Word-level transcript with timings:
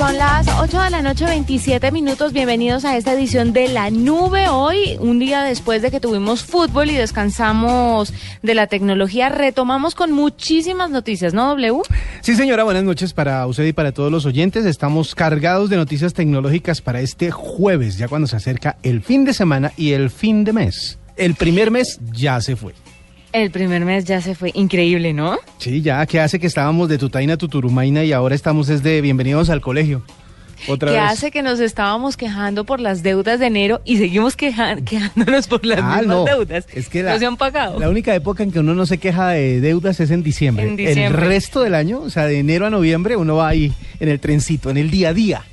Son 0.00 0.16
las 0.16 0.48
8 0.58 0.80
de 0.80 0.88
la 0.88 1.02
noche, 1.02 1.26
27 1.26 1.92
minutos. 1.92 2.32
Bienvenidos 2.32 2.86
a 2.86 2.96
esta 2.96 3.12
edición 3.12 3.52
de 3.52 3.68
La 3.68 3.90
Nube. 3.90 4.48
Hoy, 4.48 4.96
un 4.98 5.18
día 5.18 5.42
después 5.42 5.82
de 5.82 5.90
que 5.90 6.00
tuvimos 6.00 6.42
fútbol 6.42 6.88
y 6.88 6.94
descansamos 6.94 8.14
de 8.42 8.54
la 8.54 8.66
tecnología, 8.66 9.28
retomamos 9.28 9.94
con 9.94 10.12
muchísimas 10.12 10.88
noticias, 10.88 11.34
¿no, 11.34 11.50
W? 11.50 11.82
Sí, 12.22 12.34
señora, 12.34 12.64
buenas 12.64 12.82
noches 12.82 13.12
para 13.12 13.46
usted 13.46 13.66
y 13.66 13.74
para 13.74 13.92
todos 13.92 14.10
los 14.10 14.24
oyentes. 14.24 14.64
Estamos 14.64 15.14
cargados 15.14 15.68
de 15.68 15.76
noticias 15.76 16.14
tecnológicas 16.14 16.80
para 16.80 17.02
este 17.02 17.30
jueves, 17.30 17.98
ya 17.98 18.08
cuando 18.08 18.26
se 18.26 18.36
acerca 18.36 18.78
el 18.82 19.02
fin 19.02 19.26
de 19.26 19.34
semana 19.34 19.70
y 19.76 19.92
el 19.92 20.08
fin 20.08 20.44
de 20.44 20.54
mes. 20.54 20.98
El 21.18 21.34
primer 21.34 21.70
mes 21.70 22.00
ya 22.10 22.40
se 22.40 22.56
fue. 22.56 22.72
El 23.32 23.50
primer 23.50 23.84
mes 23.84 24.04
ya 24.04 24.20
se 24.20 24.34
fue. 24.34 24.50
Increíble, 24.54 25.12
¿no? 25.12 25.38
Sí, 25.58 25.82
ya, 25.82 26.04
que 26.06 26.18
hace 26.20 26.38
que 26.40 26.46
estábamos 26.48 26.88
de 26.88 26.98
Tutaina 26.98 27.34
a 27.34 27.36
Tuturumaina 27.36 28.02
y 28.04 28.12
ahora 28.12 28.34
estamos 28.34 28.66
desde 28.66 29.00
bienvenidos 29.00 29.50
al 29.50 29.60
colegio. 29.60 30.02
Otra 30.68 30.90
que 30.90 30.98
vez. 31.00 31.10
hace 31.10 31.30
que 31.30 31.42
nos 31.42 31.58
estábamos 31.58 32.18
quejando 32.18 32.64
por 32.64 32.80
las 32.80 33.02
deudas 33.02 33.40
de 33.40 33.46
enero 33.46 33.80
y 33.86 33.96
seguimos 33.96 34.36
queja- 34.36 34.76
quejándonos 34.84 35.46
por 35.46 35.64
las 35.64 35.78
Ah, 35.80 35.98
mismas 36.00 36.06
no. 36.06 36.24
deudas. 36.26 36.66
Es 36.74 36.88
que 36.90 37.02
la, 37.02 37.14
no 37.14 37.18
se 37.18 37.24
han 37.26 37.36
pagado. 37.38 37.78
la 37.80 37.88
única 37.88 38.14
época 38.14 38.42
en 38.42 38.52
que 38.52 38.58
uno 38.58 38.74
no 38.74 38.84
se 38.84 38.98
queja 38.98 39.28
de 39.28 39.60
deudas 39.62 40.00
es 40.00 40.10
en 40.10 40.22
diciembre. 40.22 40.66
En 40.68 40.76
diciembre. 40.76 41.06
El 41.06 41.12
resto 41.14 41.62
del 41.62 41.74
año, 41.74 42.00
o 42.00 42.10
sea, 42.10 42.26
de 42.26 42.38
enero 42.40 42.66
a 42.66 42.70
noviembre, 42.70 43.16
uno 43.16 43.36
va 43.36 43.48
ahí 43.48 43.72
en 44.00 44.08
el 44.10 44.20
trencito, 44.20 44.68
en 44.68 44.76
el 44.76 44.90
día 44.90 45.10
a 45.10 45.14
día. 45.14 45.44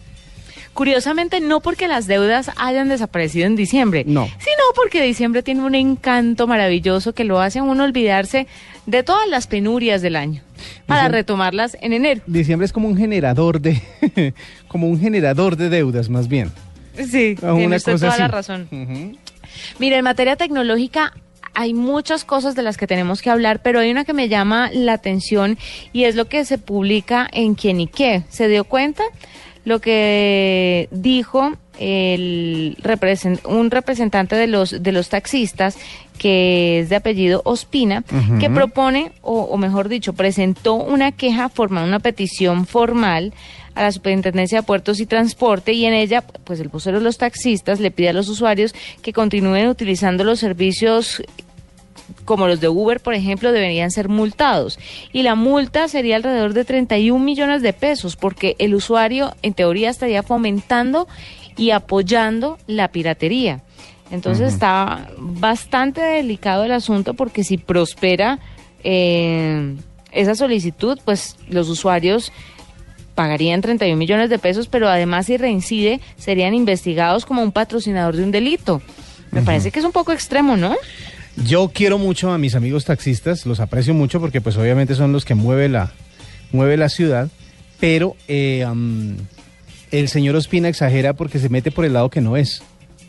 Curiosamente, 0.77 1.39
no 1.39 1.59
porque 1.59 1.87
las 1.87 2.05
deudas 2.05 2.51
hayan 2.55 2.87
desaparecido 2.87 3.47
en 3.47 3.55
diciembre, 3.55 4.03
No. 4.05 4.25
sino 4.27 4.63
porque 4.75 5.01
diciembre 5.01 5.41
tiene 5.41 5.61
un 5.63 5.73
encanto 5.73 6.45
maravilloso 6.45 7.13
que 7.15 7.23
lo 7.23 7.39
hace 7.41 7.57
a 7.57 7.63
uno 7.63 7.83
olvidarse 7.83 8.45
de 8.85 9.01
todas 9.01 9.27
las 9.27 9.47
penurias 9.47 10.03
del 10.03 10.15
año 10.15 10.43
para 10.85 11.01
Diciembre- 11.01 11.17
retomarlas 11.21 11.77
en 11.81 11.93
enero. 11.93 12.21
Diciembre 12.27 12.65
es 12.67 12.73
como 12.73 12.87
un 12.89 12.95
generador 12.95 13.59
de, 13.59 13.81
como 14.67 14.87
un 14.87 14.99
generador 14.99 15.55
de 15.55 15.69
deudas, 15.69 16.09
más 16.09 16.27
bien. 16.27 16.51
Sí, 16.95 17.35
tiene 17.39 17.75
usted 17.77 17.95
toda 17.95 18.09
así. 18.09 18.21
la 18.21 18.27
razón. 18.27 18.67
Mira, 19.79 19.97
en 19.97 20.03
materia 20.03 20.35
tecnológica 20.35 21.11
hay 21.55 21.73
muchas 21.73 22.23
cosas 22.23 22.53
de 22.53 22.61
las 22.61 22.77
que 22.77 22.85
tenemos 22.85 23.23
que 23.23 23.31
hablar, 23.31 23.63
pero 23.63 23.79
hay 23.79 23.89
una 23.89 24.05
que 24.05 24.13
me 24.13 24.29
llama 24.29 24.69
la 24.71 24.93
atención 24.93 25.57
y 25.91 26.03
es 26.03 26.15
lo 26.15 26.25
que 26.25 26.45
se 26.45 26.59
publica 26.59 27.27
en 27.33 27.55
Quién 27.55 27.79
y 27.79 27.87
qué. 27.87 28.21
¿Se 28.29 28.47
dio 28.47 28.63
cuenta? 28.63 29.01
Lo 29.67 29.79
que 29.81 30.87
dijo 30.91 31.51
el 31.77 32.77
represen- 32.81 33.45
un 33.45 33.69
representante 33.69 34.37
de 34.37 34.47
los 34.47 34.81
de 34.81 34.91
los 34.93 35.09
taxistas 35.09 35.77
que 36.17 36.79
es 36.79 36.89
de 36.89 36.95
apellido 36.95 37.41
Ospina, 37.43 38.03
que 38.39 38.49
propone, 38.49 39.11
o, 39.21 39.41
o 39.41 39.57
mejor 39.57 39.89
dicho, 39.89 40.13
presentó 40.13 40.75
una 40.75 41.11
queja 41.11 41.49
formando 41.49 41.87
una 41.89 41.99
petición 41.99 42.65
formal 42.65 43.33
a 43.75 43.83
la 43.83 43.91
Superintendencia 43.91 44.59
de 44.61 44.63
Puertos 44.65 44.99
y 45.01 45.05
Transporte 45.05 45.73
y 45.73 45.85
en 45.85 45.93
ella, 45.93 46.21
pues 46.45 46.59
el 46.61 46.69
vocero 46.69 46.97
de 46.99 47.03
los 47.03 47.17
taxistas 47.17 47.79
le 47.81 47.91
pide 47.91 48.09
a 48.09 48.13
los 48.13 48.29
usuarios 48.29 48.73
que 49.03 49.11
continúen 49.13 49.67
utilizando 49.67 50.23
los 50.23 50.39
servicios 50.39 51.21
como 52.25 52.47
los 52.47 52.59
de 52.59 52.69
Uber, 52.69 52.99
por 52.99 53.13
ejemplo, 53.13 53.51
deberían 53.51 53.91
ser 53.91 54.09
multados. 54.09 54.79
Y 55.13 55.23
la 55.23 55.35
multa 55.35 55.87
sería 55.87 56.15
alrededor 56.15 56.53
de 56.53 56.65
31 56.65 57.23
millones 57.23 57.61
de 57.61 57.73
pesos, 57.73 58.15
porque 58.15 58.55
el 58.59 58.75
usuario, 58.75 59.33
en 59.41 59.53
teoría, 59.53 59.89
estaría 59.89 60.23
fomentando 60.23 61.07
y 61.55 61.71
apoyando 61.71 62.57
la 62.67 62.89
piratería. 62.89 63.61
Entonces 64.09 64.53
está 64.53 65.09
bastante 65.17 66.01
delicado 66.01 66.63
el 66.63 66.71
asunto, 66.71 67.13
porque 67.13 67.43
si 67.43 67.57
prospera 67.57 68.39
eh, 68.83 69.75
esa 70.11 70.35
solicitud, 70.35 70.97
pues 71.03 71.35
los 71.49 71.67
usuarios 71.67 72.31
pagarían 73.15 73.61
31 73.61 73.97
millones 73.97 74.29
de 74.29 74.39
pesos, 74.39 74.67
pero 74.67 74.87
además 74.87 75.25
si 75.25 75.37
reincide 75.37 75.99
serían 76.17 76.53
investigados 76.53 77.25
como 77.25 77.41
un 77.41 77.51
patrocinador 77.51 78.15
de 78.15 78.23
un 78.23 78.31
delito. 78.31 78.81
Me 79.31 79.41
parece 79.41 79.71
que 79.71 79.79
es 79.79 79.85
un 79.85 79.91
poco 79.91 80.13
extremo, 80.13 80.55
¿no? 80.55 80.75
Yo 81.45 81.69
quiero 81.73 81.97
mucho 81.97 82.31
a 82.31 82.37
mis 82.37 82.55
amigos 82.55 82.85
taxistas, 82.85 83.45
los 83.45 83.59
aprecio 83.59 83.93
mucho 83.93 84.19
porque 84.19 84.41
pues 84.41 84.57
obviamente 84.57 84.95
son 84.95 85.13
los 85.13 85.23
que 85.23 85.35
mueve 85.35 85.69
la, 85.69 85.91
mueve 86.51 86.77
la 86.77 86.89
ciudad, 86.89 87.29
pero 87.79 88.15
eh, 88.27 88.65
el 89.91 90.07
señor 90.09 90.35
Ospina 90.35 90.67
exagera 90.67 91.13
porque 91.13 91.39
se 91.39 91.49
mete 91.49 91.71
por 91.71 91.85
el 91.85 91.93
lado 91.93 92.09
que 92.09 92.21
no 92.21 92.37
es. 92.37 92.63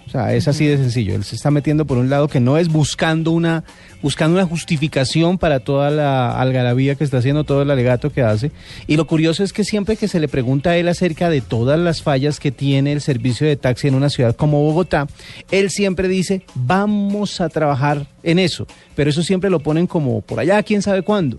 O 0.07 0.11
sea, 0.11 0.35
es 0.35 0.49
así 0.49 0.67
de 0.67 0.79
sencillo. 0.79 1.15
Él 1.15 1.25
se 1.25 1.37
está 1.37 1.51
metiendo 1.51 1.87
por 1.87 1.99
un 1.99 2.09
lado 2.09 2.29
que 2.29 2.41
no 2.41 2.57
es 2.57 2.69
buscando 2.69 3.31
una, 3.31 3.65
buscando 4.03 4.37
una 4.37 4.47
justificación 4.47 5.39
para 5.39 5.61
toda 5.61 5.91
la 5.91 6.39
algarabía 6.41 6.95
que 6.95 7.05
está 7.05 7.19
haciendo, 7.19 7.45
todo 7.45 7.63
el 7.63 7.71
alegato 7.71 8.11
que 8.11 8.23
hace. 8.23 8.51
Y 8.87 8.97
lo 8.97 9.07
curioso 9.07 9.45
es 9.45 9.53
que 9.53 9.65
siempre 9.65 9.97
que 9.97 10.09
se 10.09 10.21
le 10.21 10.29
pregunta 10.29 10.71
a 10.71 10.77
él 10.77 10.89
acerca 10.89 11.31
de 11.31 11.41
todas 11.41 11.79
las 11.79 12.03
fallas 12.03 12.41
que 12.41 12.53
tiene 12.53 12.93
el 12.93 13.01
servicio 13.01 13.47
de 13.47 13.57
taxi 13.57 13.89
en 13.89 13.95
una 13.95 14.11
ciudad 14.11 14.37
como 14.37 14.63
Bogotá, 14.63 15.07
él 15.51 15.71
siempre 15.71 16.09
dice, 16.09 16.43
vamos 16.55 17.41
a 17.41 17.49
trabajar 17.49 18.07
en 18.23 18.39
eso. 18.39 18.67
Pero 18.95 19.11
eso 19.11 19.23
siempre 19.23 19.51
lo 19.51 19.61
ponen 19.61 19.87
como 19.87 20.21
por 20.21 20.41
allá, 20.41 20.63
quién 20.63 20.83
sabe 20.83 21.03
cuándo. 21.03 21.39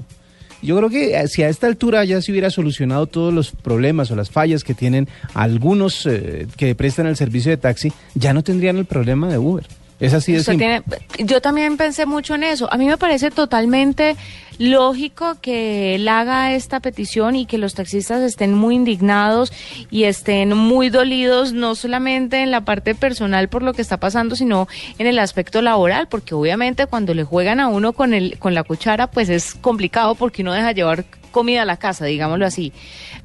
Yo 0.62 0.76
creo 0.78 0.90
que 0.90 1.16
eh, 1.16 1.28
si 1.28 1.42
a 1.42 1.50
esta 1.50 1.68
altura 1.68 2.04
ya 2.04 2.22
se 2.22 2.32
hubiera 2.32 2.50
solucionado 2.50 3.08
todos 3.08 3.34
los 3.34 3.52
problemas 3.52 4.12
o 4.12 4.16
las 4.16 4.30
fallas 4.30 4.64
que 4.64 4.74
tienen 4.74 5.08
algunos 5.34 6.06
eh, 6.06 6.48
que 6.58 6.76
prestan 6.76 7.08
el 7.08 7.16
servicio 7.16 7.52
de 7.52 7.58
taxi, 7.58 7.94
ya 8.14 8.34
no 8.34 8.44
tendrían 8.44 8.78
el 8.78 8.86
problema 8.86 9.30
de 9.30 9.38
Uber. 9.38 9.66
Es 10.00 10.14
así 10.14 10.34
de 10.34 10.44
simple. 10.44 10.82
tiene- 11.18 11.28
yo 11.30 11.42
también 11.42 11.76
pensé 11.78 12.06
mucho 12.06 12.36
en 12.36 12.44
eso. 12.44 12.72
A 12.72 12.78
mí 12.78 12.86
me 12.86 12.98
parece 12.98 13.32
totalmente 13.32 14.16
lógico 14.58 15.38
que 15.42 15.96
él 15.96 16.08
haga 16.08 16.54
esta 16.54 16.80
petición 16.82 17.36
y 17.36 17.46
que 17.46 17.58
los 17.58 17.74
taxistas 17.76 18.22
estén 18.22 18.54
muy 18.54 18.76
indignados 18.76 19.52
y 19.90 20.04
estén 20.04 20.56
muy 20.56 20.90
dolidos, 20.90 21.54
no 21.54 21.76
solamente 21.76 22.42
en 22.44 22.52
la 22.52 22.62
parte 22.62 22.94
personal 22.96 23.48
por 23.50 23.64
lo 23.64 23.74
que 23.74 23.82
está 23.82 23.98
pasando, 23.98 24.36
sino 24.36 24.68
en 24.98 25.08
el 25.08 25.18
aspecto 25.20 25.62
laboral, 25.62 26.08
porque 26.10 26.36
obviamente 26.36 26.88
cuando 26.88 27.14
le 27.14 27.24
juegan 27.24 27.60
a 27.62 27.68
uno 27.70 27.94
con, 27.94 28.14
el, 28.14 28.38
con 28.38 28.54
la 28.54 28.64
cuchara, 28.64 29.08
pues 29.08 29.30
es 29.30 29.56
complicado 29.56 30.16
porque 30.16 30.42
uno 30.42 30.54
deja 30.54 30.72
llevar 30.74 31.06
comida 31.32 31.62
a 31.62 31.66
la 31.66 31.78
casa, 31.78 32.06
digámoslo 32.06 32.46
así. 32.46 32.74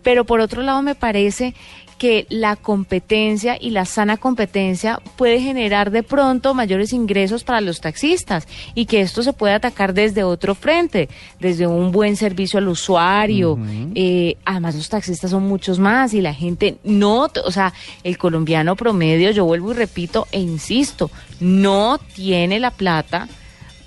Pero 0.03 0.25
por 0.27 0.41
otro 0.41 0.63
lado 0.63 0.83
me 0.83 0.95
parece 0.95 1.55
que 1.99 2.27
la 2.29 2.57
competencia 2.57 3.57
y 3.61 3.71
la 3.71 3.85
sana 3.85 4.17
competencia 4.17 5.01
puede 5.17 5.41
generar 5.41 5.91
de 5.91 6.03
pronto 6.03 6.55
mayores 6.55 6.93
ingresos 6.93 7.45
para 7.45 7.61
los 7.61 7.81
taxistas 7.81 8.47
y 8.75 8.87
que 8.87 9.01
esto 9.01 9.23
se 9.23 9.33
puede 9.33 9.55
atacar 9.55 9.95
desde 9.95 10.25
otro 10.25 10.55
frente, 10.55 11.09
desde 11.41 11.67
un 11.67 11.93
buen 11.93 12.17
servicio 12.17 12.59
al 12.59 12.69
usuario. 12.69 13.59
Eh, 13.95 14.37
además, 14.45 14.75
los 14.75 14.89
taxistas 14.89 15.31
son 15.31 15.45
muchos 15.45 15.79
más 15.79 16.15
y 16.15 16.21
la 16.21 16.35
gente 16.35 16.77
no, 16.85 17.29
o 17.45 17.51
sea, 17.51 17.73
el 18.03 18.19
colombiano 18.19 18.77
promedio, 18.77 19.31
yo 19.31 19.45
vuelvo 19.45 19.73
y 19.73 19.75
repito 19.75 20.27
e 20.33 20.41
insisto, 20.41 21.11
no 21.41 21.99
tiene 22.15 22.61
la 22.61 22.71
plata 22.71 23.29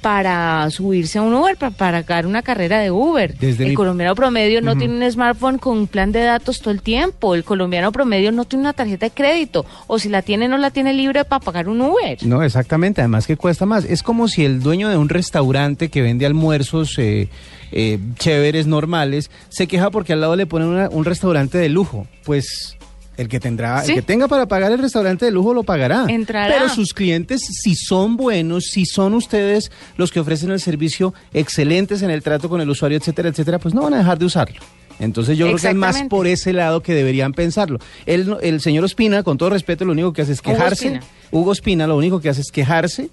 para 0.07 0.69
subirse 0.71 1.19
a 1.19 1.21
un 1.21 1.33
Uber, 1.33 1.57
para, 1.57 1.71
para 1.71 2.01
pagar 2.01 2.25
una 2.25 2.41
carrera 2.41 2.79
de 2.79 2.91
Uber. 2.91 3.37
Desde 3.37 3.65
el 3.65 3.71
mi- 3.71 3.75
colombiano 3.75 4.15
promedio 4.15 4.61
no 4.61 4.77
tiene 4.77 5.05
un 5.05 5.11
smartphone 5.11 5.57
con 5.57 5.77
un 5.79 5.87
plan 5.87 6.13
de 6.13 6.21
datos 6.21 6.61
todo 6.61 6.71
el 6.71 6.81
tiempo. 6.81 7.35
El 7.35 7.43
colombiano 7.43 7.91
promedio 7.91 8.31
no 8.31 8.45
tiene 8.45 8.61
una 8.61 8.71
tarjeta 8.71 9.07
de 9.07 9.11
crédito. 9.11 9.65
O 9.87 9.99
si 9.99 10.07
la 10.07 10.21
tiene, 10.21 10.47
no 10.47 10.57
la 10.57 10.71
tiene 10.71 10.93
libre 10.93 11.25
para 11.25 11.41
pagar 11.43 11.67
un 11.67 11.81
Uber. 11.81 12.25
No, 12.25 12.41
exactamente, 12.41 13.01
además 13.01 13.27
que 13.27 13.35
cuesta 13.35 13.65
más. 13.65 13.83
Es 13.83 14.01
como 14.01 14.29
si 14.29 14.45
el 14.45 14.61
dueño 14.61 14.87
de 14.87 14.95
un 14.95 15.09
restaurante 15.09 15.89
que 15.89 16.01
vende 16.01 16.25
almuerzos 16.25 16.97
eh, 16.99 17.27
eh, 17.73 17.99
chéveres, 18.17 18.65
normales, 18.65 19.29
se 19.49 19.67
queja 19.67 19.91
porque 19.91 20.13
al 20.13 20.21
lado 20.21 20.37
le 20.37 20.45
ponen 20.45 20.69
una- 20.69 20.87
un 20.89 21.03
restaurante 21.03 21.57
de 21.57 21.67
lujo. 21.67 22.07
Pues 22.23 22.76
el 23.17 23.27
que 23.27 23.39
tendrá, 23.39 23.83
Sí. 23.83 23.91
el 23.91 23.95
que 23.97 24.01
tenga 24.03 24.27
para 24.27 24.47
pagar 24.47 24.71
el 24.71 24.79
restaurante 24.79 25.25
de 25.25 25.31
lujo 25.31 25.53
lo 25.53 25.63
pagará. 25.63 26.05
Entrará. 26.07 26.53
Pero 26.53 26.69
sus 26.69 26.93
clientes, 26.93 27.41
si 27.61 27.75
son 27.75 28.15
buenos, 28.15 28.65
si 28.71 28.85
son 28.85 29.13
ustedes 29.15 29.71
los 29.97 30.11
que 30.11 30.19
ofrecen 30.19 30.51
el 30.51 30.59
servicio 30.59 31.13
excelentes 31.33 32.01
en 32.03 32.09
el 32.11 32.21
trato 32.23 32.47
con 32.49 32.61
el 32.61 32.69
usuario, 32.69 32.97
etcétera, 32.97 33.29
etcétera, 33.29 33.59
pues 33.59 33.73
no 33.73 33.81
van 33.81 33.95
a 33.95 33.97
dejar 33.97 34.17
de 34.19 34.25
usarlo. 34.25 34.59
Entonces 34.99 35.37
yo 35.37 35.45
creo 35.45 35.57
que 35.57 35.67
es 35.67 35.75
más 35.75 36.03
por 36.03 36.25
ese 36.25 36.53
lado 36.53 36.81
que 36.81 36.93
deberían 36.93 37.31
pensarlo. 37.33 37.77
El, 38.07 38.35
el 38.41 38.61
señor 38.61 38.83
Ospina, 38.83 39.21
con 39.21 39.37
todo 39.37 39.51
respeto, 39.51 39.85
lo 39.85 39.91
único 39.91 40.11
que 40.13 40.23
hace 40.23 40.31
es 40.31 40.39
Hugo 40.39 40.53
quejarse. 40.53 40.87
Ospina. 40.87 41.03
Hugo 41.31 41.51
Ospina 41.51 41.85
lo 41.87 41.97
único 41.97 42.19
que 42.19 42.29
hace 42.29 42.41
es 42.41 42.51
quejarse 42.51 43.09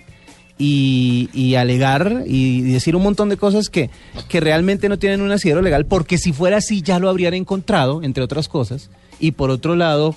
y, 0.59 1.55
alegar 1.57 2.25
y 2.27 2.63
decir 2.63 2.97
un 2.97 3.03
montón 3.03 3.29
de 3.29 3.37
cosas 3.37 3.69
que, 3.69 3.91
que 4.29 4.41
realmente 4.41 4.89
no 4.89 4.99
tienen 4.99 5.21
un 5.21 5.31
asidero 5.31 5.63
legal, 5.63 5.87
porque 5.87 6.19
si 6.19 6.33
fuera 6.33 6.59
así 6.59 6.83
ya 6.83 6.99
lo 6.99 7.09
habrían 7.09 7.35
encontrado, 7.35 8.03
entre 8.03 8.23
otras 8.23 8.49
cosas. 8.49 8.91
Y 9.19 9.33
por 9.33 9.51
otro 9.51 9.77
lado, 9.77 10.17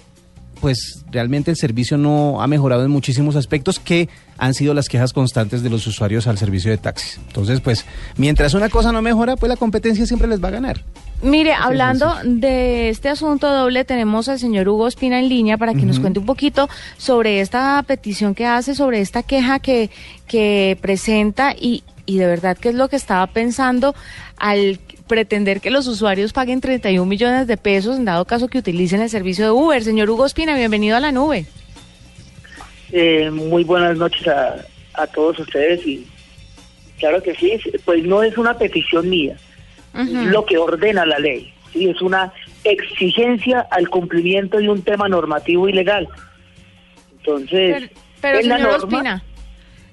pues 0.60 1.04
realmente 1.12 1.52
el 1.52 1.58
servicio 1.58 1.98
no 1.98 2.42
ha 2.42 2.48
mejorado 2.48 2.84
en 2.84 2.92
muchísimos 2.92 3.36
aspectos 3.36 3.80
que 3.80 4.10
han 4.38 4.54
sido 4.54 4.74
las 4.74 4.90
quejas 4.90 5.14
constantes 5.14 5.64
de 5.64 5.70
los 5.70 5.86
usuarios 5.88 6.28
al 6.28 6.38
servicio 6.38 6.72
de 6.72 6.78
taxis. 6.78 7.20
Entonces, 7.28 7.62
pues, 7.62 7.86
mientras 8.18 8.54
una 8.54 8.70
cosa 8.70 8.92
no 8.92 9.02
mejora, 9.02 9.36
pues 9.36 9.50
la 9.50 9.58
competencia 9.58 10.06
siempre 10.06 10.28
les 10.28 10.44
va 10.44 10.50
a 10.50 10.52
ganar. 10.52 10.84
Mire, 11.22 11.54
hablando 11.54 12.14
de 12.24 12.90
este 12.90 13.10
asunto 13.10 13.52
doble, 13.52 13.84
tenemos 13.86 14.30
al 14.30 14.38
señor 14.38 14.70
Hugo 14.70 14.88
Espina 14.88 15.20
en 15.20 15.30
línea 15.30 15.58
para 15.58 15.74
que 15.74 15.82
nos 15.82 16.00
cuente 16.00 16.20
un 16.20 16.28
poquito 16.28 16.70
sobre 16.98 17.40
esta 17.40 17.84
petición 17.88 18.36
que 18.36 18.46
hace, 18.46 18.76
sobre 18.76 19.02
esta 19.02 19.24
queja 19.24 19.58
que, 19.58 19.90
que 20.28 20.78
presenta 20.80 21.56
y, 21.60 21.84
y 22.06 22.20
de 22.20 22.28
verdad 22.28 22.56
qué 22.56 22.70
es 22.70 22.76
lo 22.76 22.88
que 22.88 22.98
estaba 22.98 23.26
pensando 23.26 23.96
al 24.38 24.80
pretender 25.08 25.60
que 25.60 25.72
los 25.72 25.88
usuarios 25.88 26.34
paguen 26.34 26.62
31 26.62 27.04
millones 27.08 27.48
de 27.48 27.58
pesos 27.58 27.98
en 27.98 28.06
dado 28.06 28.26
caso 28.26 28.48
que 28.48 28.60
utilicen 28.60 29.02
el 29.02 29.10
servicio 29.10 29.46
de 29.46 29.52
Uber. 29.52 29.84
Señor 29.84 30.12
Hugo 30.12 30.26
Espina, 30.26 30.56
bienvenido 30.56 30.98
a 30.98 31.00
la 31.00 31.12
nube. 31.12 31.48
Eh, 32.92 33.32
muy 33.32 33.64
buenas 33.64 33.98
noches 33.98 34.28
a, 34.28 34.56
a 34.94 35.08
todos 35.08 35.40
ustedes 35.40 35.86
y 35.86 36.06
claro 37.00 37.24
que 37.24 37.34
sí, 37.36 37.60
pues 37.86 38.04
no 38.04 38.22
es 38.22 38.38
una 38.38 38.58
petición 38.58 39.10
mía, 39.10 39.36
lo 39.94 40.46
que 40.46 40.58
ordena 40.58 41.06
la 41.06 41.20
ley, 41.20 41.54
¿sí? 41.74 41.90
es 41.90 42.02
una 42.02 42.32
exigencia 42.64 43.68
al 43.72 43.90
cumplimiento 43.90 44.58
de 44.58 44.70
un 44.70 44.82
tema 44.82 45.08
normativo 45.08 45.68
y 45.70 45.74
legal. 45.74 46.08
Entonces, 47.18 47.90
Pero, 47.90 48.02
pero 48.22 48.40
es 48.40 48.48
la 48.48 48.58
norma, 48.58 48.78
Ospina, 48.78 49.24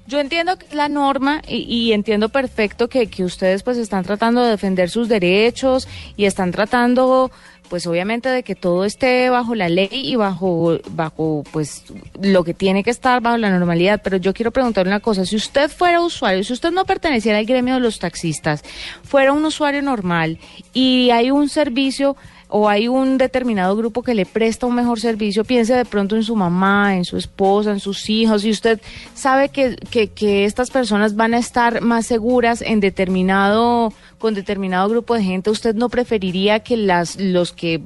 yo 0.07 0.19
entiendo 0.19 0.57
que 0.57 0.67
es 0.67 0.73
la 0.75 0.87
norma 0.87 1.41
y, 1.47 1.63
y 1.63 1.93
entiendo 1.93 2.29
perfecto 2.29 2.89
que, 2.89 3.07
que 3.07 3.23
ustedes 3.23 3.63
pues 3.63 3.77
están 3.77 4.03
tratando 4.03 4.43
de 4.43 4.51
defender 4.51 4.89
sus 4.89 5.09
derechos 5.09 5.87
y 6.15 6.25
están 6.25 6.51
tratando 6.51 7.31
pues 7.69 7.87
obviamente 7.87 8.29
de 8.29 8.43
que 8.43 8.55
todo 8.55 8.85
esté 8.85 9.29
bajo 9.29 9.55
la 9.55 9.69
ley 9.69 9.89
y 9.91 10.15
bajo 10.15 10.77
bajo 10.91 11.43
pues 11.51 11.83
lo 12.21 12.43
que 12.43 12.53
tiene 12.53 12.83
que 12.83 12.89
estar 12.89 13.21
bajo 13.21 13.37
la 13.37 13.49
normalidad, 13.49 14.01
pero 14.03 14.17
yo 14.17 14.33
quiero 14.33 14.51
preguntarle 14.51 14.91
una 14.91 14.99
cosa, 14.99 15.25
si 15.25 15.35
usted 15.35 15.69
fuera 15.69 16.01
usuario, 16.01 16.43
si 16.43 16.53
usted 16.53 16.71
no 16.71 16.85
perteneciera 16.85 17.37
al 17.37 17.45
gremio 17.45 17.75
de 17.75 17.79
los 17.79 17.99
taxistas, 17.99 18.63
fuera 19.03 19.33
un 19.33 19.43
usuario 19.45 19.81
normal 19.81 20.39
y 20.73 21.09
hay 21.11 21.31
un 21.31 21.49
servicio 21.49 22.15
o 22.47 22.69
hay 22.69 22.87
un 22.87 23.17
determinado 23.17 23.75
grupo 23.75 24.03
que 24.03 24.13
le 24.13 24.25
presta 24.25 24.65
un 24.65 24.75
mejor 24.75 24.99
servicio, 24.99 25.43
piense 25.43 25.73
de 25.73 25.85
pronto 25.85 26.15
en 26.15 26.23
su 26.23 26.35
mamá, 26.35 26.95
en 26.95 27.03
su 27.03 27.17
esposa, 27.17 27.71
en 27.71 27.79
sus 27.79 28.09
hijos, 28.09 28.45
y 28.45 28.51
usted 28.51 28.79
sabe 29.13 29.49
que, 29.49 29.75
que, 29.75 30.09
que 30.09 30.45
estas 30.45 30.69
personas 30.69 31.15
van 31.15 31.33
a 31.33 31.39
estar 31.39 31.81
más 31.81 32.05
seguras 32.05 32.61
en 32.61 32.79
determinado, 32.79 33.91
con 34.17 34.33
determinado 34.33 34.89
grupo 34.89 35.15
de 35.15 35.23
gente, 35.23 35.49
¿usted 35.49 35.75
no 35.75 35.89
preferiría 35.89 36.59
que 36.59 36.77
las, 36.77 37.19
los 37.19 37.51
que 37.51 37.75
eh, 37.75 37.81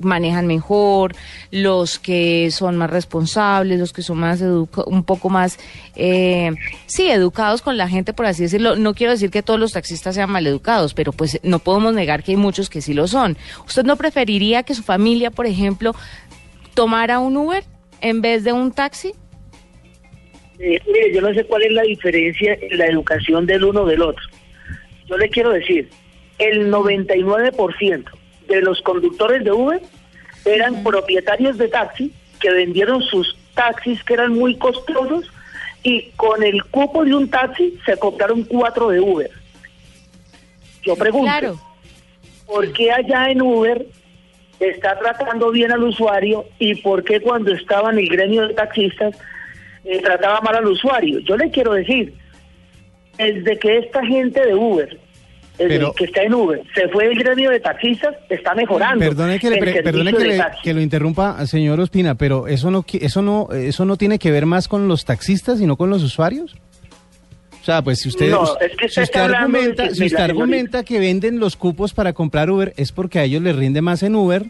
manejan 0.00 0.46
mejor, 0.46 1.14
los 1.50 1.98
que 1.98 2.50
son 2.50 2.76
más 2.76 2.90
responsables, 2.90 3.78
los 3.78 3.92
que 3.92 4.02
son 4.02 4.18
más 4.18 4.40
un 4.40 5.04
poco 5.04 5.28
más, 5.30 5.58
eh, 5.96 6.50
sí, 6.86 7.08
educados 7.10 7.62
con 7.62 7.76
la 7.76 7.88
gente, 7.88 8.12
por 8.12 8.26
así 8.26 8.42
decirlo? 8.42 8.76
No 8.76 8.94
quiero 8.94 9.12
decir 9.12 9.30
que 9.30 9.42
todos 9.42 9.60
los 9.60 9.72
taxistas 9.72 10.14
sean 10.14 10.30
maleducados, 10.30 10.94
pero 10.94 11.12
pues 11.12 11.40
no 11.42 11.58
podemos 11.58 11.94
negar 11.94 12.22
que 12.22 12.32
hay 12.32 12.36
muchos 12.36 12.70
que 12.70 12.80
sí 12.80 12.94
lo 12.94 13.06
son. 13.06 13.36
¿Usted 13.66 13.84
no 13.84 13.96
preferiría 13.96 14.62
que 14.62 14.74
su 14.74 14.82
familia, 14.82 15.30
por 15.30 15.46
ejemplo, 15.46 15.94
tomara 16.74 17.18
un 17.18 17.36
Uber 17.36 17.64
en 18.00 18.20
vez 18.20 18.44
de 18.44 18.52
un 18.52 18.72
taxi? 18.72 19.12
eh, 20.58 20.80
mire, 20.86 21.14
yo 21.14 21.20
no 21.20 21.32
sé 21.34 21.44
cuál 21.44 21.62
es 21.62 21.72
la 21.72 21.82
diferencia 21.82 22.58
en 22.60 22.78
la 22.78 22.86
educación 22.86 23.46
del 23.46 23.64
uno 23.64 23.84
del 23.84 24.02
otro. 24.02 24.24
Yo 25.08 25.16
le 25.16 25.28
quiero 25.30 25.50
decir, 25.50 25.88
el 26.38 26.70
99% 26.70 28.04
de 28.48 28.60
los 28.62 28.80
conductores 28.82 29.44
de 29.44 29.52
Uber 29.52 29.80
eran 30.44 30.82
propietarios 30.82 31.58
de 31.58 31.68
taxi 31.68 32.12
que 32.40 32.50
vendieron 32.50 33.02
sus 33.02 33.36
taxis 33.54 34.02
que 34.04 34.14
eran 34.14 34.32
muy 34.34 34.56
costosos 34.56 35.30
y 35.82 36.10
con 36.16 36.42
el 36.42 36.64
cupo 36.64 37.04
de 37.04 37.14
un 37.14 37.28
taxi 37.28 37.78
se 37.84 37.96
compraron 37.96 38.44
cuatro 38.44 38.90
de 38.90 39.00
Uber. 39.00 39.30
Yo 40.82 40.96
pregunto, 40.96 41.26
Claro. 41.26 41.60
¿por 42.46 42.72
qué 42.72 42.92
allá 42.92 43.30
en 43.30 43.42
Uber 43.42 43.86
está 44.60 44.98
tratando 44.98 45.50
bien 45.50 45.72
al 45.72 45.82
usuario 45.82 46.46
y 46.58 46.76
por 46.76 47.04
qué 47.04 47.20
cuando 47.20 47.52
estaba 47.52 47.90
en 47.90 47.98
el 47.98 48.08
gremio 48.08 48.46
de 48.46 48.54
taxistas 48.54 49.16
eh, 49.84 50.00
trataba 50.00 50.40
mal 50.40 50.56
al 50.56 50.66
usuario? 50.66 51.18
Yo 51.20 51.36
le 51.36 51.50
quiero 51.50 51.72
decir, 51.72 52.14
desde 53.18 53.58
que 53.58 53.78
esta 53.78 54.04
gente 54.06 54.44
de 54.46 54.54
Uber, 54.54 54.98
desde 55.58 55.68
Pero- 55.78 55.92
que 55.92 56.04
está 56.04 56.22
en 56.22 56.34
Uber, 56.34 56.62
se 56.74 56.88
fue 56.88 57.08
del 57.08 57.18
gremio 57.18 57.50
de 57.50 57.58
taxistas, 57.60 58.14
está 58.30 58.54
mejorando. 58.54 59.00
Perdone 59.04 59.38
que, 59.40 59.50
le 59.50 59.56
el 59.56 59.60
pre- 59.60 59.72
servicio 59.72 59.92
perdone 59.92 60.12
que, 60.12 60.18
de 60.18 60.28
le- 60.28 60.36
taxi. 60.38 60.62
que 60.62 60.74
lo 60.74 60.80
interrumpa, 60.80 61.46
señor 61.46 61.80
Ospina, 61.80 62.14
pero 62.14 62.46
eso 62.46 62.70
no, 62.70 62.84
eso 62.92 63.22
no, 63.22 63.48
eso 63.52 63.84
no 63.84 63.96
tiene 63.96 64.18
que 64.18 64.30
ver 64.30 64.46
más 64.46 64.68
con 64.68 64.86
los 64.88 65.04
taxistas 65.04 65.60
y 65.60 65.66
no 65.66 65.76
con 65.76 65.90
los 65.90 66.02
usuarios. 66.02 66.54
O 67.60 67.64
sea, 67.64 67.82
pues 67.82 67.98
si 68.00 68.08
usted, 68.08 68.30
No, 68.30 68.44
es 68.60 68.76
que 68.76 68.88
si 68.88 69.02
usted 69.02 69.20
argumenta, 69.20 69.88
que- 69.88 69.94
si 69.94 70.06
usted 70.06 70.20
argumenta 70.20 70.84
que 70.84 71.00
venden 71.00 71.38
los 71.40 71.56
cupos 71.56 71.92
para 71.92 72.12
comprar 72.14 72.50
Uber 72.50 72.72
es 72.76 72.92
porque 72.92 73.18
a 73.18 73.24
ellos 73.24 73.42
les 73.42 73.54
rinde 73.56 73.82
más 73.82 74.02
en 74.04 74.14
Uber 74.14 74.46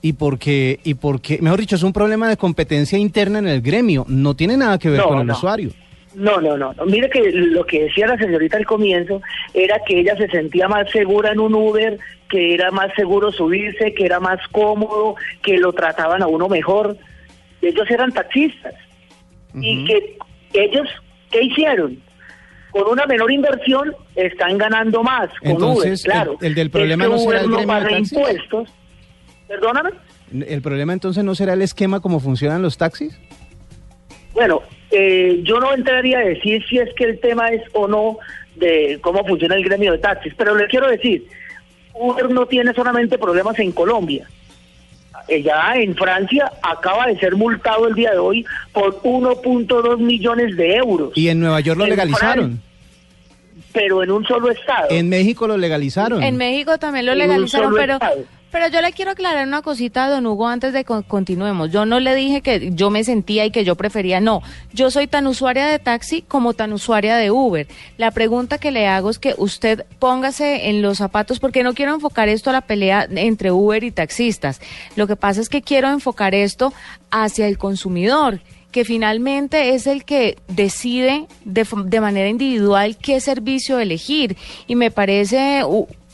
y 0.00 0.12
porque 0.12 0.78
y 0.84 0.94
porque, 0.94 1.38
mejor 1.40 1.58
dicho, 1.60 1.74
es 1.76 1.82
un 1.82 1.92
problema 1.92 2.28
de 2.28 2.36
competencia 2.36 2.98
interna 2.98 3.38
en 3.40 3.48
el 3.48 3.62
gremio, 3.62 4.04
no 4.06 4.34
tiene 4.36 4.56
nada 4.56 4.78
que 4.78 4.90
ver 4.90 5.00
No, 5.00 5.08
con 5.08 5.20
el 5.20 5.26
no. 5.26 5.32
usuario. 5.32 5.70
No, 6.14 6.40
no, 6.40 6.56
no. 6.58 6.74
Mire 6.86 7.08
que 7.08 7.30
lo 7.32 7.64
que 7.64 7.84
decía 7.84 8.06
la 8.06 8.18
señorita 8.18 8.58
al 8.58 8.66
comienzo 8.66 9.22
era 9.54 9.78
que 9.86 10.00
ella 10.00 10.16
se 10.16 10.28
sentía 10.28 10.68
más 10.68 10.90
segura 10.90 11.32
en 11.32 11.40
un 11.40 11.54
Uber, 11.54 11.98
que 12.28 12.54
era 12.54 12.70
más 12.70 12.92
seguro 12.94 13.32
subirse, 13.32 13.94
que 13.94 14.04
era 14.04 14.20
más 14.20 14.38
cómodo, 14.50 15.14
que 15.42 15.56
lo 15.58 15.72
trataban 15.72 16.22
a 16.22 16.26
uno 16.26 16.48
mejor. 16.48 16.96
Ellos 17.62 17.90
eran 17.90 18.12
taxistas. 18.12 18.74
Y 19.54 19.84
que 19.84 20.16
ellos, 20.54 20.88
¿qué 21.30 21.42
hicieron? 21.44 21.98
Con 22.70 22.88
una 22.88 23.04
menor 23.06 23.30
inversión 23.30 23.94
están 24.16 24.56
ganando 24.58 25.02
más 25.02 25.28
con 25.40 25.50
Entonces, 25.52 26.04
Uber, 26.04 26.12
claro. 26.12 26.36
el- 26.40 26.46
el 26.48 26.54
del 26.54 26.70
problema 26.70 27.04
no 27.06 27.18
será 27.18 27.24
Uber 27.24 27.60
el 27.60 27.66
no 27.66 27.80
de 27.84 27.98
impuestos. 27.98 28.68
Perdóname. 29.46 29.90
El 30.46 30.62
problema 30.62 30.94
entonces 30.94 31.22
no 31.24 31.34
será 31.34 31.52
el 31.52 31.60
esquema 31.60 32.00
como 32.00 32.18
funcionan 32.20 32.62
los 32.62 32.78
taxis. 32.78 33.18
Bueno, 34.34 34.62
eh, 34.90 35.40
yo 35.42 35.60
no 35.60 35.72
entraría 35.74 36.18
a 36.18 36.24
decir 36.24 36.62
si 36.68 36.78
es 36.78 36.92
que 36.94 37.04
el 37.04 37.20
tema 37.20 37.48
es 37.48 37.62
o 37.72 37.86
no 37.88 38.18
de 38.56 38.98
cómo 39.00 39.24
funciona 39.26 39.54
el 39.54 39.64
gremio 39.64 39.92
de 39.92 39.98
taxis, 39.98 40.34
pero 40.36 40.54
le 40.54 40.66
quiero 40.66 40.88
decir, 40.88 41.26
Uber 41.94 42.30
no 42.30 42.46
tiene 42.46 42.72
solamente 42.74 43.18
problemas 43.18 43.58
en 43.58 43.72
Colombia. 43.72 44.26
Ya 45.28 45.74
en 45.76 45.94
Francia 45.94 46.52
acaba 46.62 47.06
de 47.06 47.18
ser 47.18 47.36
multado 47.36 47.86
el 47.86 47.94
día 47.94 48.10
de 48.10 48.18
hoy 48.18 48.44
por 48.72 49.00
1.2 49.02 49.98
millones 49.98 50.56
de 50.56 50.76
euros, 50.76 51.12
Y 51.14 51.28
en 51.28 51.40
Nueva 51.40 51.60
York 51.60 51.78
lo 51.78 51.84
En 51.84 51.90
legalizaron. 51.90 52.60
pero 53.72 54.02
en 54.02 54.10
un 54.10 54.24
solo 54.26 54.50
estado. 54.50 54.88
En 54.90 55.08
México 55.08 55.46
lo 55.46 55.56
legalizaron. 55.56 56.22
En 56.22 56.36
México 56.36 56.76
también 56.78 57.06
lo 57.06 57.12
En 57.12 57.20
un 57.20 57.26
legalizaron, 57.28 57.72
pero, 57.74 57.94
estado. 57.94 58.24
Pero 58.52 58.68
yo 58.68 58.82
le 58.82 58.92
quiero 58.92 59.10
aclarar 59.10 59.48
una 59.48 59.62
cosita 59.62 60.04
a 60.04 60.10
don 60.10 60.26
Hugo 60.26 60.46
antes 60.46 60.74
de 60.74 60.84
que 60.84 61.02
continuemos. 61.08 61.72
Yo 61.72 61.86
no 61.86 61.98
le 61.98 62.14
dije 62.14 62.42
que 62.42 62.70
yo 62.74 62.90
me 62.90 63.02
sentía 63.02 63.46
y 63.46 63.50
que 63.50 63.64
yo 63.64 63.74
prefería, 63.76 64.20
no. 64.20 64.42
Yo 64.74 64.90
soy 64.90 65.06
tan 65.06 65.26
usuaria 65.26 65.66
de 65.66 65.78
taxi 65.78 66.20
como 66.20 66.52
tan 66.52 66.74
usuaria 66.74 67.16
de 67.16 67.30
Uber. 67.30 67.66
La 67.96 68.10
pregunta 68.10 68.58
que 68.58 68.70
le 68.70 68.86
hago 68.86 69.08
es 69.08 69.18
que 69.18 69.34
usted 69.38 69.86
póngase 69.98 70.68
en 70.68 70.82
los 70.82 70.98
zapatos, 70.98 71.40
porque 71.40 71.62
no 71.62 71.72
quiero 71.72 71.94
enfocar 71.94 72.28
esto 72.28 72.50
a 72.50 72.52
la 72.52 72.60
pelea 72.60 73.08
entre 73.10 73.50
Uber 73.50 73.82
y 73.82 73.90
taxistas. 73.90 74.60
Lo 74.96 75.06
que 75.06 75.16
pasa 75.16 75.40
es 75.40 75.48
que 75.48 75.62
quiero 75.62 75.88
enfocar 75.88 76.34
esto 76.34 76.74
hacia 77.10 77.48
el 77.48 77.56
consumidor 77.56 78.40
que 78.70 78.84
finalmente 78.86 79.74
es 79.74 79.86
el 79.86 80.04
que 80.04 80.38
decide 80.48 81.26
de, 81.44 81.66
de 81.84 82.00
manera 82.00 82.28
individual 82.28 82.96
qué 82.96 83.20
servicio 83.20 83.78
elegir. 83.78 84.36
Y 84.66 84.76
me 84.76 84.90
parece 84.90 85.62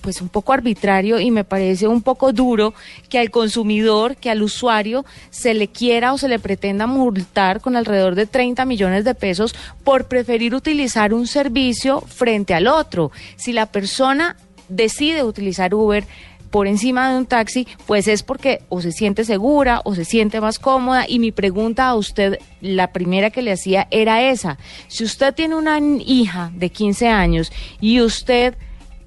pues 0.01 0.21
un 0.21 0.29
poco 0.29 0.53
arbitrario 0.53 1.21
y 1.21 1.31
me 1.31 1.45
parece 1.45 1.87
un 1.87 2.03
poco 2.03 2.33
duro 2.33 2.75
que 3.09 3.19
al 3.19 3.31
consumidor, 3.31 4.17
que 4.17 4.31
al 4.31 4.43
usuario 4.43 5.05
se 5.31 5.55
le 5.55 5.69
quiera 5.69 6.13
o 6.13 6.19
se 6.19 6.29
le 6.29 6.39
pretenda 6.39 6.87
multar 6.87 7.61
con 7.61 7.77
alrededor 7.77 8.15
de 8.15 8.27
30 8.27 8.65
millones 8.65 9.05
de 9.05 9.15
pesos 9.15 9.55
por 9.85 10.07
preferir 10.07 10.55
utilizar 10.55 11.13
un 11.13 11.27
servicio 11.27 12.01
frente 12.01 12.55
al 12.55 12.67
otro. 12.67 13.11
Si 13.37 13.53
la 13.53 13.67
persona 13.67 14.37
decide 14.69 15.23
utilizar 15.25 15.75
Uber, 15.75 16.05
por 16.51 16.67
encima 16.67 17.11
de 17.11 17.19
un 17.19 17.27
taxi, 17.27 17.67
pues 17.87 18.09
es 18.09 18.23
porque 18.23 18.63
o 18.69 18.81
se 18.81 18.93
siente 18.93 19.25
segura 19.25 19.81
o 19.85 19.95
se 19.95 20.05
siente 20.05 20.41
más 20.41 20.59
cómoda. 20.59 21.05
Y 21.09 21.19
mi 21.19 21.33
pregunta 21.33 21.89
a 21.89 21.95
usted, 21.95 22.39
la 22.61 22.93
primera 22.93 23.31
que 23.31 23.43
le 23.43 23.53
hacía 23.53 23.87
era 23.91 24.23
esa. 24.31 24.59
Si 24.89 25.05
usted 25.05 25.35
tiene 25.35 25.57
una 25.57 25.79
hija 25.79 26.51
de 26.55 26.71
15 26.71 27.09
años 27.09 27.53
y 27.81 28.01
usted 28.01 28.55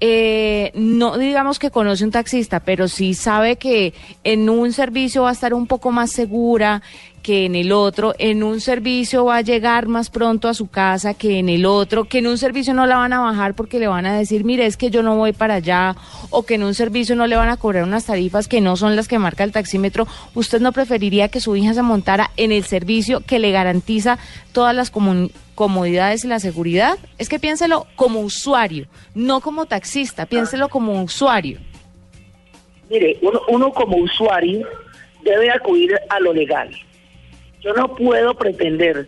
eh, 0.04 0.72
no 0.74 1.16
digamos 1.16 1.60
que 1.60 1.70
conoce 1.70 2.02
un 2.02 2.10
taxista, 2.10 2.58
pero 2.58 2.88
sí 2.88 3.14
sabe 3.14 3.54
que 3.54 3.94
en 4.24 4.50
un 4.50 4.72
servicio 4.72 5.22
va 5.22 5.28
a 5.28 5.32
estar 5.32 5.54
un 5.54 5.68
poco 5.68 5.92
más 5.92 6.10
segura 6.10 6.82
que 7.22 7.46
en 7.46 7.54
el 7.54 7.72
otro, 7.72 8.14
en 8.18 8.42
un 8.42 8.60
servicio 8.60 9.24
va 9.24 9.36
a 9.36 9.40
llegar 9.42 9.86
más 9.86 10.10
pronto 10.10 10.48
a 10.48 10.54
su 10.54 10.68
casa 10.68 11.14
que 11.14 11.38
en 11.38 11.48
el 11.48 11.64
otro, 11.64 12.04
que 12.04 12.18
en 12.18 12.26
un 12.26 12.36
servicio 12.36 12.74
no 12.74 12.86
la 12.86 12.96
van 12.96 13.12
a 13.12 13.20
bajar 13.20 13.54
porque 13.54 13.78
le 13.78 13.86
van 13.86 14.06
a 14.06 14.16
decir, 14.16 14.44
mire, 14.44 14.66
es 14.66 14.76
que 14.76 14.90
yo 14.90 15.02
no 15.02 15.16
voy 15.16 15.32
para 15.32 15.54
allá, 15.54 15.96
o 16.30 16.42
que 16.42 16.54
en 16.54 16.64
un 16.64 16.74
servicio 16.74 17.14
no 17.14 17.26
le 17.26 17.36
van 17.36 17.48
a 17.48 17.56
cobrar 17.56 17.84
unas 17.84 18.06
tarifas 18.06 18.48
que 18.48 18.60
no 18.60 18.76
son 18.76 18.96
las 18.96 19.08
que 19.08 19.18
marca 19.18 19.44
el 19.44 19.52
taxímetro, 19.52 20.06
¿usted 20.34 20.60
no 20.60 20.72
preferiría 20.72 21.28
que 21.28 21.40
su 21.40 21.54
hija 21.54 21.74
se 21.74 21.82
montara 21.82 22.30
en 22.36 22.50
el 22.50 22.64
servicio 22.64 23.20
que 23.20 23.38
le 23.38 23.52
garantiza 23.52 24.18
todas 24.52 24.74
las 24.74 24.90
comodidades 24.90 26.24
y 26.24 26.28
la 26.28 26.40
seguridad? 26.40 26.98
Es 27.18 27.28
que 27.28 27.38
piénselo 27.38 27.86
como 27.94 28.20
usuario, 28.20 28.86
no 29.14 29.40
como 29.40 29.66
taxista, 29.66 30.26
piénselo 30.26 30.68
como 30.68 31.02
usuario. 31.02 31.60
Mire, 32.90 33.16
uno, 33.22 33.40
uno 33.48 33.72
como 33.72 33.96
usuario 33.96 34.66
debe 35.24 35.50
acudir 35.50 35.96
a 36.08 36.20
lo 36.20 36.32
legal. 36.32 36.70
Yo 37.62 37.72
no 37.74 37.94
puedo 37.94 38.34
pretender 38.34 39.06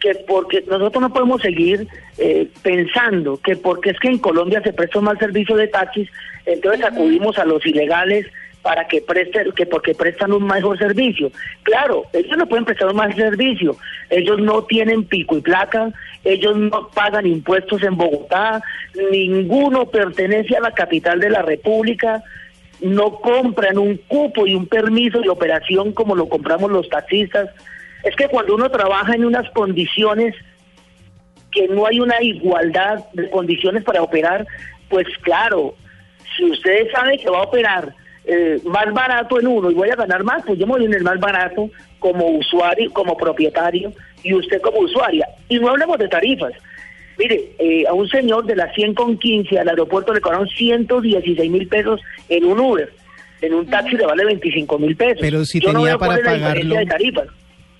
que 0.00 0.14
porque 0.26 0.64
nosotros 0.66 1.00
no 1.00 1.12
podemos 1.12 1.40
seguir 1.40 1.86
eh, 2.18 2.48
pensando 2.62 3.36
que 3.38 3.56
porque 3.56 3.90
es 3.90 3.98
que 4.00 4.08
en 4.08 4.18
Colombia 4.18 4.60
se 4.62 4.72
presta 4.72 4.98
un 4.98 5.04
mal 5.04 5.18
servicio 5.18 5.56
de 5.56 5.68
taxis, 5.68 6.08
entonces 6.44 6.84
acudimos 6.84 7.38
a 7.38 7.44
los 7.44 7.64
ilegales 7.64 8.26
para 8.62 8.86
que 8.86 9.00
presten, 9.00 9.52
que 9.52 9.66
porque 9.66 9.94
prestan 9.94 10.32
un 10.32 10.44
mejor 10.44 10.78
servicio. 10.78 11.30
Claro, 11.62 12.04
ellos 12.12 12.36
no 12.36 12.46
pueden 12.46 12.64
prestar 12.64 12.88
un 12.88 12.96
mal 12.96 13.14
servicio. 13.14 13.76
Ellos 14.08 14.40
no 14.40 14.64
tienen 14.64 15.04
pico 15.04 15.36
y 15.36 15.40
placa, 15.40 15.92
ellos 16.24 16.56
no 16.56 16.88
pagan 16.88 17.26
impuestos 17.26 17.82
en 17.82 17.96
Bogotá, 17.96 18.62
ninguno 19.10 19.86
pertenece 19.86 20.56
a 20.56 20.60
la 20.60 20.72
capital 20.72 21.18
de 21.20 21.30
la 21.30 21.42
República 21.42 22.22
no 22.82 23.20
compran 23.20 23.78
un 23.78 23.96
cupo 23.96 24.46
y 24.46 24.54
un 24.54 24.66
permiso 24.66 25.20
de 25.20 25.28
operación 25.28 25.92
como 25.92 26.14
lo 26.14 26.28
compramos 26.28 26.70
los 26.70 26.88
taxistas. 26.88 27.48
Es 28.04 28.16
que 28.16 28.28
cuando 28.28 28.54
uno 28.54 28.70
trabaja 28.70 29.14
en 29.14 29.24
unas 29.24 29.48
condiciones 29.50 30.34
que 31.50 31.68
no 31.68 31.86
hay 31.86 32.00
una 32.00 32.20
igualdad 32.22 33.04
de 33.12 33.30
condiciones 33.30 33.84
para 33.84 34.02
operar, 34.02 34.46
pues 34.88 35.06
claro, 35.20 35.74
si 36.36 36.50
ustedes 36.50 36.90
saben 36.92 37.18
que 37.18 37.30
va 37.30 37.38
a 37.38 37.42
operar 37.42 37.94
eh, 38.24 38.60
más 38.64 38.92
barato 38.92 39.38
en 39.38 39.46
uno 39.46 39.70
y 39.70 39.74
voy 39.74 39.90
a 39.90 39.96
ganar 39.96 40.24
más, 40.24 40.42
pues 40.46 40.58
yo 40.58 40.66
me 40.66 40.74
voy 40.74 40.84
en 40.86 40.94
el 40.94 41.02
más 41.02 41.18
barato 41.20 41.70
como 41.98 42.26
usuario, 42.28 42.92
como 42.92 43.16
propietario 43.16 43.92
y 44.22 44.34
usted 44.34 44.60
como 44.60 44.80
usuaria. 44.80 45.26
Y 45.48 45.58
no 45.58 45.68
hablemos 45.68 45.98
de 45.98 46.08
tarifas. 46.08 46.52
Mire, 47.18 47.52
eh, 47.58 47.84
a 47.86 47.92
un 47.92 48.08
señor 48.08 48.46
de 48.46 48.56
las 48.56 48.74
100 48.74 48.94
con 48.94 49.18
15 49.18 49.58
al 49.58 49.68
aeropuerto 49.68 50.14
le 50.14 50.20
cobraron 50.20 50.48
116 50.48 51.50
mil 51.50 51.68
pesos 51.68 52.00
en 52.28 52.44
un 52.44 52.58
Uber. 52.58 52.92
En 53.42 53.54
un 53.54 53.66
taxi 53.66 53.96
le 53.96 54.06
vale 54.06 54.24
25 54.24 54.78
mil 54.78 54.96
pesos. 54.96 55.18
Pero 55.20 55.44
si 55.44 55.60
Yo 55.60 55.72
no 55.72 55.80
tenía 55.80 55.98
cuál 55.98 56.20
para 56.20 56.32
pagarlo. 56.32 56.76
de 56.76 56.86
tarifas. 56.86 57.28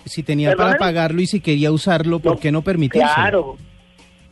Si 0.04 0.22
tenía 0.22 0.54
para 0.56 0.76
pagarlo 0.78 1.20
y 1.20 1.26
si 1.26 1.40
quería 1.40 1.70
usarlo, 1.72 2.18
¿por 2.18 2.34
No, 2.34 2.40
qué 2.40 2.52
no 2.52 2.62
permitirse? 2.62 3.06
Claro, 3.14 3.56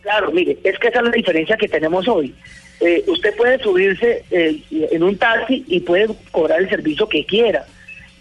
claro, 0.02 0.32
mire, 0.32 0.58
es 0.64 0.78
que 0.78 0.88
esa 0.88 0.98
es 0.98 1.04
la 1.04 1.10
diferencia 1.10 1.56
que 1.56 1.68
tenemos 1.68 2.08
hoy. 2.08 2.34
Eh, 2.80 3.04
usted 3.08 3.36
puede 3.36 3.58
subirse 3.58 4.24
eh, 4.30 4.62
en 4.70 5.02
un 5.02 5.16
taxi 5.16 5.64
y 5.68 5.80
puede 5.80 6.08
cobrar 6.30 6.60
el 6.60 6.68
servicio 6.70 7.08
que 7.08 7.26
quiera, 7.26 7.66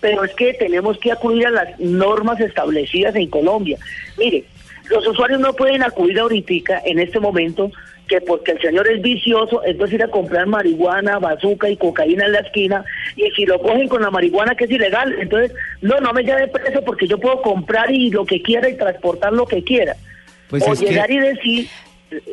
pero 0.02 0.24
es 0.24 0.34
que 0.36 0.54
tenemos 0.54 0.98
que 0.98 1.12
acudir 1.12 1.48
a 1.48 1.52
las 1.52 1.80
normas 1.80 2.40
establecidas 2.40 3.16
en 3.16 3.30
Colombia. 3.30 3.78
Mire, 4.18 4.44
los 4.90 5.08
usuarios 5.08 5.40
no 5.40 5.54
pueden 5.54 5.84
acudir 5.84 6.20
ahorita, 6.20 6.82
en 6.86 7.00
este 7.00 7.20
momento, 7.20 7.72
que 8.10 8.20
porque 8.20 8.52
el 8.54 8.60
señor 8.62 8.88
es 8.92 9.02
vicioso, 9.02 9.62
entonces 9.64 9.94
ir 9.96 10.04
a 10.04 10.10
comprar 10.10 10.48
marihuana, 10.48 11.20
bazuca 11.20 11.70
y 11.70 11.78
cocaína 11.78 12.26
en 12.26 12.34
la 12.34 12.40
esquina, 12.40 12.84
y 13.16 13.30
si 13.32 13.46
lo 13.46 13.62
cogen 13.62 13.88
con 13.88 14.02
la 14.02 14.10
marihuana 14.12 14.56
que 14.56 14.66
es 14.66 14.72
ilegal, 14.72 15.16
entonces, 15.20 15.54
no, 15.82 16.00
no 16.00 16.12
me 16.12 16.24
llame 16.24 16.48
preso 16.48 16.82
porque 16.84 17.08
yo 17.08 17.18
puedo 17.20 17.42
comprar 17.42 17.90
y 17.92 18.10
lo 18.10 18.26
que 18.26 18.42
quiera 18.42 18.68
y 18.68 18.76
transportar 18.76 19.32
lo 19.32 19.46
que 19.46 19.64
quiera. 19.64 19.96
Pues 20.50 20.64
o 20.68 20.72
que- 20.72 20.88
llegar 20.88 21.10
y 21.12 21.20
decir, 21.20 21.68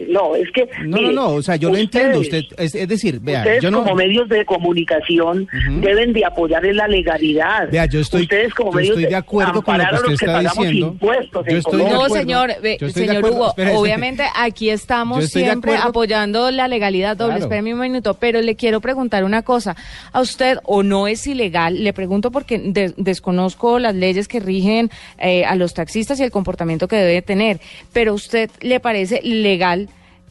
no, 0.09 0.35
es 0.37 0.51
que... 0.53 0.69
No, 0.85 0.97
mire, 0.99 1.13
no, 1.13 1.23
no, 1.23 1.29
o 1.35 1.43
sea, 1.43 1.57
yo 1.57 1.71
lo 1.71 1.77
entiendo. 1.77 2.21
Usted, 2.21 2.45
es, 2.57 2.75
es 2.75 2.89
decir, 2.89 3.19
vea, 3.21 3.41
ustedes 3.41 3.63
yo 3.63 3.71
no. 3.71 3.83
como 3.83 3.95
medios 3.97 4.29
de 4.29 4.45
comunicación 4.45 5.49
deben 5.81 6.13
de 6.13 6.25
apoyar 6.25 6.65
en 6.65 6.77
la 6.77 6.89
legalidad. 6.89 7.71
Vea, 7.71 7.87
yo 7.87 8.01
estoy- 8.01 8.23
ustedes 8.23 8.55
como 8.55 8.71
yo 8.73 8.77
medios 8.77 8.97
estoy 8.97 9.11
de 9.11 9.17
acuerdo 9.17 9.63
con 9.63 9.79
lo 9.79 9.85
que 9.85 9.95
usted 9.95 10.13
está 10.13 10.27
pagamos 10.27 10.57
diciendo. 10.67 10.97
Yo 11.01 11.13
estoy. 11.59 11.83
No, 11.83 11.87
acuerdo. 12.05 12.15
señor, 12.15 12.51
ve- 12.63 12.77
Yo 12.81 12.87
estoy 12.87 13.03
de 13.03 13.09
señor 13.09 13.25
acuerdo. 13.27 13.53
Hugo, 13.71 13.81
obviamente 13.81 14.25
aquí 14.37 14.71
estamos 14.71 15.27
siempre 15.27 15.77
apoyando 15.77 16.51
la 16.51 16.69
legalidad 16.69 17.17
doble. 17.17 17.37
Claro. 17.37 17.45
Espérame 17.45 17.75
un 17.75 17.81
minuto, 17.81 18.15
pero 18.15 18.41
le 18.41 18.57
quiero 18.57 18.81
preguntar 18.81 19.25
una 19.25 19.43
cosa. 19.43 19.77
¿A 20.13 20.21
usted 20.21 20.59
o 20.65 20.83
no 20.83 21.07
es 21.09 21.27
ilegal? 21.27 21.83
Le 21.85 21.93
pregunto 21.93 22.31
porque 22.31 22.59
de- 22.59 22.95
desconozco 22.97 23.79
las 23.79 23.95
leyes 23.95 24.29
que 24.29 24.41
rigen 24.41 24.91
eh, 25.19 25.45
a 25.45 25.55
los 25.57 25.75
taxistas 25.75 26.19
y 26.21 26.23
el 26.23 26.31
comportamiento 26.31 26.89
que 26.89 26.97
debe 26.97 27.23
tener, 27.23 27.61
pero 27.93 28.13
¿a 28.13 28.15
usted 28.15 28.51
le 28.61 28.81
parece 28.81 29.21
legal? 29.23 29.66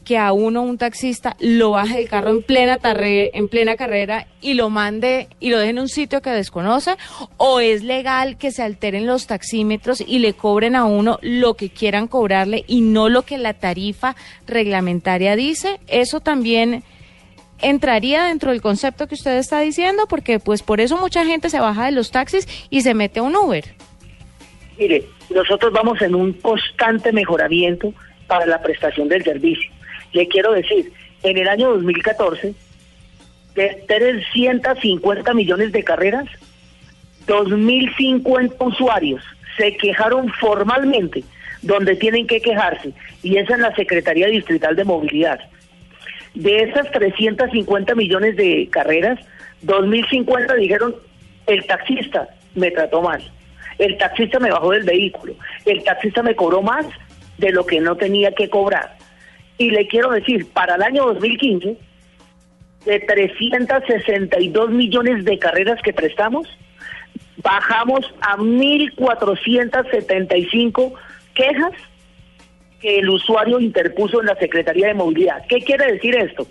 Que 0.04 0.18
a 0.18 0.32
uno 0.32 0.62
un 0.62 0.78
taxista 0.78 1.36
lo 1.40 1.70
baje 1.72 1.96
del 1.96 2.08
carro 2.08 2.30
en 2.30 2.40
plena 2.44 2.78
tarre- 2.78 3.30
en 3.34 3.48
plena 3.48 3.74
carrera 3.74 4.28
y 4.40 4.54
lo 4.54 4.70
mande 4.70 5.26
y 5.40 5.50
lo 5.50 5.58
deje 5.58 5.70
en 5.70 5.80
un 5.80 5.88
sitio 5.88 6.22
que 6.22 6.30
desconoce 6.30 6.94
o 7.38 7.58
es 7.58 7.82
legal 7.82 8.38
que 8.38 8.52
se 8.52 8.62
alteren 8.62 9.04
los 9.06 9.26
taxímetros 9.26 10.00
y 10.00 10.20
le 10.20 10.32
cobren 10.34 10.76
a 10.76 10.84
uno 10.84 11.18
lo 11.22 11.54
que 11.54 11.70
quieran 11.70 12.06
cobrarle 12.06 12.64
y 12.68 12.82
no 12.82 13.08
lo 13.08 13.22
que 13.22 13.36
la 13.36 13.54
tarifa 13.54 14.14
reglamentaria 14.46 15.34
dice 15.34 15.80
eso 15.88 16.20
también 16.20 16.84
entraría 17.60 18.26
dentro 18.26 18.52
del 18.52 18.62
concepto 18.62 19.08
que 19.08 19.16
usted 19.16 19.36
está 19.38 19.58
diciendo 19.60 20.04
porque 20.08 20.38
pues 20.38 20.62
por 20.62 20.80
eso 20.80 20.96
mucha 20.98 21.24
gente 21.24 21.50
se 21.50 21.58
baja 21.58 21.86
de 21.86 21.90
los 21.92 22.12
taxis 22.12 22.46
y 22.70 22.82
se 22.82 22.94
mete 22.94 23.18
a 23.18 23.22
un 23.24 23.34
Uber. 23.34 23.64
Mire, 24.78 25.04
nosotros 25.30 25.72
vamos 25.72 26.00
en 26.02 26.14
un 26.14 26.32
constante 26.34 27.10
mejoramiento 27.12 27.92
para 28.26 28.46
la 28.46 28.62
prestación 28.62 29.08
del 29.08 29.24
servicio. 29.24 29.70
Le 30.12 30.28
quiero 30.28 30.52
decir, 30.52 30.92
en 31.22 31.38
el 31.38 31.48
año 31.48 31.70
2014, 31.70 32.54
de 33.54 33.84
350 33.88 35.34
millones 35.34 35.72
de 35.72 35.82
carreras, 35.82 36.26
2.050 37.26 38.54
usuarios 38.60 39.22
se 39.56 39.76
quejaron 39.76 40.30
formalmente 40.34 41.24
donde 41.62 41.96
tienen 41.96 42.26
que 42.26 42.40
quejarse, 42.40 42.92
y 43.22 43.38
es 43.38 43.50
en 43.50 43.62
la 43.62 43.74
Secretaría 43.74 44.28
Distrital 44.28 44.76
de 44.76 44.84
Movilidad. 44.84 45.40
De 46.34 46.62
esas 46.64 46.90
350 46.92 47.94
millones 47.94 48.36
de 48.36 48.68
carreras, 48.70 49.18
2.050 49.64 50.54
dijeron, 50.56 50.94
el 51.46 51.66
taxista 51.66 52.28
me 52.54 52.70
trató 52.70 53.02
mal, 53.02 53.22
el 53.78 53.96
taxista 53.96 54.38
me 54.38 54.50
bajó 54.50 54.70
del 54.72 54.84
vehículo, 54.84 55.34
el 55.64 55.82
taxista 55.82 56.22
me 56.22 56.36
cobró 56.36 56.62
más 56.62 56.86
de 57.38 57.52
lo 57.52 57.64
que 57.66 57.80
no 57.80 57.96
tenía 57.96 58.32
que 58.32 58.48
cobrar. 58.48 58.96
Y 59.58 59.70
le 59.70 59.86
quiero 59.86 60.10
decir, 60.10 60.50
para 60.52 60.76
el 60.76 60.82
año 60.82 61.04
2015, 61.06 61.76
de 62.84 63.00
362 63.00 64.70
millones 64.70 65.24
de 65.24 65.38
carreras 65.38 65.80
que 65.82 65.92
prestamos, 65.92 66.48
bajamos 67.42 68.14
a 68.20 68.36
1.475 68.36 70.92
quejas 71.34 71.72
que 72.80 72.98
el 72.98 73.08
usuario 73.08 73.58
interpuso 73.60 74.20
en 74.20 74.26
la 74.26 74.36
Secretaría 74.36 74.88
de 74.88 74.94
Movilidad. 74.94 75.44
¿Qué 75.48 75.60
quiere 75.60 75.92
decir 75.92 76.16
esto? 76.16 76.46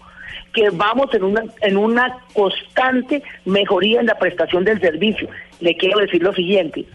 Que 0.53 0.69
vamos 0.69 1.13
en 1.13 1.23
una, 1.23 1.43
en 1.61 1.77
una 1.77 2.17
constante 2.33 3.23
mejoría 3.45 4.01
en 4.01 4.07
la 4.07 4.17
prestación 4.17 4.65
del 4.65 4.81
servicio. 4.81 5.29
Le 5.59 5.77
quiero 5.77 5.99
decir 5.99 6.23
lo 6.23 6.33
siguiente, 6.33 6.85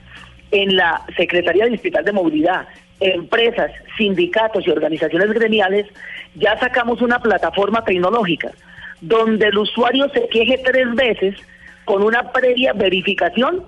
en 0.50 0.74
la 0.76 1.02
Secretaría 1.16 1.66
Distrital 1.66 2.04
de 2.04 2.12
Movilidad, 2.12 2.66
empresas, 3.00 3.72
sindicatos 3.96 4.66
y 4.66 4.70
organizaciones 4.70 5.32
gremiales, 5.32 5.86
ya 6.34 6.58
sacamos 6.58 7.02
una 7.02 7.18
plataforma 7.20 7.84
tecnológica 7.84 8.52
donde 9.00 9.48
el 9.48 9.58
usuario 9.58 10.08
se 10.10 10.28
queje 10.28 10.58
tres 10.62 10.94
veces 10.94 11.34
con 11.84 12.02
una 12.02 12.32
previa 12.32 12.72
verificación 12.74 13.64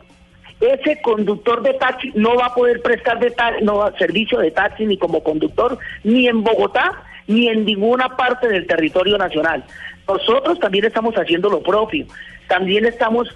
ese 0.62 1.00
conductor 1.02 1.60
de 1.62 1.74
taxi 1.74 2.12
no 2.14 2.36
va 2.36 2.46
a 2.46 2.54
poder 2.54 2.80
prestar 2.82 3.18
de 3.18 3.34
no, 3.62 3.90
servicio 3.98 4.38
de 4.38 4.52
taxi 4.52 4.86
ni 4.86 4.96
como 4.96 5.22
conductor 5.22 5.76
ni 6.04 6.28
en 6.28 6.44
Bogotá 6.44 7.02
ni 7.26 7.48
en 7.48 7.64
ninguna 7.64 8.16
parte 8.16 8.48
del 8.48 8.66
territorio 8.66 9.18
nacional. 9.18 9.64
Nosotros 10.06 10.60
también 10.60 10.84
estamos 10.84 11.14
haciendo 11.14 11.48
lo 11.48 11.62
propio. 11.62 12.06
También 12.48 12.84
estamos 12.84 13.28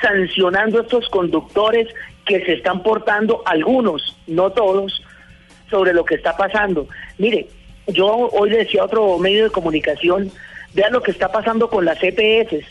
sancionando 0.00 0.78
a 0.78 0.82
estos 0.82 1.08
conductores 1.08 1.86
que 2.24 2.44
se 2.44 2.54
están 2.54 2.82
portando, 2.82 3.42
algunos, 3.46 4.18
no 4.26 4.50
todos, 4.50 5.02
sobre 5.72 5.94
lo 5.94 6.04
que 6.04 6.16
está 6.16 6.36
pasando. 6.36 6.86
Mire, 7.18 7.48
yo 7.88 8.06
hoy 8.06 8.50
le 8.50 8.58
decía 8.58 8.82
a 8.82 8.84
otro 8.84 9.18
medio 9.18 9.44
de 9.44 9.50
comunicación, 9.50 10.30
vean 10.74 10.92
lo 10.92 11.02
que 11.02 11.10
está 11.10 11.32
pasando 11.32 11.68
con 11.68 11.84
las 11.86 11.98
EPS. 12.00 12.64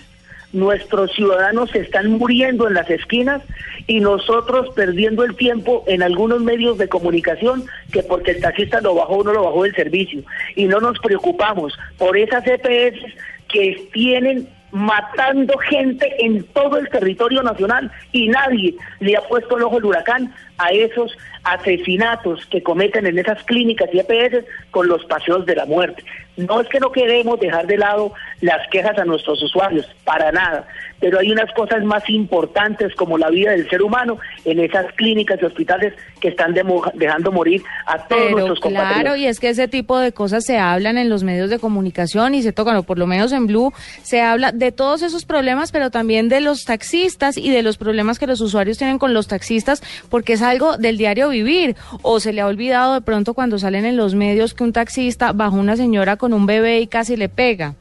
Nuestros 0.54 1.12
ciudadanos 1.14 1.72
se 1.72 1.80
están 1.80 2.12
muriendo 2.12 2.68
en 2.68 2.76
las 2.76 2.90
esquinas 2.90 3.42
y 3.88 4.02
nosotros 4.02 4.70
perdiendo 4.76 5.24
el 5.24 5.36
tiempo 5.36 5.84
en 5.88 6.04
algunos 6.04 6.42
medios 6.42 6.78
de 6.78 6.88
comunicación 6.88 7.66
que 7.92 8.04
porque 8.04 8.32
el 8.32 8.42
taxista 8.42 8.82
lo 8.82 8.94
bajó 8.94 9.16
o 9.16 9.24
no 9.24 9.34
lo 9.34 9.44
bajó 9.46 9.64
del 9.64 9.76
servicio. 9.76 10.24
Y 10.56 10.66
no 10.66 10.80
nos 10.80 11.00
preocupamos 11.00 11.74
por 11.98 12.16
esas 12.18 12.46
EPS 12.46 13.00
que 13.48 13.90
tienen 13.94 14.48
matando 14.72 15.58
gente 15.58 16.08
en 16.20 16.44
todo 16.44 16.78
el 16.78 16.90
territorio 16.90 17.44
nacional 17.44 17.92
y 18.12 18.28
nadie 18.30 18.76
le 19.00 19.18
ha 19.18 19.22
puesto 19.22 19.58
el 19.58 19.64
ojo 19.64 19.78
el 19.78 19.86
huracán 19.86 20.34
a 20.62 20.70
esos 20.72 21.12
asesinatos 21.44 22.46
que 22.48 22.62
cometen 22.62 23.08
en 23.08 23.18
esas 23.18 23.44
clínicas 23.44 23.90
y 23.94 24.00
EPS 24.00 24.46
con 24.70 24.88
los 24.88 25.04
paseos 25.06 25.46
de 25.46 25.56
la 25.56 25.66
muerte. 25.66 26.04
No 26.38 26.62
es 26.62 26.68
que 26.70 26.80
no 26.80 26.92
queremos 26.92 27.40
dejar 27.40 27.68
de 27.68 27.78
lado 27.78 28.14
las 28.42 28.68
quejas 28.70 28.98
a 28.98 29.06
nuestros 29.06 29.42
usuarios, 29.44 29.86
para 30.06 30.32
nada, 30.32 30.66
pero 31.00 31.20
hay 31.20 31.32
unas 31.32 31.52
cosas 31.54 31.84
más 31.84 32.08
importantes 32.10 32.96
como 32.96 33.18
la 33.18 33.30
vida 33.30 33.52
del 33.52 33.70
ser 33.70 33.82
humano 33.82 34.18
en 34.46 34.60
esas 34.60 34.86
clínicas 34.94 35.40
y 35.42 35.46
hospitales 35.46 35.94
que 36.22 36.30
están 36.30 36.54
dejando 36.54 37.32
morir 37.32 37.62
a 37.86 37.98
todos 38.08 38.22
Pero 38.22 38.32
nuestros 38.32 38.60
compatriotas. 38.60 39.02
claro, 39.02 39.16
y 39.18 39.26
es 39.26 39.40
que 39.40 39.50
ese 39.50 39.68
tipo 39.68 39.98
de 39.98 40.14
cosas 40.14 40.46
se 40.46 40.58
hablan 40.58 40.98
en 40.98 41.10
los 41.10 41.24
medios 41.24 41.50
de 41.50 41.60
comunicación 41.60 42.34
y 42.34 42.44
se 42.44 42.54
tocan, 42.54 42.78
o 42.78 42.84
por 42.84 42.98
lo 42.98 43.08
menos 43.08 43.32
en 43.34 43.48
Blue, 43.48 43.74
se 44.04 44.22
habla 44.22 44.52
de 44.52 44.72
todos 44.72 45.02
esos 45.02 45.26
problemas, 45.26 45.72
pero 45.72 45.92
también 45.92 46.30
de 46.30 46.40
los 46.40 46.64
taxistas 46.64 47.38
y 47.38 47.50
de 47.50 47.62
los 47.62 47.78
problemas 47.78 48.20
que 48.20 48.28
los 48.28 48.40
usuarios 48.40 48.78
tienen 48.78 49.00
con 49.00 49.14
los 49.14 49.28
taxistas, 49.28 49.84
porque 50.10 50.34
es 50.34 50.42
algo 50.52 50.78
del 50.78 50.98
diario 50.98 51.30
vivir. 51.30 51.76
O 52.04 52.20
se 52.20 52.32
le 52.34 52.42
ha 52.42 52.48
olvidado 52.48 52.94
de 52.94 53.02
pronto 53.02 53.34
cuando 53.34 53.58
salen 53.58 53.86
en 53.86 53.98
los 53.98 54.14
medios 54.16 54.54
que 54.54 54.64
un 54.64 54.74
taxista 54.74 55.32
bajó 55.34 55.56
una 55.58 55.76
señora 55.76 56.18
con 56.18 56.34
un 56.34 56.46
bebé 56.46 56.80
y 56.82 56.88
casi 56.88 57.16
le 57.18 57.28
pega. 57.30 57.74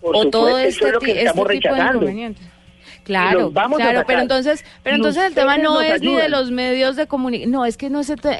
Por 0.00 0.16
o 0.16 0.22
supuesto, 0.22 0.30
todo 0.38 0.58
este, 0.58 0.84
es 1.22 1.26
este 1.26 1.42
tipo 1.60 1.74
de 1.74 1.80
inconvenientes. 1.82 2.46
Claro, 3.02 3.52
vamos 3.52 3.78
claro, 3.78 4.02
pero 4.04 4.20
entonces, 4.20 4.64
pero 4.82 4.96
entonces 4.96 5.22
el 5.26 5.34
tema 5.34 5.58
no 5.58 5.80
es 5.80 6.00
ni 6.00 6.16
de 6.16 6.28
los 6.28 6.50
medios 6.50 6.96
de 6.96 7.06
comunicación, 7.06 7.52
no, 7.52 7.64
es 7.64 7.76
que 7.76 7.88
no 7.88 8.02
se 8.02 8.16
trata, 8.16 8.38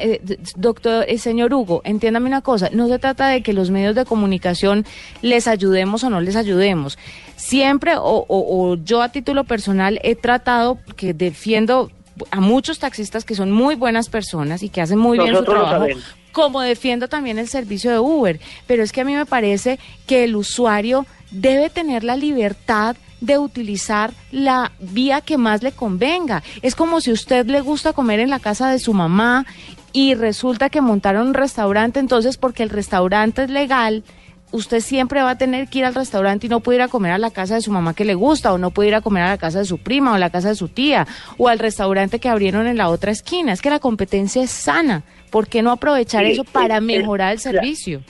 doctor, 0.57 1.05
eh, 1.07 1.19
señor 1.19 1.55
Hugo, 1.55 1.83
entiéndame 1.85 2.27
una 2.27 2.41
cosa, 2.41 2.69
no 2.73 2.89
se 2.89 2.99
trata 2.99 3.29
de 3.29 3.43
que 3.45 3.53
los 3.53 3.71
medios 3.71 3.95
de 3.95 4.05
comunicación 4.05 4.85
les 5.23 5.47
ayudemos 5.47 6.03
o 6.03 6.11
no 6.11 6.21
les 6.21 6.35
ayudemos. 6.35 6.99
Siempre, 7.37 7.95
o, 7.97 8.03
o- 8.27 8.27
o 8.73 8.75
yo 8.75 9.03
a 9.03 9.11
título 9.11 9.45
personal 9.45 10.01
he 10.03 10.17
tratado, 10.17 10.79
que 10.97 11.15
defiendo 11.15 11.93
a 12.31 12.41
muchos 12.41 12.79
taxistas 12.79 13.25
que 13.25 13.35
son 13.35 13.51
muy 13.51 13.75
buenas 13.75 14.09
personas 14.09 14.63
y 14.63 14.69
que 14.69 14.81
hacen 14.81 14.99
muy 14.99 15.19
bien 15.19 15.37
su 15.37 15.45
trabajo, 15.45 15.87
como 16.33 16.61
defiendo 16.61 17.09
también 17.09 17.39
el 17.39 17.49
servicio 17.49 17.91
de 17.91 17.99
Uber, 17.99 18.41
pero 18.67 18.83
es 18.83 18.93
que 18.93 19.01
a 19.01 19.05
mí 19.05 19.15
me 19.15 19.27
parece 19.27 19.79
que 20.07 20.25
el 20.25 20.37
usuario 20.37 21.07
debe 21.31 21.71
tener 21.71 22.05
la 22.05 22.17
libertad 22.17 22.97
de 23.21 23.39
utilizar 23.39 24.13
la 24.31 24.73
vía 24.79 25.21
que 25.21 25.39
más 25.39 25.63
le 25.63 25.73
convenga. 25.73 26.43
Es 26.63 26.75
como 26.75 27.01
si 27.01 27.13
usted 27.13 27.47
le 27.47 27.61
gusta 27.61 27.93
comer 27.93 28.21
en 28.21 28.31
la 28.31 28.39
casa 28.39 28.71
de 28.71 28.79
su 28.79 28.93
mamá 28.93 29.47
y 29.93 30.15
resulta 30.15 30.69
que 30.69 30.83
montaron 30.83 31.29
un 31.29 31.35
restaurante, 31.35 31.99
entonces 32.01 32.37
porque 32.37 32.63
el 32.63 32.69
restaurante 32.69 33.45
es 33.45 33.51
legal, 33.51 34.05
usted 34.53 34.81
siempre 34.81 35.23
va 35.23 35.31
a 35.31 35.39
tener 35.39 35.69
que 35.69 35.81
ir 35.81 35.85
al 35.85 35.95
restaurante 35.95 36.47
y 36.47 36.51
no 36.51 36.61
puede 36.61 36.79
ir 36.79 36.83
a 36.83 36.89
comer 36.89 37.13
a 37.13 37.19
la 37.19 37.31
casa 37.31 37.57
de 37.57 37.61
su 37.61 37.71
mamá 37.73 37.95
que 37.95 38.05
le 38.05 38.15
gusta, 38.15 38.53
o 38.53 38.59
no 38.59 38.71
puede 38.71 38.89
ir 38.89 38.95
a 38.95 39.01
comer 39.01 39.25
a 39.25 39.29
la 39.29 39.39
casa 39.39 39.59
de 39.59 39.65
su 39.65 39.79
prima, 39.79 40.13
o 40.13 40.15
a 40.15 40.19
la 40.19 40.31
casa 40.31 40.49
de 40.49 40.55
su 40.55 40.69
tía, 40.69 41.07
o 41.39 41.49
al 41.49 41.59
restaurante 41.59 42.19
que 42.19 42.29
abrieron 42.29 42.67
en 42.67 42.77
la 42.77 42.89
otra 42.89 43.11
esquina. 43.11 43.53
Es 43.53 43.63
que 43.63 43.71
la 43.71 43.79
competencia 43.79 44.43
es 44.43 44.51
sana. 44.51 45.03
¿Por 45.31 45.49
qué 45.49 45.63
no 45.63 45.71
aprovechar 45.71 46.25
Sí, 46.25 46.33
eso 46.33 46.45
para 46.45 46.81
mejorar 46.81 47.33
el 47.33 47.39
servicio? 47.39 48.03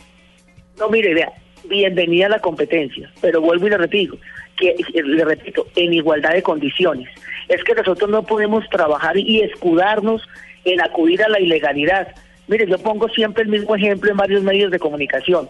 No, 0.79 0.89
mire, 0.89 1.15
vea, 1.15 1.33
bienvenida 1.69 2.27
a 2.27 2.31
la 2.31 2.39
competencia, 2.41 3.11
pero 3.21 3.41
vuelvo 3.41 3.67
y 3.67 3.71
le 3.71 3.79
repito, 3.79 4.19
que 4.57 4.77
le 4.93 5.25
repito, 5.25 5.67
en 5.75 5.95
igualdad 5.95 6.33
de 6.33 6.43
condiciones. 6.43 7.09
Es 7.49 7.63
que 7.65 7.75
nosotros 7.75 8.11
no 8.11 8.23
podemos 8.23 8.69
trabajar 8.71 9.17
y 9.17 9.41
escudarnos 9.41 10.23
en 10.65 10.81
acudir 10.81 11.23
a 11.23 11.29
la 11.29 11.41
ilegalidad. 11.41 12.09
Mire, 12.49 12.67
yo 12.69 12.79
pongo 12.79 13.09
siempre 13.09 13.45
el 13.45 13.49
mismo 13.49 13.75
ejemplo 13.75 14.11
en 14.11 14.17
varios 14.17 14.43
medios 14.43 14.71
de 14.71 14.79
comunicación. 14.79 15.49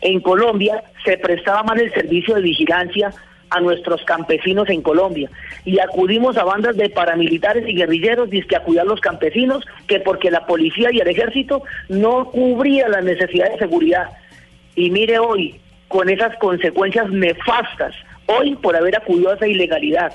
En 0.00 0.20
Colombia 0.20 0.82
se 1.04 1.16
prestaba 1.18 1.62
mal 1.62 1.80
el 1.80 1.92
servicio 1.92 2.34
de 2.34 2.42
vigilancia 2.42 3.12
a 3.50 3.60
nuestros 3.60 4.02
campesinos 4.04 4.68
en 4.68 4.82
Colombia 4.82 5.30
y 5.64 5.78
acudimos 5.78 6.36
a 6.36 6.44
bandas 6.44 6.76
de 6.76 6.90
paramilitares 6.90 7.68
y 7.68 7.74
guerrilleros 7.74 8.28
que 8.28 8.56
a 8.56 8.62
cuidar 8.62 8.86
los 8.86 9.00
campesinos 9.00 9.64
que 9.86 10.00
porque 10.00 10.30
la 10.30 10.46
policía 10.46 10.90
y 10.92 10.98
el 10.98 11.08
ejército 11.08 11.62
no 11.88 12.30
cubría 12.30 12.88
las 12.88 13.04
necesidades 13.04 13.54
de 13.54 13.58
seguridad. 13.60 14.10
Y 14.74 14.90
mire 14.90 15.18
hoy, 15.18 15.60
con 15.88 16.08
esas 16.08 16.36
consecuencias 16.38 17.08
nefastas, 17.10 17.94
hoy 18.26 18.56
por 18.56 18.76
haber 18.76 18.96
acudido 18.96 19.30
a 19.30 19.34
esa 19.34 19.46
ilegalidad, 19.46 20.12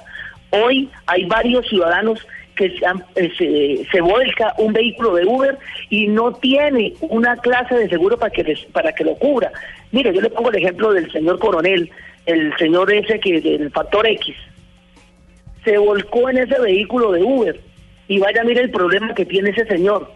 hoy 0.52 0.90
hay 1.08 1.26
varios 1.26 1.68
ciudadanos 1.68 2.28
se, 2.70 2.86
eh, 3.16 3.32
se, 3.38 3.92
se 3.92 4.02
vuelca 4.02 4.54
un 4.58 4.74
vehículo 4.74 5.16
de 5.16 5.26
Uber 5.26 5.58
y 5.90 6.08
no 6.08 6.34
tiene 6.34 6.94
una 7.02 7.36
clase 7.38 7.76
de 7.76 7.90
seguro 7.90 8.18
para 8.18 8.32
que, 8.32 8.58
para 8.72 8.94
que 8.94 9.04
lo 9.04 9.16
cubra. 9.16 9.52
Mire, 9.92 10.14
yo 10.14 10.22
le 10.22 10.30
pongo 10.30 10.50
el 10.50 10.58
ejemplo 10.58 10.94
del 10.94 11.12
señor 11.12 11.40
coronel, 11.40 11.90
el 12.26 12.56
señor 12.58 12.92
ese 12.94 13.20
que 13.20 13.42
del 13.42 13.72
factor 13.72 14.08
X, 14.08 14.36
se 15.64 15.78
volcó 15.78 16.30
en 16.30 16.40
ese 16.40 16.60
vehículo 16.60 17.12
de 17.12 17.24
Uber 17.24 17.60
y 18.08 18.20
vaya, 18.20 18.44
mire 18.44 18.62
el 18.62 18.72
problema 18.72 19.14
que 19.14 19.26
tiene 19.26 19.52
ese 19.52 19.66
señor 19.66 20.12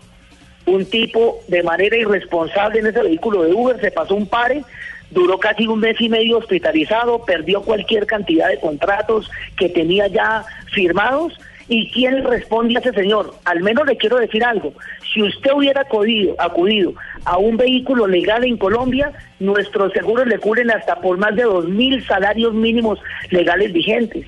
un 0.66 0.86
tipo 0.86 1.40
de 1.48 1.64
manera 1.64 1.96
irresponsable 1.96 2.80
en 2.80 2.88
ese 2.88 3.02
vehículo 3.02 3.44
de 3.44 3.54
Uber, 3.54 3.80
se 3.80 3.92
pasó 3.92 4.16
un 4.16 4.28
pare, 4.28 4.64
duró 5.12 5.38
casi 5.38 5.68
un 5.68 5.80
mes 5.80 6.00
y 6.00 6.10
medio 6.10 6.40
hospitalizado, 6.40 7.24
perdió 7.24 7.62
cualquier 7.62 8.06
cantidad 8.06 8.50
de 8.50 8.60
contratos 8.60 9.30
que 9.58 9.70
tenía 9.70 10.08
ya 10.08 10.44
firmados. 10.74 11.40
¿Y 11.68 11.90
quién 11.90 12.24
responde 12.24 12.76
a 12.78 12.80
ese 12.80 12.92
señor? 12.94 13.34
Al 13.44 13.62
menos 13.62 13.88
le 13.88 13.98
quiero 13.98 14.18
decir 14.18 14.44
algo. 14.44 14.74
Si 15.14 15.24
usted 15.24 15.52
hubiera 15.56 15.82
acudido, 15.82 16.36
acudido 16.38 16.94
a 17.24 17.38
un 17.38 17.58
vehículo 17.58 18.06
legal 18.06 18.44
en 18.44 18.58
Colombia, 18.58 19.12
nuestros 19.40 19.92
seguros 19.94 20.28
le 20.28 20.38
cubren 20.38 20.70
hasta 20.70 20.96
por 21.02 21.18
más 21.18 21.36
de 21.36 21.44
dos 21.44 21.68
mil 21.68 22.06
salarios 22.06 22.54
mínimos 22.54 23.00
legales 23.32 23.74
vigentes. 23.74 24.28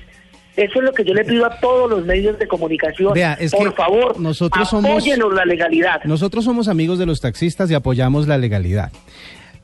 Eso 0.56 0.80
es 0.80 0.84
lo 0.84 0.92
que 0.92 1.04
yo 1.04 1.14
le 1.14 1.24
pido 1.24 1.46
a 1.46 1.60
todos 1.60 1.88
los 1.88 2.04
medios 2.04 2.36
de 2.40 2.48
comunicación. 2.48 3.12
Vea, 3.14 3.34
es 3.34 3.52
por 3.52 3.70
que 3.70 3.76
favor, 3.76 4.18
nosotros 4.18 4.68
somos- 4.68 5.06
la 5.06 5.44
legalidad. 5.44 6.02
Nosotros 6.02 6.44
somos 6.44 6.66
amigos 6.66 6.98
de 6.98 7.06
los 7.06 7.20
taxistas 7.20 7.70
y 7.70 7.74
apoyamos 7.74 8.26
la 8.26 8.36
legalidad. 8.38 8.90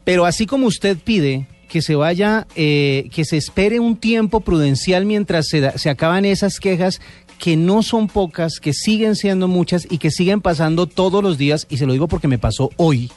Pero 0.04 0.24
así 0.26 0.46
como 0.46 0.68
usted 0.68 0.96
pide 1.02 1.48
que 1.68 1.82
se 1.82 1.96
vaya, 1.96 2.46
eh, 2.54 3.08
que 3.12 3.24
se 3.24 3.36
espere 3.36 3.80
un 3.80 3.96
tiempo 3.96 4.40
prudencial 4.40 5.06
mientras 5.06 5.48
se, 5.48 5.60
da- 5.60 5.72
se 5.78 5.90
acaban 5.90 6.24
esas 6.24 6.60
quejas 6.60 7.00
que 7.38 7.56
no 7.56 7.82
son 7.82 8.08
pocas, 8.08 8.60
que 8.60 8.72
siguen 8.72 9.16
siendo 9.16 9.48
muchas 9.48 9.86
y 9.90 9.98
que 9.98 10.10
siguen 10.10 10.40
pasando 10.40 10.86
todos 10.86 11.22
los 11.22 11.38
días, 11.38 11.66
y 11.68 11.76
se 11.76 11.86
lo 11.86 11.92
digo 11.92 12.08
porque 12.08 12.28
me 12.28 12.38
pasó 12.38 12.70
hoy, 12.76 13.10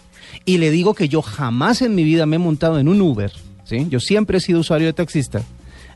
y 0.46 0.58
le 0.58 0.72
digo 0.72 0.94
que 0.94 1.10
yo 1.10 1.22
jamás 1.22 1.82
en 1.82 1.96
mi 1.96 2.04
vida 2.04 2.26
me 2.26 2.38
he 2.38 2.40
montado 2.40 2.80
en 2.80 2.88
un 2.88 3.02
Uber, 3.02 3.32
¿sí? 3.64 3.88
Yo 3.90 4.00
siempre 4.00 4.38
he 4.38 4.42
sido 4.42 4.60
usuario 4.60 4.88
de 4.88 4.94
taxista, 4.94 5.42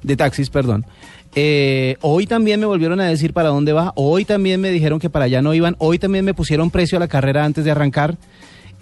de 0.04 0.16
taxis, 0.16 0.50
perdón. 0.50 0.86
Eh, 1.34 1.96
hoy 2.02 2.28
también 2.28 2.60
me 2.60 2.66
volvieron 2.66 3.00
a 3.00 3.06
decir 3.06 3.32
para 3.32 3.50
dónde 3.50 3.72
va, 3.72 3.94
hoy 3.96 4.26
también 4.26 4.60
me 4.60 4.70
dijeron 4.70 5.00
que 5.00 5.10
para 5.10 5.26
allá 5.26 5.42
no 5.42 5.54
iban, 5.54 5.76
hoy 5.80 5.98
también 5.98 6.26
me 6.26 6.34
pusieron 6.34 6.70
precio 6.72 6.98
a 6.98 7.00
la 7.00 7.08
carrera 7.08 7.46
antes 7.46 7.64
de 7.64 7.72
arrancar. 7.72 8.18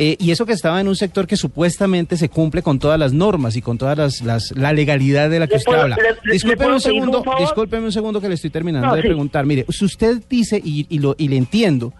Eh, 0.01 0.15
y 0.17 0.31
eso 0.31 0.45
que 0.45 0.53
estaba 0.53 0.79
en 0.79 0.87
un 0.87 0.95
sector 0.95 1.27
que 1.27 1.35
supuestamente 1.35 2.15
se 2.15 2.29
cumple 2.29 2.63
con 2.63 2.79
todas 2.79 2.97
las 2.97 3.11
normas 3.11 3.57
y 3.57 3.61
con 3.61 3.77
todas 3.77 3.97
las, 3.97 4.21
las- 4.21 4.51
la 4.55 4.71
legalidad 4.71 5.29
de 5.29 5.39
la 5.39 5.47
que 5.47 5.55
¿Le 5.55 5.57
usted 5.57 5.71
puedo- 5.71 5.81
habla. 5.81 5.97
le- 6.23 6.31
Discúlpeme 6.31 6.73
un 6.73 6.79
segundo, 6.79 7.23
discúlpeme 7.37 7.85
un 7.85 7.91
segundo 7.91 8.21
que 8.21 8.29
le 8.29 8.35
estoy 8.35 8.49
terminando 8.49 8.87
No, 8.87 8.95
de 8.95 9.01
sí. 9.01 9.07
preguntar. 9.09 9.45
Mire, 9.45 9.65
si 9.69 9.83
usted 9.83 10.21
dice 10.29 10.61
y, 10.63 10.85
y 10.89 10.99
lo, 10.99 11.15
y 11.17 11.27
le 11.27 11.35
entiendo 11.35 11.93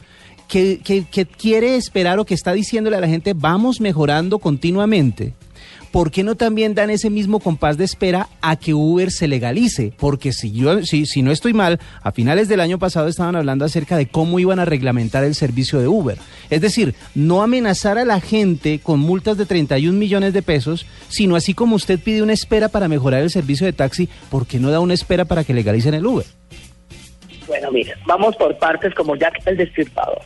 que, 0.48 0.80
que- 0.82 1.04
que 1.12 1.26
quiere 1.26 1.76
esperar 1.76 2.20
o 2.20 2.26
que 2.26 2.34
está 2.36 2.54
diciéndole 2.54 2.96
a 2.96 3.02
la 3.02 3.08
gente 3.10 3.34
vamos 3.36 3.82
mejorando 3.82 4.40
continuamente. 4.40 5.34
¿Por 5.92 6.12
qué 6.12 6.24
no 6.24 6.36
también 6.36 6.76
dan 6.76 6.92
ese 6.92 7.10
mismo 7.10 7.40
compás 7.40 7.78
de 7.78 7.86
espera 7.86 8.28
a 8.42 8.58
que 8.58 8.74
Uber 8.74 9.12
se 9.12 9.28
legalice? 9.28 9.92
Porque 9.98 10.32
si 10.34 10.52
yo, 10.52 10.84
si, 10.84 11.06
si 11.08 11.24
no 11.24 11.32
estoy 11.32 11.54
mal, 11.54 11.80
a 12.04 12.12
finales 12.12 12.48
del 12.48 12.60
año 12.60 12.78
pasado 12.78 13.08
estaban 13.08 13.36
hablando 13.36 13.66
acerca 13.66 13.98
de 13.98 14.08
cómo 14.08 14.40
iban 14.40 14.60
a 14.60 14.66
reglamentar 14.66 15.24
el 15.24 15.34
servicio 15.34 15.80
de 15.80 15.88
Uber. 15.88 16.18
Es 16.52 16.62
decir, 16.62 16.94
no 17.16 17.42
amenazar 17.42 17.98
a 17.98 18.06
la 18.06 18.22
gente 18.22 18.80
con 18.80 19.00
multas 19.00 19.38
de 19.38 19.46
31 19.46 19.98
millones 19.98 20.34
de 20.34 20.44
pesos, 20.44 20.86
sino 21.08 21.36
así 21.36 21.56
como 21.56 21.76
usted 21.76 22.00
pide 22.00 22.22
una 22.22 22.34
espera 22.34 22.70
para 22.70 22.88
mejorar 22.88 23.24
el 23.24 23.32
servicio 23.32 23.66
de 23.66 23.74
taxi, 23.74 24.10
¿por 24.30 24.46
qué 24.46 24.60
no 24.60 24.70
da 24.70 24.80
una 24.80 24.94
espera 24.94 25.26
para 25.26 25.44
que 25.44 25.54
legalicen 25.54 25.96
el 25.96 26.06
Uber? 26.06 26.26
Bueno, 27.48 27.72
mira, 27.72 27.96
vamos 28.06 28.36
por 28.36 28.56
partes 28.60 28.94
como 28.94 29.16
Jack 29.16 29.42
el 29.48 29.58
Destripador. 29.58 30.22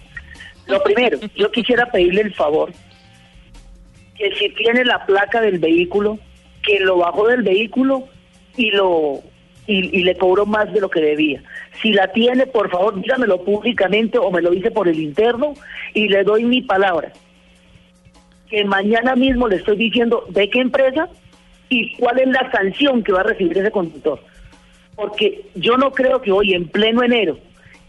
Lo 0.67 0.83
primero, 0.83 1.19
yo 1.35 1.49
quisiera 1.51 1.89
pedirle 1.89 2.21
el 2.21 2.33
favor 2.33 2.73
que 4.17 4.31
si 4.35 4.49
tiene 4.49 4.85
la 4.85 5.05
placa 5.05 5.41
del 5.41 5.59
vehículo, 5.59 6.19
que 6.61 6.79
lo 6.79 6.97
bajó 6.97 7.27
del 7.27 7.43
vehículo 7.43 8.07
y 8.55 8.71
lo 8.71 9.21
y, 9.65 10.03
le 10.03 10.17
cobró 10.17 10.45
más 10.45 10.71
de 10.73 10.81
lo 10.81 10.89
que 10.89 11.01
debía. 11.01 11.41
Si 11.81 11.93
la 11.93 12.11
tiene, 12.11 12.47
por 12.47 12.69
favor, 12.69 12.99
dígamelo 13.01 13.43
públicamente 13.43 14.17
o 14.17 14.29
me 14.29 14.41
lo 14.41 14.51
dice 14.51 14.71
por 14.71 14.87
el 14.87 14.99
interno 14.99 15.53
y 15.93 16.09
le 16.09 16.23
doy 16.23 16.43
mi 16.43 16.61
palabra. 16.61 17.13
Que 18.49 18.65
mañana 18.65 19.15
mismo 19.15 19.47
le 19.47 19.55
estoy 19.55 19.77
diciendo 19.77 20.25
de 20.29 20.49
qué 20.49 20.59
empresa 20.59 21.07
y 21.69 21.95
cuál 21.95 22.19
es 22.19 22.27
la 22.27 22.51
sanción 22.51 23.03
que 23.03 23.13
va 23.13 23.21
a 23.21 23.23
recibir 23.23 23.57
ese 23.57 23.71
conductor 23.71 24.19
porque 24.95 25.45
yo 25.55 25.77
no 25.77 25.91
creo 25.91 26.21
que 26.21 26.31
hoy 26.31 26.53
en 26.53 26.67
pleno 26.67 27.03
enero, 27.03 27.37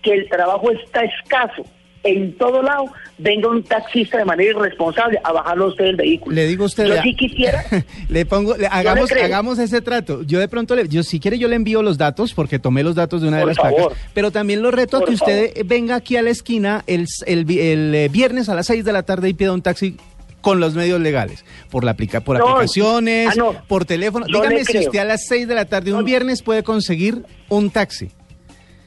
que 0.03 0.13
el 0.13 0.29
trabajo 0.29 0.71
está 0.71 1.03
escaso 1.03 1.65
en 2.05 2.37
todo 2.39 2.63
lado 2.63 2.85
venga 3.19 3.49
un 3.49 3.63
taxista 3.63 4.19
de 4.19 4.25
manera 4.25 4.51
irresponsable 4.51 5.19
a 5.25 5.33
bajarlo 5.33 5.65
a 5.65 5.69
usted 5.69 5.85
del 5.85 5.97
vehículo. 5.97 6.35
Le 6.35 6.47
digo 6.47 6.65
a 6.65 6.67
usted, 6.67 6.87
Yo 6.87 7.03
sí 7.03 7.15
quisiera... 7.17 7.65
le 8.09 8.27
pongo, 8.27 8.57
le- 8.57 8.67
hagamos, 8.67 9.11
hagamos 9.13 9.59
ese 9.59 9.81
trato. 9.81 10.23
Yo 10.23 10.39
de 10.39 10.49
pronto, 10.49 10.77
le, 10.77 10.89
yo 10.89 11.03
si 11.03 11.19
quiere 11.21 11.39
yo 11.39 11.49
le 11.49 11.57
envío 11.57 11.83
los 11.83 11.99
datos 11.99 12.35
porque 12.35 12.59
tomé 12.59 12.83
los 12.83 12.95
datos 12.95 13.23
de 13.23 13.29
una 13.29 13.39
de 13.39 13.47
las 13.47 13.57
favor. 13.57 13.89
placas. 13.89 14.11
Pero 14.15 14.31
también 14.31 14.63
lo 14.63 14.71
reto 14.71 14.99
a 14.99 15.05
que 15.05 15.13
usted 15.15 15.53
venga 15.65 15.95
aquí 15.97 16.17
a 16.17 16.23
la 16.23 16.31
esquina 16.31 16.85
el, 16.87 17.07
el 17.27 17.51
el, 17.51 17.95
eh, 17.95 18.09
viernes 18.11 18.49
a 18.49 18.55
las 18.55 18.67
6 18.67 18.85
de 18.85 18.93
la 18.93 19.03
tarde 19.05 19.29
y 19.29 19.35
pida 19.35 19.53
un 19.53 19.63
taxi 19.63 19.97
con 20.41 20.61
los 20.61 20.75
medios 20.75 21.01
legales, 21.01 21.43
por 21.71 21.85
la 21.85 21.93
aplica, 21.93 22.21
por 22.21 22.39
No, 22.39 22.49
aplicaciones, 22.49 23.29
ah, 23.31 23.35
no. 23.35 23.55
por 23.67 23.87
teléfono. 23.87 24.27
Yo 24.27 24.43
Dígame 24.43 24.59
si 24.65 24.73
creo. 24.73 24.83
usted 24.83 24.99
a 24.99 25.05
las 25.07 25.27
6 25.27 25.49
de 25.49 25.55
la 25.55 25.65
tarde 25.65 25.93
un 25.95 26.01
No. 26.01 26.05
viernes 26.05 26.43
puede 26.43 26.63
conseguir 26.63 27.23
un 27.49 27.71
taxi. 27.71 28.11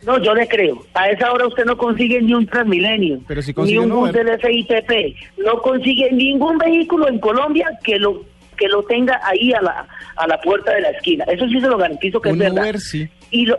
No, 0.08 0.18
yo 0.24 0.34
le 0.34 0.48
creo. 0.48 0.86
A 0.94 1.10
esa 1.10 1.34
hora 1.34 1.46
usted 1.46 1.66
no 1.66 1.78
consigue 1.78 2.22
ni 2.22 2.34
un 2.34 2.48
Transmilenio, 2.48 3.20
Pero 3.28 3.42
si 3.42 3.50
ni 3.50 3.54
consigue 3.54 3.80
un 3.80 3.92
un 3.92 4.00
bus 4.00 4.14
del 4.14 4.40
FIPP. 4.40 5.18
No 5.46 5.62
consigue 5.62 6.10
ningún 6.14 6.58
vehículo 6.58 7.10
en 7.10 7.20
Colombia 7.20 7.78
que 7.84 8.00
lo 8.00 8.24
que 8.58 8.70
lo 8.70 8.82
tenga 8.84 9.20
ahí 9.24 9.52
a 9.52 9.62
la 9.62 9.86
a 10.16 10.26
la 10.26 10.40
puerta 10.40 10.74
de 10.74 10.82
la 10.82 10.90
esquina. 10.92 11.26
Eso 11.26 11.46
sí 11.50 11.60
se 11.60 11.68
lo 11.68 11.78
garantizo 11.78 12.22
que 12.22 12.30
Un 12.30 12.42
es 12.42 12.54
verdad. 12.54 12.64
Uber, 12.64 12.80
sí. 12.80 13.10
Y 13.32 13.48
lo 13.48 13.58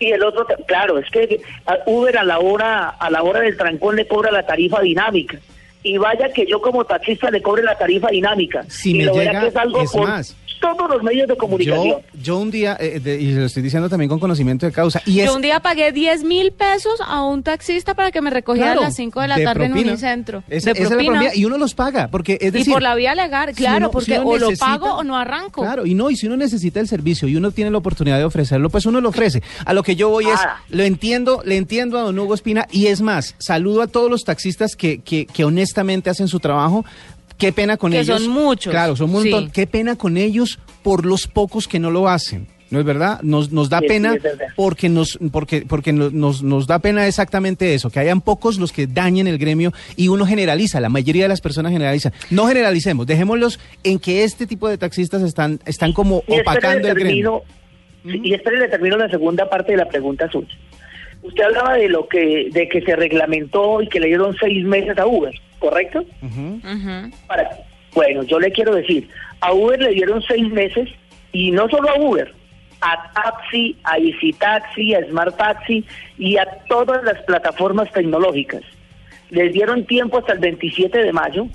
y 0.00 0.10
el 0.10 0.24
otro, 0.24 0.44
claro, 0.66 0.98
es 0.98 1.08
que 1.10 1.40
Uber 1.86 2.18
a 2.18 2.24
la 2.24 2.40
hora 2.40 2.88
a 2.88 3.08
la 3.08 3.22
hora 3.22 3.40
del 3.40 3.56
trancón 3.56 3.94
le 3.94 4.08
cobra 4.08 4.32
la 4.32 4.44
tarifa 4.44 4.80
dinámica. 4.80 5.38
Y 5.84 5.96
vaya 5.96 6.28
que 6.32 6.44
yo 6.46 6.60
como 6.60 6.84
taxista 6.84 7.30
le 7.30 7.40
cobre 7.40 7.62
la 7.62 7.78
tarifa 7.78 8.08
dinámica. 8.08 8.64
Si 8.68 8.90
y 8.90 8.98
me 8.98 9.04
lo 9.04 9.14
llega, 9.14 9.42
que 9.42 9.46
es 9.46 9.56
algo 9.56 9.80
es 9.82 9.92
por 9.92 10.08
más. 10.08 10.36
Todos 10.76 10.90
los 10.90 11.02
medios 11.02 11.28
de 11.28 11.36
comunicación. 11.36 11.84
Yo, 11.88 12.00
yo 12.22 12.38
un 12.38 12.50
día, 12.50 12.76
eh, 12.80 13.00
de- 13.00 13.20
y 13.20 13.32
lo 13.32 13.44
estoy 13.46 13.62
diciendo 13.62 13.88
también 13.88 14.08
con 14.08 14.18
conocimiento 14.18 14.66
de 14.66 14.72
causa, 14.72 15.02
y 15.06 15.20
es 15.20 15.26
Yo 15.26 15.36
un 15.36 15.42
día 15.42 15.60
pagué 15.60 15.92
10 15.92 16.24
mil 16.24 16.52
pesos 16.52 17.00
a 17.06 17.22
un 17.22 17.42
taxista 17.42 17.94
para 17.94 18.10
que 18.10 18.20
me 18.20 18.30
recogiera 18.30 18.68
Claro, 18.72 18.80
a 18.80 18.84
las 18.84 18.94
5 18.96 19.20
de 19.20 19.28
la 19.28 19.42
tarde 19.42 19.66
en. 19.66 19.72
Unicentro. 19.72 20.42
Esa- 20.48 20.72
de 20.72 20.78
esa 20.80 20.82
es 20.84 20.90
la 20.90 20.96
propina. 20.96 21.12
propina, 21.20 21.34
y 21.34 21.44
uno 21.44 21.58
los 21.58 21.74
paga, 21.74 22.08
porque 22.08 22.38
es 22.40 22.48
y 22.48 22.50
decir, 22.50 22.72
por 22.72 22.82
la 22.82 22.94
vía 22.94 23.14
legal, 23.14 23.48
si 23.50 23.54
claro, 23.56 23.76
uno- 23.78 23.90
porque 23.90 24.12
si 24.12 24.18
o 24.18 24.36
lo 24.38 24.50
pago 24.58 24.94
o 24.94 25.04
no 25.04 25.16
arranco. 25.16 25.62
Claro, 25.62 25.84
y 25.86 25.94
no, 25.94 26.10
y 26.10 26.16
si 26.16 26.26
uno 26.26 26.36
necesita 26.36 26.80
el 26.80 26.88
servicio 26.88 27.28
y 27.28 27.36
uno 27.36 27.50
tiene 27.50 27.70
la 27.70 27.78
oportunidad 27.78 28.18
de 28.18 28.24
ofrecerlo, 28.24 28.70
pues 28.70 28.86
uno 28.86 29.00
lo 29.00 29.08
ofrece. 29.10 29.42
A 29.64 29.72
lo 29.74 29.82
que 29.82 29.96
yo 29.96 30.08
voy 30.08 30.26
es, 30.26 30.40
Ah. 30.40 30.62
lo 30.70 30.82
entiendo, 30.82 31.42
le 31.44 31.56
entiendo 31.56 31.98
a 31.98 32.02
don 32.02 32.18
Hugo 32.18 32.34
Espina, 32.34 32.66
y 32.70 32.86
es 32.86 33.00
más, 33.00 33.34
saludo 33.38 33.82
a 33.82 33.86
todos 33.86 34.10
los 34.10 34.24
taxistas 34.24 34.76
que, 34.76 34.98
que, 35.00 35.26
que 35.26 35.44
honestamente 35.44 36.10
hacen 36.10 36.28
su 36.28 36.40
trabajo. 36.40 36.84
Qué 37.38 37.52
pena 37.52 37.76
con 37.76 37.92
Que 37.92 38.00
ellos. 38.00 38.22
son 38.22 38.32
muchos. 38.32 38.70
Claro, 38.70 38.96
son 38.96 39.06
un 39.08 39.12
montón. 39.22 39.44
Sí. 39.46 39.50
Qué 39.52 39.66
pena 39.66 39.96
con 39.96 40.16
ellos 40.16 40.58
por 40.82 41.04
los 41.04 41.26
pocos 41.26 41.66
que 41.68 41.78
no 41.78 41.90
lo 41.90 42.08
hacen. 42.08 42.46
¿No 42.70 42.80
es 42.80 42.86
verdad? 42.86 43.20
Nos, 43.22 43.52
nos 43.52 43.68
da 43.68 43.78
Sí, 43.80 43.86
pena 43.86 44.16
porque 44.56 44.88
nos 44.88 45.18
porque 45.30 45.64
porque 45.68 45.92
no- 45.92 46.10
nos, 46.10 46.42
nos 46.42 46.66
da 46.66 46.80
pena 46.80 47.06
exactamente 47.06 47.72
eso, 47.74 47.88
que 47.90 48.00
hayan 48.00 48.20
pocos 48.20 48.58
los 48.58 48.72
que 48.72 48.86
dañen 48.88 49.28
el 49.28 49.38
gremio 49.38 49.72
y 49.96 50.08
uno 50.08 50.26
generaliza, 50.26 50.80
la 50.80 50.88
mayoría 50.88 51.24
de 51.24 51.28
las 51.28 51.40
personas 51.40 51.70
generalizan. 51.70 52.12
No 52.30 52.46
generalicemos, 52.48 53.06
dejémoslos 53.06 53.60
en 53.84 53.98
que 54.00 54.24
este 54.24 54.46
tipo 54.46 54.68
de 54.68 54.78
taxistas 54.78 55.22
están 55.22 55.60
están 55.66 55.92
como 55.92 56.24
Y 56.26 56.40
opacando 56.40 56.88
el 56.88 56.94
gremio. 56.94 57.42
termino, 58.02 58.12
sí, 58.12 58.20
y 58.24 58.34
espere, 58.34 58.58
le 58.58 58.68
termino 58.68 58.96
la 58.96 59.08
segunda 59.08 59.48
parte 59.48 59.72
de 59.72 59.78
la 59.78 59.86
pregunta 59.88 60.28
suya. 60.32 60.48
Usted 61.24 61.42
hablaba 61.42 61.74
de 61.74 61.88
lo 61.88 62.06
que 62.06 62.48
de 62.52 62.68
que 62.68 62.82
se 62.82 62.94
reglamentó 62.94 63.80
y 63.80 63.88
que 63.88 63.98
le 63.98 64.08
dieron 64.08 64.36
seis 64.36 64.62
meses 64.64 64.98
a 64.98 65.06
Uber, 65.06 65.34
¿correcto? 65.58 66.04
Para, 67.26 67.50
bueno, 67.94 68.22
yo 68.24 68.38
le 68.38 68.52
quiero 68.52 68.74
decir, 68.74 69.08
a 69.40 69.52
Uber 69.52 69.80
le 69.80 69.92
dieron 69.92 70.22
seis 70.22 70.46
meses 70.50 70.90
y 71.32 71.50
no 71.50 71.66
solo 71.70 71.88
a 71.88 71.98
Uber, 71.98 72.30
a 72.82 73.10
Taxi, 73.12 73.74
a 73.84 73.96
Easy 73.98 74.34
Taxi, 74.34 74.94
a 74.94 75.06
Smart 75.08 75.34
Taxi 75.36 75.84
y 76.18 76.36
a 76.36 76.44
todas 76.68 77.02
las 77.04 77.20
plataformas 77.22 77.90
tecnológicas. 77.92 78.62
Les 79.30 79.50
dieron 79.54 79.86
tiempo 79.86 80.18
hasta 80.18 80.34
el 80.34 80.40
27 80.40 80.98
de 80.98 81.12
mayo 81.12 81.46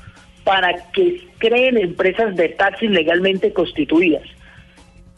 para 0.43 0.73
que 0.93 1.27
creen 1.38 1.77
empresas 1.77 2.36
de 2.36 2.49
taxi 2.49 2.88
legalmente 2.88 3.53
constituidas. 3.53 4.23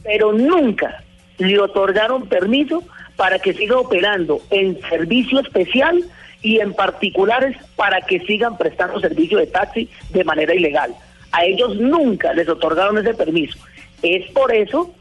Pero 0.04 0.34
nunca 0.34 1.02
le 1.38 1.58
otorgaron 1.58 2.28
permiso 2.28 2.84
para 3.22 3.38
que 3.38 3.54
siga 3.54 3.78
operando 3.78 4.42
en 4.50 4.82
servicio 4.90 5.40
especial 5.42 6.04
y 6.42 6.60
en 6.60 6.74
particulares 6.74 7.56
para 7.76 8.02
que 8.02 8.20
sigan 8.22 8.58
prestando 8.58 9.00
servicio 9.00 9.38
de 9.38 9.46
taxi 9.46 9.88
de 10.10 10.24
manera 10.24 10.56
ilegal. 10.56 10.92
A 11.32 11.46
ellos 11.46 11.76
nunca 11.78 12.34
les 12.34 12.50
otorgaron 12.50 12.98
ese 12.98 13.14
permiso. 13.14 13.60
Es 14.02 14.26
por 14.32 14.52
eso 14.52 14.96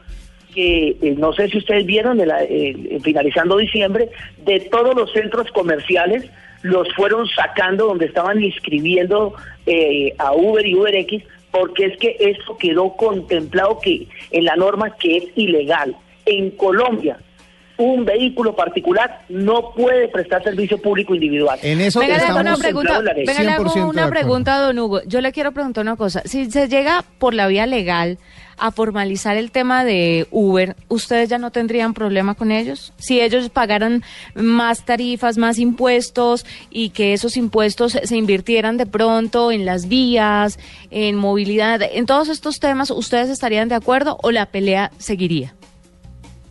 que 0.53 0.89
eh, 1.01 1.15
no 1.17 1.33
sé 1.33 1.49
si 1.49 1.57
ustedes 1.57 1.83
vieron 1.87 2.19
de 2.19 2.27
la- 2.27 2.43
eh, 2.43 2.99
finalizando 3.03 3.57
diciembre 3.57 4.09
de 4.45 4.59
todos 4.59 4.93
los 4.95 5.11
centros 5.13 5.47
comerciales 5.51 6.25
los 6.61 6.93
fueron 6.93 7.27
sacando 7.27 7.87
donde 7.87 8.05
estaban 8.05 8.43
inscribiendo 8.43 9.33
eh, 9.65 10.13
a 10.19 10.33
Uber 10.33 10.63
y 10.63 10.75
UberX 10.75 11.23
porque 11.49 11.85
es 11.87 11.97
que 11.97 12.17
eso 12.19 12.55
quedó 12.59 12.95
contemplado 12.95 13.79
que 13.79 14.05
en 14.29 14.45
la 14.45 14.55
norma 14.55 14.95
que 14.97 15.17
es 15.17 15.23
ilegal 15.35 15.95
en 16.27 16.51
Colombia 16.51 17.17
un 17.81 18.05
vehículo 18.05 18.55
particular 18.55 19.25
no 19.29 19.73
puede 19.75 20.07
prestar 20.07 20.43
servicio 20.43 20.77
público 20.81 21.13
individual 21.15 21.59
En 21.61 21.81
eso 21.81 21.99
Venga, 21.99 22.17
le 22.17 22.23
hago 22.23 22.39
estamos 22.39 22.59
una 22.59 22.63
pregunta, 22.63 22.97
en 22.97 23.05
la 23.05 23.13
ley. 23.13 23.25
venga, 23.25 23.43
le 23.43 23.51
hago 23.51 23.63
100% 23.65 23.73
de 23.73 23.81
una 23.89 24.09
pregunta, 24.09 24.57
don 24.59 24.79
Hugo. 24.79 25.01
Yo 25.05 25.21
le 25.21 25.31
quiero 25.31 25.51
preguntar 25.51 25.83
una 25.83 25.95
cosa. 25.95 26.21
Si 26.25 26.49
se 26.51 26.67
llega 26.67 27.03
por 27.17 27.33
la 27.33 27.47
vía 27.47 27.65
legal 27.65 28.17
a 28.57 28.71
formalizar 28.71 29.37
el 29.37 29.49
tema 29.49 29.83
de 29.83 30.27
Uber, 30.29 30.75
¿ustedes 30.87 31.29
ya 31.29 31.39
no 31.39 31.49
tendrían 31.51 31.95
problema 31.95 32.35
con 32.35 32.51
ellos? 32.51 32.93
Si 32.97 33.19
ellos 33.19 33.49
pagaran 33.49 34.03
más 34.35 34.85
tarifas, 34.85 35.37
más 35.39 35.57
impuestos 35.57 36.45
y 36.69 36.89
que 36.89 37.13
esos 37.13 37.37
impuestos 37.37 37.93
se 38.03 38.15
invirtieran 38.15 38.77
de 38.77 38.85
pronto 38.85 39.51
en 39.51 39.65
las 39.65 39.87
vías, 39.87 40.59
en 40.91 41.15
movilidad, 41.15 41.81
en 41.81 42.05
todos 42.05 42.29
estos 42.29 42.59
temas, 42.59 42.91
¿ustedes 42.91 43.29
estarían 43.29 43.67
de 43.67 43.75
acuerdo 43.75 44.17
o 44.21 44.29
la 44.29 44.45
pelea 44.45 44.91
seguiría? 44.99 45.55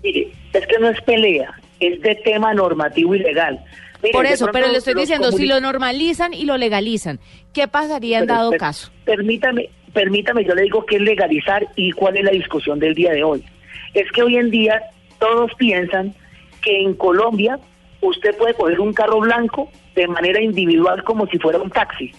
Mire, 0.02 0.32
es 0.52 0.66
que 0.66 0.78
no 0.78 0.88
es 0.88 1.00
pelea, 1.02 1.52
es 1.80 2.00
de 2.00 2.14
tema 2.16 2.54
normativo 2.54 3.14
y 3.14 3.20
legal. 3.20 3.60
Mire, 4.02 4.12
Por 4.14 4.26
eso, 4.26 4.48
pero 4.52 4.68
le 4.68 4.78
estoy 4.78 4.94
diciendo, 4.94 5.30
si 5.30 5.46
lo 5.46 5.60
normalizan 5.60 6.32
y 6.32 6.44
lo 6.46 6.56
legalizan, 6.56 7.20
¿qué 7.52 7.68
pasaría 7.68 8.18
en 8.18 8.24
Pero, 8.26 8.34
dado 8.34 8.50
per- 8.50 8.60
caso? 8.60 8.90
Permítame, 9.04 9.68
permítame, 9.92 10.44
yo 10.44 10.54
le 10.54 10.62
digo 10.62 10.86
qué 10.86 10.96
es 10.96 11.02
legalizar 11.02 11.66
y 11.76 11.92
cuál 11.92 12.16
es 12.16 12.24
la 12.24 12.30
discusión 12.30 12.78
del 12.78 12.94
día 12.94 13.12
de 13.12 13.22
hoy. 13.22 13.44
Es 13.92 14.10
que 14.12 14.22
hoy 14.22 14.36
en 14.36 14.50
día 14.50 14.80
todos 15.18 15.52
piensan 15.58 16.14
que 16.62 16.80
en 16.80 16.94
Colombia 16.94 17.58
usted 18.00 18.34
puede 18.36 18.54
coger 18.54 18.80
un 18.80 18.94
carro 18.94 19.20
blanco 19.20 19.70
de 19.94 20.08
manera 20.08 20.40
individual 20.40 21.04
como 21.04 21.26
si 21.26 21.38
fuera 21.38 21.58
un 21.58 21.70
taxi. 21.70 22.12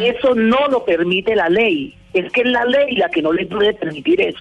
Eso 0.00 0.34
no 0.34 0.66
lo 0.68 0.84
permite 0.84 1.36
la 1.36 1.48
ley. 1.50 1.94
Es 2.14 2.32
que 2.32 2.40
es 2.40 2.46
la 2.48 2.64
ley 2.64 2.96
la 2.96 3.10
que 3.10 3.20
no 3.20 3.32
le 3.32 3.44
puede 3.46 3.74
permitir 3.74 4.20
eso. 4.20 4.38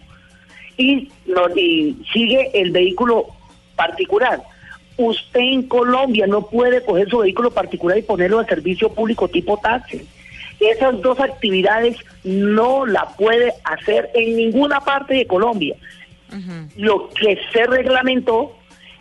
Y, 0.77 1.09
y 1.55 1.97
sigue 2.13 2.51
el 2.53 2.71
vehículo 2.71 3.27
particular. 3.75 4.41
Usted 4.97 5.39
en 5.39 5.63
Colombia 5.63 6.25
no 6.27 6.47
puede 6.47 6.83
coger 6.83 7.09
su 7.09 7.19
vehículo 7.19 7.51
particular 7.51 7.97
y 7.97 8.03
ponerlo 8.03 8.39
al 8.39 8.47
servicio 8.47 8.89
público 8.89 9.27
tipo 9.27 9.57
taxi. 9.57 10.07
Esas 10.59 11.01
dos 11.01 11.19
actividades 11.19 11.97
no 12.23 12.85
la 12.85 13.05
puede 13.09 13.53
hacer 13.63 14.09
en 14.15 14.35
ninguna 14.37 14.81
parte 14.81 15.13
de 15.13 15.27
Colombia. 15.27 15.75
Lo 16.75 17.09
que 17.09 17.39
se 17.53 17.65
reglamentó 17.65 18.55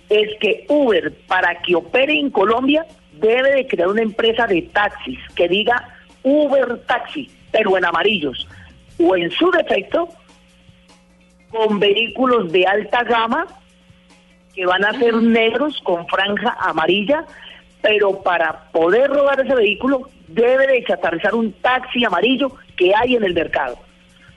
es 0.08 0.28
que 0.38 0.64
Uber, 0.68 1.12
para 1.26 1.60
que 1.62 1.74
opere 1.74 2.18
en 2.18 2.30
Colombia, 2.30 2.86
debe 3.20 3.54
de 3.54 3.66
crear 3.66 3.88
una 3.88 4.02
empresa 4.02 4.46
de 4.46 4.62
taxis 4.62 5.18
que 5.34 5.48
diga 5.48 5.88
Uber 6.22 6.78
Taxi, 6.86 7.30
pero 7.50 7.76
en 7.76 7.84
amarillos. 7.84 8.46
O 8.98 9.16
en 9.16 9.30
su 9.30 9.50
defecto, 9.50 10.08
con 11.50 11.78
vehículos 11.78 12.52
de 12.52 12.66
alta 12.66 13.02
gama 13.04 13.46
que 14.54 14.66
van 14.66 14.84
a 14.84 14.98
ser 14.98 15.14
negros 15.14 15.80
con 15.82 16.06
franja 16.08 16.56
amarilla, 16.58 17.24
pero 17.82 18.22
para 18.22 18.70
poder 18.72 19.10
robar 19.10 19.38
ese 19.40 19.54
vehículo 19.54 20.08
debe 20.28 20.66
de 20.66 20.84
chatarrizar 20.84 21.34
un 21.34 21.52
taxi 21.52 22.04
amarillo 22.04 22.52
que 22.76 22.94
hay 22.94 23.16
en 23.16 23.24
el 23.24 23.34
mercado. 23.34 23.78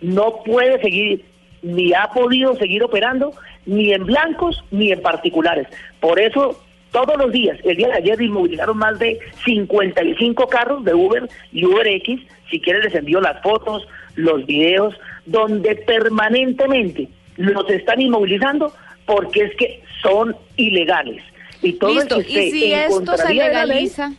No 0.02 0.44
puede 0.44 0.82
seguir, 0.82 1.26
ni 1.62 1.94
ha 1.94 2.08
podido 2.08 2.56
seguir 2.56 2.84
operando, 2.84 3.34
ni 3.66 3.94
en 3.94 4.06
blancos 4.06 4.64
ni 4.72 4.92
en 4.92 5.02
particulares. 5.02 5.68
Por 6.00 6.20
eso, 6.20 6.62
todos 6.92 7.18
los 7.18 7.32
días, 7.32 7.58
el 7.64 7.78
día 7.78 7.88
de 7.88 7.96
ayer 7.96 8.22
inmovilizaron 8.22 8.78
más 8.78 9.00
de 9.00 9.20
55 9.46 10.48
carros 10.48 10.84
de 10.84 10.94
Uber 10.94 11.30
y 11.52 11.66
UberX. 11.66 12.22
Si 12.50 12.60
quieren 12.60 12.82
les 12.84 12.96
envío 12.96 13.22
las 13.22 13.42
fotos, 13.42 13.88
los 14.16 14.46
videos, 14.46 14.96
donde 15.30 15.76
permanentemente 15.76 17.08
los 17.38 17.70
están 17.70 18.02
inmovilizando 18.02 18.74
porque 19.06 19.44
es 19.44 19.56
que 19.58 19.84
son 20.02 20.36
ilegales. 20.58 21.24
Y 21.62 21.74
todo 21.74 21.94
Listo, 21.94 22.18
el 22.18 22.26
que 22.26 22.46
esté 22.46 22.48
y 22.48 22.52
si 22.52 22.74
en 22.74 22.80
esto 22.80 23.18
se 23.18 23.28
ley, 23.30 23.38
legaliza, 23.38 24.14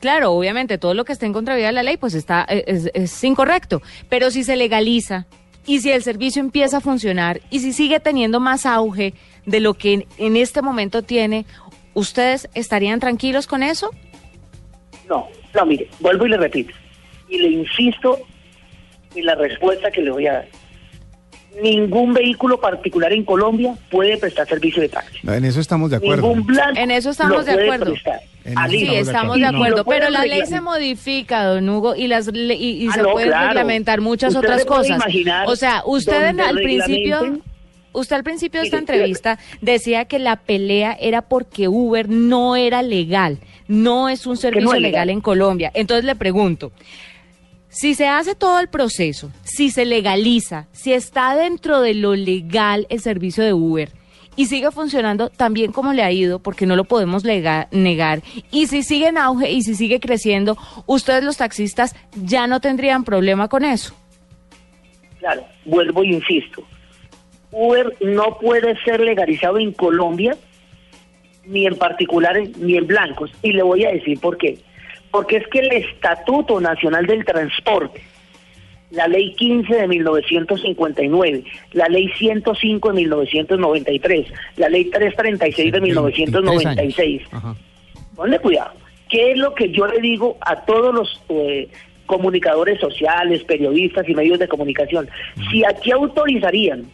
claro, 0.00 0.32
obviamente 0.32 0.78
todo 0.78 0.94
lo 0.94 1.04
que 1.04 1.12
esté 1.12 1.26
en 1.26 1.32
contravía 1.32 1.66
de 1.66 1.72
la 1.72 1.82
ley 1.82 1.96
pues 1.96 2.14
está 2.14 2.44
eh, 2.48 2.64
es, 2.66 2.90
es 2.94 3.24
incorrecto, 3.24 3.80
pero 4.08 4.30
si 4.30 4.44
se 4.44 4.56
legaliza 4.56 5.26
y 5.66 5.80
si 5.80 5.90
el 5.92 6.02
servicio 6.02 6.40
empieza 6.40 6.78
a 6.78 6.80
funcionar 6.80 7.40
y 7.50 7.60
si 7.60 7.72
sigue 7.72 8.00
teniendo 8.00 8.40
más 8.40 8.66
auge 8.66 9.14
de 9.46 9.60
lo 9.60 9.74
que 9.74 9.92
en, 9.92 10.06
en 10.18 10.36
este 10.36 10.62
momento 10.62 11.02
tiene, 11.02 11.46
¿ustedes 11.94 12.48
estarían 12.54 12.98
tranquilos 12.98 13.46
con 13.46 13.62
eso? 13.62 13.90
No, 15.08 15.28
no, 15.54 15.66
mire, 15.66 15.88
vuelvo 16.00 16.26
y 16.26 16.30
le 16.30 16.36
repito. 16.38 16.74
Y 17.28 17.38
le 17.38 17.48
insisto 17.48 18.18
en 19.14 19.26
la 19.26 19.34
respuesta 19.34 19.90
que 19.90 20.02
le 20.02 20.10
voy 20.10 20.26
a 20.26 20.32
dar. 20.34 20.48
Ningún 21.62 22.14
vehículo 22.14 22.58
particular 22.60 23.12
en 23.12 23.24
Colombia 23.24 23.74
puede 23.90 24.16
prestar 24.16 24.48
servicio 24.48 24.80
de 24.80 24.88
taxi. 24.88 25.18
No, 25.22 25.34
en 25.34 25.44
eso 25.44 25.60
estamos 25.60 25.90
de 25.90 25.96
acuerdo. 25.96 26.22
Ningún 26.28 26.46
blanco 26.46 26.80
En 26.80 26.90
eso 26.90 27.10
estamos 27.10 27.44
de 27.44 27.52
acuerdo. 27.52 27.94
Sí, 28.70 28.86
estamos 28.94 29.36
de 29.38 29.44
acuerdo, 29.46 29.84
pero 29.84 30.08
la 30.08 30.24
ley 30.24 30.46
se 30.46 30.62
modifica, 30.62 31.44
don 31.44 31.68
Hugo, 31.68 31.94
y 31.94 32.06
las 32.08 32.28
le- 32.28 32.54
y, 32.54 32.84
y 32.84 32.88
Ah, 32.88 32.92
se 32.94 33.02
no, 33.02 33.12
pueden 33.12 33.28
claro. 33.28 33.48
reglamentar 33.48 34.00
muchas 34.00 34.34
Usted 34.34 34.46
otras 34.46 34.60
se 34.62 34.66
puede 34.66 34.80
cosas. 34.80 34.96
imaginar 34.96 35.46
O 35.46 35.54
sea, 35.54 35.82
usted 35.84 36.28
en- 36.28 36.36
donde 36.38 36.42
al 36.44 36.54
principio, 36.56 37.38
usted 37.92 38.16
al 38.16 38.24
principio 38.24 38.60
de 38.60 38.66
esta 38.66 38.78
entrevista 38.78 39.38
decía 39.60 40.06
que 40.06 40.18
la 40.18 40.36
pelea 40.36 40.96
era 40.98 41.20
porque 41.20 41.68
Uber 41.68 42.08
no 42.08 42.56
era 42.56 42.82
legal, 42.82 43.38
no 43.68 44.08
es 44.08 44.26
un 44.26 44.38
servicio 44.38 44.70
es 44.72 44.80
legal 44.80 44.82
legal? 45.06 45.10
en 45.10 45.20
Colombia. 45.20 45.70
Entonces 45.74 46.04
le 46.06 46.16
pregunto, 46.16 46.72
si 47.72 47.94
se 47.94 48.06
hace 48.06 48.34
todo 48.34 48.60
el 48.60 48.68
proceso, 48.68 49.32
si 49.44 49.70
se 49.70 49.86
legaliza, 49.86 50.66
si 50.72 50.92
está 50.92 51.34
dentro 51.34 51.80
de 51.80 51.94
lo 51.94 52.14
legal 52.14 52.86
el 52.90 53.00
servicio 53.00 53.42
de 53.42 53.54
Uber 53.54 53.90
y 54.36 54.46
sigue 54.46 54.70
funcionando 54.70 55.30
tan 55.30 55.54
bien 55.54 55.72
como 55.72 55.94
le 55.94 56.02
ha 56.02 56.12
ido, 56.12 56.38
porque 56.38 56.66
no 56.66 56.76
lo 56.76 56.84
podemos 56.84 57.24
negar, 57.24 58.22
y 58.50 58.66
si 58.66 58.82
sigue 58.82 59.08
en 59.08 59.18
auge 59.18 59.50
y 59.50 59.62
si 59.62 59.74
sigue 59.74 60.00
creciendo, 60.00 60.56
ustedes 60.86 61.24
los 61.24 61.38
taxistas 61.38 61.96
ya 62.14 62.46
no 62.46 62.60
tendrían 62.60 63.04
problema 63.04 63.48
con 63.48 63.64
eso. 63.64 63.94
Claro, 65.18 65.44
vuelvo 65.64 66.04
y 66.04 66.14
insisto. 66.14 66.62
Uber 67.50 67.94
no 68.00 68.38
puede 68.38 68.76
ser 68.84 69.00
legalizado 69.00 69.58
en 69.58 69.72
Colombia, 69.72 70.36
ni 71.44 71.66
en 71.66 71.76
particulares, 71.76 72.56
ni 72.56 72.76
en 72.76 72.86
blancos. 72.86 73.30
Y 73.42 73.52
le 73.52 73.62
voy 73.62 73.84
a 73.84 73.92
decir 73.92 74.18
por 74.18 74.38
qué. 74.38 74.58
Porque 75.12 75.36
es 75.36 75.46
que 75.48 75.60
el 75.60 75.70
Estatuto 75.70 76.60
Nacional 76.60 77.06
del 77.06 77.24
Transporte, 77.24 78.02
la 78.90 79.06
Ley 79.06 79.34
15 79.34 79.72
de 79.72 79.86
1959, 79.86 81.44
la 81.72 81.86
Ley 81.86 82.10
105 82.18 82.88
de 82.88 82.94
1993, 82.94 84.26
la 84.56 84.68
Ley 84.68 84.86
336 84.86 85.72
de 85.72 85.80
1996. 85.80 87.22
Ajá. 87.30 87.54
Ponle 88.16 88.38
cuidado. 88.40 88.72
¿Qué 89.08 89.32
es 89.32 89.38
lo 89.38 89.54
que 89.54 89.70
yo 89.70 89.86
le 89.86 90.00
digo 90.00 90.38
a 90.40 90.64
todos 90.64 90.94
los 90.94 91.22
eh, 91.28 91.68
comunicadores 92.06 92.80
sociales, 92.80 93.44
periodistas 93.44 94.08
y 94.08 94.14
medios 94.14 94.38
de 94.38 94.48
comunicación? 94.48 95.08
Si 95.50 95.64
aquí 95.64 95.90
autorizarían 95.90 96.86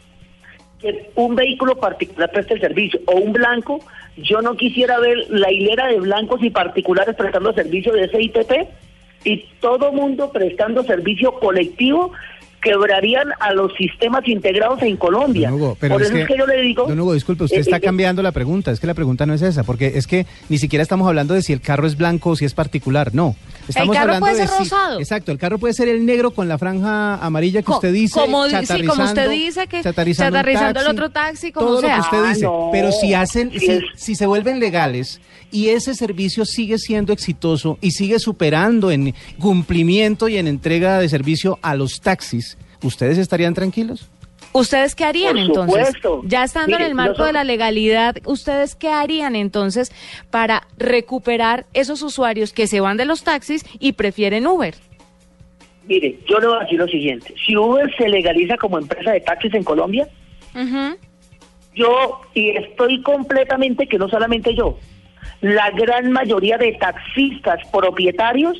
que 0.81 1.11
un 1.17 1.35
vehículo 1.35 1.77
particular 1.77 2.31
preste 2.31 2.55
el 2.55 2.61
servicio 2.61 3.01
o 3.07 3.17
un 3.17 3.33
blanco, 3.33 3.81
yo 4.17 4.43
no 4.43 4.57
quisiera 4.57 4.99
ver 4.99 5.27
la 5.29 5.51
hilera 5.53 5.89
de 5.89 6.01
blancos 6.01 6.43
y 6.43 6.51
particulares 6.51 7.17
prestando 7.17 7.53
servicio 7.53 7.93
de 7.93 8.09
SITP 8.09 8.69
y 9.25 9.45
todo 9.61 9.93
mundo 9.93 10.31
prestando 10.33 10.85
servicio 10.85 11.33
colectivo 11.35 12.13
quebrarían 12.63 13.29
a 13.41 13.53
los 13.53 13.73
sistemas 13.77 14.27
integrados 14.29 14.83
en 14.83 14.97
Colombia. 14.97 15.51
Don 15.51 15.61
Hugo, 15.61 15.77
pero 15.81 15.95
Por 15.95 16.03
es 16.03 16.09
eso 16.09 16.17
que, 16.17 16.23
es 16.23 16.29
que 16.29 16.39
yo 16.39 16.47
le 16.47 16.61
digo... 16.63 16.87
Don 16.87 16.99
Hugo, 17.01 17.15
disculpe, 17.15 17.45
usted 17.45 17.59
eh, 17.59 17.61
está 17.61 17.77
eh, 17.77 17.81
cambiando 17.81 18.23
la 18.23 18.33
pregunta. 18.33 18.71
Es 18.71 18.81
que 18.81 18.87
la 18.87 18.95
pregunta 18.95 19.27
no 19.27 19.35
es 19.35 19.43
esa, 19.43 19.63
porque 19.65 19.93
es 19.97 20.07
que 20.07 20.27
ni 20.49 20.59
siquiera 20.59 20.83
estamos 20.83 21.07
hablando 21.09 21.35
de 21.35 21.43
si 21.43 21.53
el 21.53 21.61
carro 21.61 21.87
es 21.87 21.97
blanco 21.97 22.31
o 22.31 22.37
si 22.37 22.45
es 22.45 22.55
particular. 22.55 23.15
No. 23.15 23.37
Estamos 23.69 23.95
carro 23.95 24.15
hablando 24.15 24.27
puede 24.27 24.41
de 24.41 24.47
ser 24.47 24.57
si- 24.57 24.65
rosado. 24.65 24.99
exacto, 25.01 25.31
el 25.33 25.39
carro 25.39 25.59
puede 25.59 25.75
ser 25.75 25.89
el 25.89 26.05
negro 26.07 26.31
con 26.33 26.49
la 26.49 26.59
franja 26.59 27.17
amarilla 27.17 27.61
que 27.61 27.67
Co- 27.67 27.75
usted 27.77 27.93
dice. 27.93 28.19
como 28.19 28.47
di- 28.47 28.67
sí, 28.67 28.83
como 28.85 29.05
usted 29.05 29.31
dice 29.31 29.67
que 29.67 29.83
chatarrizando 29.83 30.39
el 30.81 30.87
otro 30.89 31.11
taxi, 31.11 31.53
como 31.53 31.67
todo 31.69 31.81
sea. 31.81 31.97
lo 31.99 32.03
que 32.03 32.09
usted 32.17 32.25
Ah, 32.25 32.29
dice. 32.35 32.45
no. 32.47 32.69
Pero 32.73 32.93
si 32.93 33.15
hacen, 33.15 33.53
Si 33.59 33.81
si 33.97 34.15
se 34.15 34.27
vuelven 34.27 34.59
legales 34.61 35.21
y 35.51 35.69
ese 35.69 35.95
servicio 35.95 36.45
sigue 36.45 36.79
siendo 36.79 37.13
exitoso 37.13 37.79
y 37.81 37.91
sigue 37.93 38.19
superando 38.19 38.91
en 38.91 39.15
cumplimiento 39.39 40.29
y 40.29 40.37
en 40.39 40.47
entrega 40.49 40.99
de 40.99 41.09
servicio 41.09 41.59
a 41.63 41.75
los 41.75 42.01
taxis, 42.01 42.48
¿ustedes 42.83 43.19
estarían 43.19 43.55
tranquilos? 43.55 44.09
¿Ustedes 44.53 44.95
qué 44.95 45.05
harían 45.05 45.33
Por 45.35 45.41
entonces? 45.45 45.87
supuesto. 45.87 46.23
Ya 46.25 46.43
estando 46.45 46.77
en 46.77 46.83
el 46.83 46.95
marco 46.95 47.11
nosotros- 47.11 47.27
de 47.29 47.33
la 47.35 47.45
legalidad, 47.45 48.17
¿ustedes 48.25 48.75
qué 48.75 48.89
harían 48.89 49.37
entonces 49.37 49.93
para 50.31 50.67
recuperar 50.79 51.67
esos 51.75 52.03
usuarios 52.03 52.53
que 52.53 52.67
se 52.67 52.81
van 52.81 52.97
de 52.97 53.05
los 53.05 53.23
taxis 53.25 53.65
y 53.79 53.93
prefieren 53.93 54.47
Uber? 54.47 54.75
Mire, 55.87 56.19
yo 56.29 56.39
le 56.39 56.47
voy 56.47 56.57
a 56.57 56.61
decir 56.61 56.79
lo 56.79 56.87
siguiente. 56.89 57.35
Si 57.47 57.57
Uber 57.57 57.91
se 57.97 58.09
legaliza 58.09 58.57
como 58.57 58.79
empresa 58.79 59.13
de 59.13 59.21
taxis 59.21 59.53
en 59.55 59.65
Colombia, 59.65 60.09
yo, 61.75 62.21
y 62.35 62.51
estoy 62.51 63.03
completamente 63.03 63.87
que 63.87 63.99
no 63.99 64.09
solamente 64.09 64.55
yo, 64.55 64.79
la 65.41 65.71
gran 65.71 66.11
mayoría 66.11 66.59
de 66.59 66.73
taxistas 66.73 67.61
propietarios 67.71 68.57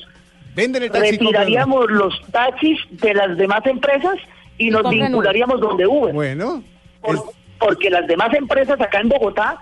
Venden 0.59 0.83
el 0.83 0.91
retiraríamos 0.93 1.91
los 1.91 2.21
taxis 2.33 2.79
de 2.91 3.15
las 3.15 3.37
demás 3.37 3.65
empresas 3.67 4.17
y 4.59 4.67
Y 4.69 4.71
nos 4.71 4.83
vincularíamos 4.91 5.61
donde 5.61 5.87
Uber. 5.87 6.13
Bueno, 6.13 6.63
Por- 7.01 7.15
es- 7.15 7.23
porque 7.61 7.91
las 7.91 8.07
demás 8.09 8.35
empresas 8.35 8.81
acá 8.81 9.01
en 9.01 9.09
Bogotá 9.09 9.59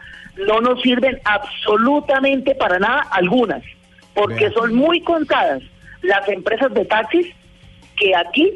no 0.46 0.60
nos 0.62 0.80
sirven 0.82 1.18
absolutamente 1.24 2.54
para 2.54 2.78
nada 2.78 3.02
algunas, 3.10 3.62
porque 4.14 4.50
son 4.50 4.74
muy 4.74 5.00
contadas 5.02 5.62
las 6.02 6.26
empresas 6.28 6.72
de 6.72 6.84
taxis 6.86 7.26
que 7.96 8.14
aquí 8.14 8.52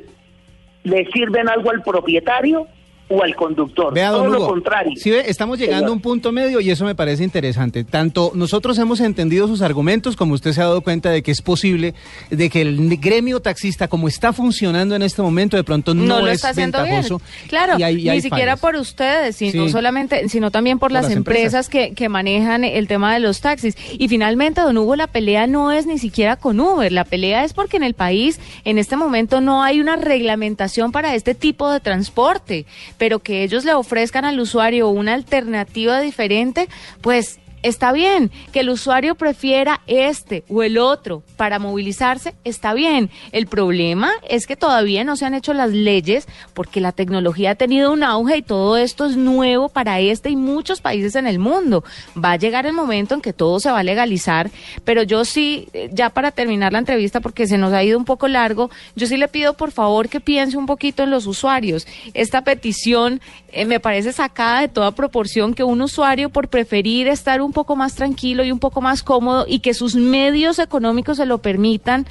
le 0.85 1.07
sirven 1.13 1.49
algo 1.49 1.71
al 1.71 1.83
propietario 1.83 2.67
o 3.11 3.23
al 3.23 3.35
conductor. 3.35 3.93
Vea, 3.93 4.11
Todo 4.11 4.23
don 4.23 4.33
lo 4.33 4.39
Hugo, 4.39 4.49
contrario. 4.49 4.93
sí 4.97 5.11
ve, 5.11 5.25
estamos 5.27 5.59
llegando 5.59 5.89
a 5.89 5.93
un 5.93 6.01
punto 6.01 6.31
medio 6.33 6.61
y 6.61 6.71
eso 6.71 6.85
me 6.85 6.95
parece 6.95 7.25
interesante. 7.25 7.85
Tanto 7.85 8.31
nosotros 8.35 8.79
hemos 8.79 9.01
entendido 9.01 9.47
sus 9.49 9.63
argumentos, 9.63 10.17
como 10.17 10.35
usted 10.35 10.53
se 10.53 10.61
ha 10.61 10.65
dado 10.65 10.81
cuenta 10.81 11.11
de 11.11 11.23
que 11.23 11.31
es 11.33 11.43
posible, 11.43 11.95
de 12.31 12.49
que 12.49 12.63
el 12.63 12.97
gremio 12.99 13.41
taxista, 13.41 13.89
como 13.89 14.07
está 14.09 14.33
funcionando 14.33 14.95
en 14.95 15.03
este 15.03 15.23
momento, 15.23 15.57
de 15.57 15.65
pronto 15.65 15.93
no, 15.93 16.05
no, 16.05 16.21
lo 16.21 16.29
es 16.29 16.37
está 16.37 16.51
haciendo 16.51 16.79
ventajoso. 16.83 17.19
bien. 17.19 17.49
Claro, 17.49 17.79
y 17.79 17.83
hay- 17.83 18.01
y 18.01 18.05
ni 18.05 18.09
hay 18.11 18.21
siquiera 18.23 18.57
fallas. 18.57 18.61
por 18.61 18.77
ustedes, 18.77 19.37
sino 19.37 19.67
Sí. 19.67 19.73
solamente, 19.73 20.29
sino 20.29 20.51
también 20.51 20.79
por, 20.79 20.91
Por 20.91 20.93
las, 20.93 21.05
las 21.05 21.13
empresas, 21.17 21.69
que, 21.69 21.93
que 21.95 22.09
manejan 22.09 22.65
el 22.65 22.87
tema 22.87 23.13
de 23.13 23.21
los 23.21 23.41
taxis. 23.41 23.77
Y 23.99 24.09
finalmente, 24.09 24.61
don 24.61 24.79
Hugo, 24.79 24.95
la 24.97 25.09
pelea 25.09 25.47
no 25.49 25.73
es 25.73 25.87
ni 25.87 25.99
siquiera 25.99 26.37
con 26.37 26.61
Uber, 26.61 26.91
la 26.93 27.05
pelea 27.05 27.45
es 27.45 27.53
porque 27.55 27.77
en 27.77 27.83
el 27.83 27.95
país 27.95 28.39
en 28.65 28.79
este 28.79 28.97
momento 28.97 29.41
no 29.41 29.63
hay 29.63 29.81
una 29.81 29.97
reglamentación 29.97 30.93
para 30.93 31.15
este 31.15 31.35
tipo 31.35 31.71
de 31.71 31.81
transporte, 31.81 32.67
pero 33.01 33.21
que 33.21 33.43
ellos 33.43 33.65
le 33.65 33.73
ofrezcan 33.73 34.27
al 34.27 34.39
usuario 34.39 34.91
una 34.91 35.15
alternativa 35.15 36.03
diferente, 36.03 36.69
pues 37.01 37.41
está 37.63 37.93
bien. 37.93 38.31
Que 38.53 38.61
el 38.61 38.71
usuario 38.71 39.15
prefiera 39.15 39.81
este 39.87 40.45
o 40.49 40.63
el 40.63 40.79
otro 40.79 41.23
para 41.37 41.59
movilizarse, 41.59 42.35
está 42.45 42.75
bien. 42.75 43.11
El 43.33 43.47
problema 43.47 44.11
es 44.29 44.47
que 44.47 44.57
todavía 44.57 45.05
no 45.05 45.17
se 45.17 45.27
han 45.27 45.35
hecho 45.35 45.55
las 45.55 45.71
leyes 45.71 46.27
porque 46.55 46.81
la 46.81 46.93
tecnología 46.93 47.53
ha 47.53 47.55
tenido 47.55 47.93
un 47.93 48.03
auge 48.03 48.39
y 48.39 48.43
todo 48.43 48.77
esto 48.77 49.07
es 49.07 49.17
nuevo 49.17 49.69
para 49.69 50.01
este 50.01 50.31
y 50.31 50.37
muchos 50.37 50.81
países 50.81 51.15
en 51.15 51.27
el 51.27 51.39
mundo. 51.39 51.85
Va 52.23 52.33
a 52.33 52.37
llegar 52.37 52.67
el 52.67 52.73
momento 52.73 53.15
en 53.15 53.21
que 53.21 53.33
todo 53.33 53.61
se 53.61 53.71
va 53.71 53.81
a 53.81 53.85
legalizar, 53.85 54.51
pero 54.85 55.03
yo 55.03 55.25
sí, 55.25 55.69
eh, 55.73 55.91
ya 55.93 56.11
para 56.11 56.31
terminar 56.31 56.73
la 56.73 56.79
entrevista, 56.79 57.21
porque 57.21 57.47
se 57.47 57.59
nos 57.59 57.73
ha 57.73 57.83
ido 57.83 57.99
un 57.99 58.05
poco 58.05 58.29
largo, 58.29 58.71
yo 58.97 59.07
sí 59.07 59.17
le 59.17 59.29
pido 59.29 59.55
por 59.55 59.71
favor 59.71 60.09
que 60.09 60.21
piense 60.21 60.57
un 60.57 60.67
poquito 60.67 61.03
en 61.03 61.11
los 61.11 61.27
usuarios. 61.27 61.87
Esta 62.15 62.43
petición 62.43 63.21
eh, 63.53 63.65
me 63.65 63.81
parece 63.81 64.13
sacada 64.13 64.61
de 64.61 64.69
toda 64.69 64.93
proporción 64.93 65.55
que 65.55 65.65
un 65.65 65.81
usuario 65.83 66.31
por 66.31 66.49
preferir 66.49 67.09
estar 67.09 67.41
un 67.41 67.50
poco 67.53 67.77
más 67.77 67.95
tranquilo 67.95 68.45
y 68.45 68.53
un 68.53 68.59
poco 68.59 68.81
más 68.81 69.03
cómodo 69.03 69.45
y 69.49 69.61
que 69.61 69.75
sus 69.75 69.95
medios 69.95 70.59
económicos 70.59 71.17
se 71.19 71.27
lo 71.27 71.39
permitan, 71.39 72.07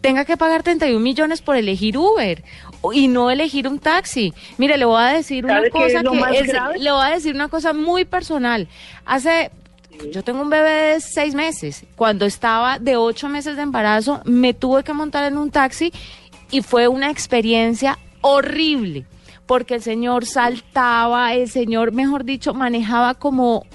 tenga 0.00 0.24
que 0.24 0.36
pagar 0.36 0.62
31 0.62 1.00
millones 1.00 1.42
por 1.42 1.56
elegir 1.56 1.98
Uber 1.98 2.42
y 2.92 3.08
no 3.08 3.30
elegir 3.30 3.68
un 3.68 3.78
taxi. 3.78 4.32
Mire, 4.56 4.78
le 4.78 4.84
voy 4.86 5.00
a 5.02 5.06
decir 5.08 5.44
una 5.44 5.54
¿Sabe 5.56 5.66
qué 5.66 5.70
cosa 5.72 6.02
que 6.30 6.38
es- 6.38 6.80
le 6.80 6.90
voy 6.90 7.04
a 7.06 7.10
decir 7.10 7.34
una 7.34 7.48
cosa 7.48 7.72
muy 7.72 8.04
personal. 8.04 8.66
Hace 9.04 9.50
yo 10.12 10.24
tengo 10.24 10.40
un 10.40 10.48
bebé 10.48 10.70
de 10.94 11.00
seis 11.00 11.34
meses. 11.34 11.84
Cuando 11.96 12.24
estaba 12.24 12.78
de 12.78 12.96
ocho 12.96 13.28
meses 13.28 13.56
de 13.56 13.62
embarazo, 13.62 14.22
me 14.24 14.54
tuve 14.54 14.82
que 14.82 14.94
montar 14.94 15.24
en 15.30 15.36
un 15.36 15.50
taxi 15.50 15.92
y 16.50 16.62
fue 16.62 16.88
una 16.88 17.10
experiencia 17.10 17.98
horrible. 18.22 19.04
Porque 19.44 19.74
el 19.74 19.82
señor 19.82 20.24
saltaba, 20.24 21.34
el 21.34 21.50
señor, 21.50 21.92
mejor 21.92 22.24
dicho, 22.24 22.54
manejaba 22.54 23.14
como 23.14 23.66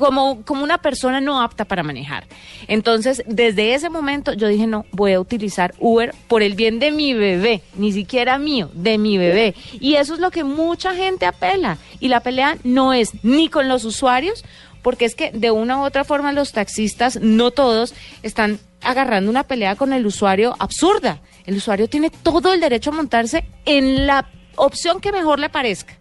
como, 0.00 0.42
como 0.44 0.64
una 0.64 0.78
persona 0.78 1.20
no 1.20 1.42
apta 1.42 1.66
para 1.66 1.82
manejar. 1.82 2.26
Entonces, 2.68 3.22
desde 3.26 3.74
ese 3.74 3.90
momento 3.90 4.32
yo 4.32 4.48
dije, 4.48 4.66
no, 4.66 4.86
voy 4.92 5.12
a 5.12 5.20
utilizar 5.20 5.74
Uber 5.78 6.14
por 6.26 6.42
el 6.42 6.54
bien 6.54 6.78
de 6.78 6.90
mi 6.90 7.12
bebé, 7.12 7.62
ni 7.74 7.92
siquiera 7.92 8.38
mío, 8.38 8.70
de 8.72 8.96
mi 8.96 9.18
bebé. 9.18 9.54
Y 9.78 9.96
eso 9.96 10.14
es 10.14 10.20
lo 10.20 10.30
que 10.30 10.42
mucha 10.42 10.94
gente 10.94 11.26
apela. 11.26 11.76
Y 12.00 12.08
la 12.08 12.20
pelea 12.20 12.56
no 12.64 12.94
es 12.94 13.12
ni 13.22 13.48
con 13.48 13.68
los 13.68 13.84
usuarios, 13.84 14.42
porque 14.80 15.04
es 15.04 15.14
que 15.14 15.32
de 15.32 15.50
una 15.50 15.78
u 15.78 15.84
otra 15.84 16.04
forma 16.04 16.32
los 16.32 16.52
taxistas, 16.52 17.20
no 17.20 17.50
todos, 17.50 17.94
están 18.22 18.58
agarrando 18.80 19.30
una 19.30 19.44
pelea 19.44 19.76
con 19.76 19.92
el 19.92 20.06
usuario 20.06 20.56
absurda. 20.58 21.20
El 21.44 21.56
usuario 21.56 21.88
tiene 21.88 22.08
todo 22.08 22.54
el 22.54 22.60
derecho 22.60 22.88
a 22.88 22.94
montarse 22.94 23.44
en 23.66 24.06
la 24.06 24.30
opción 24.56 25.00
que 25.00 25.12
mejor 25.12 25.38
le 25.38 25.50
parezca. 25.50 25.99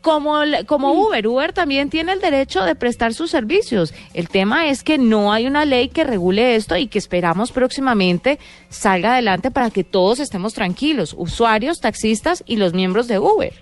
Como, 0.00 0.40
como 0.66 0.92
Uber. 0.92 1.26
Uber 1.26 1.52
también 1.52 1.90
tiene 1.90 2.12
el 2.12 2.20
derecho 2.20 2.64
de 2.64 2.74
prestar 2.74 3.14
sus 3.14 3.30
servicios. 3.30 3.94
El 4.14 4.28
tema 4.28 4.68
es 4.68 4.82
que 4.82 4.98
no 4.98 5.32
hay 5.32 5.46
una 5.46 5.64
ley 5.64 5.88
que 5.88 6.04
regule 6.04 6.56
esto 6.56 6.76
y 6.76 6.86
que 6.86 6.98
esperamos 6.98 7.52
próximamente 7.52 8.38
salga 8.68 9.12
adelante 9.12 9.50
para 9.50 9.70
que 9.70 9.84
todos 9.84 10.20
estemos 10.20 10.54
tranquilos, 10.54 11.14
usuarios, 11.16 11.80
taxistas 11.80 12.42
y 12.46 12.56
los 12.56 12.74
miembros 12.74 13.08
de 13.08 13.18
Uber. 13.18 13.52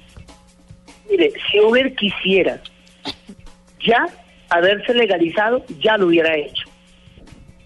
Mire, 1.10 1.32
si 1.50 1.60
Uber 1.60 1.94
quisiera 1.94 2.60
ya 3.84 4.06
haberse 4.48 4.94
legalizado, 4.94 5.64
ya 5.80 5.96
lo 5.96 6.08
hubiera 6.08 6.36
hecho. 6.36 6.64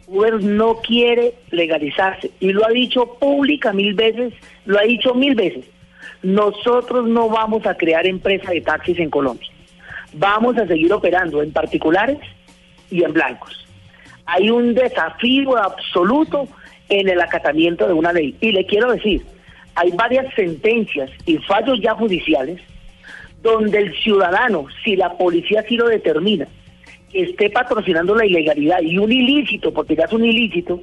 Uber 0.06 0.42
no 0.42 0.76
quiere 0.76 1.35
legalizarse 1.50 2.30
y 2.40 2.52
lo 2.52 2.66
ha 2.66 2.70
dicho 2.70 3.14
pública 3.20 3.72
mil 3.72 3.94
veces, 3.94 4.35
lo 4.64 4.78
ha 4.78 4.83
dicho 4.83 5.14
mil 5.14 5.35
veces. 5.35 5.64
Nosotros 6.22 7.09
no 7.09 7.28
vamos 7.28 7.66
a 7.66 7.74
crear 7.74 8.06
empresa 8.06 8.50
de 8.50 8.61
taxis 8.61 8.98
en 8.98 9.11
Colombia. 9.11 9.48
Vamos 10.12 10.56
a 10.59 10.66
seguir 10.66 10.92
operando 10.92 11.42
en 11.42 11.52
particulares 11.52 12.18
y 12.90 13.04
en 13.04 13.12
blancos. 13.12 13.66
Hay 14.26 14.50
un 14.50 14.74
desafío 14.74 15.56
absoluto 15.56 16.46
en 16.88 17.09
el 17.09 17.20
acatamiento 17.20 17.87
de 17.87 17.92
una 17.92 18.12
ley. 18.12 18.37
Y 18.40 18.52
le 18.52 18.66
quiero 18.66 18.92
decir, 18.92 19.24
hay 19.74 19.90
varias 19.92 20.33
sentencias 20.35 21.11
y 21.24 21.38
fallos 21.38 21.80
ya 21.80 21.94
judiciales 21.94 22.61
donde 23.42 23.78
el 23.78 23.96
ciudadano, 24.02 24.66
si 24.85 24.96
la 24.96 25.16
policía 25.16 25.61
así 25.61 25.76
lo 25.76 25.88
determina, 25.88 26.46
esté 27.12 27.50
patrocinando 27.50 28.14
la 28.14 28.26
ilegalidad 28.26 28.83
y 28.83 28.98
un 28.98 29.11
ilícito, 29.11 29.72
porque 29.72 29.96
ya 29.96 30.04
es 30.04 30.12
un 30.12 30.24
ilícito, 30.24 30.80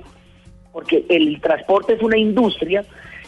porque 0.71 1.06
el 1.10 1.39
transporte 1.39 1.93
es 1.93 2.02
una 2.02 2.17
industria 2.17 2.84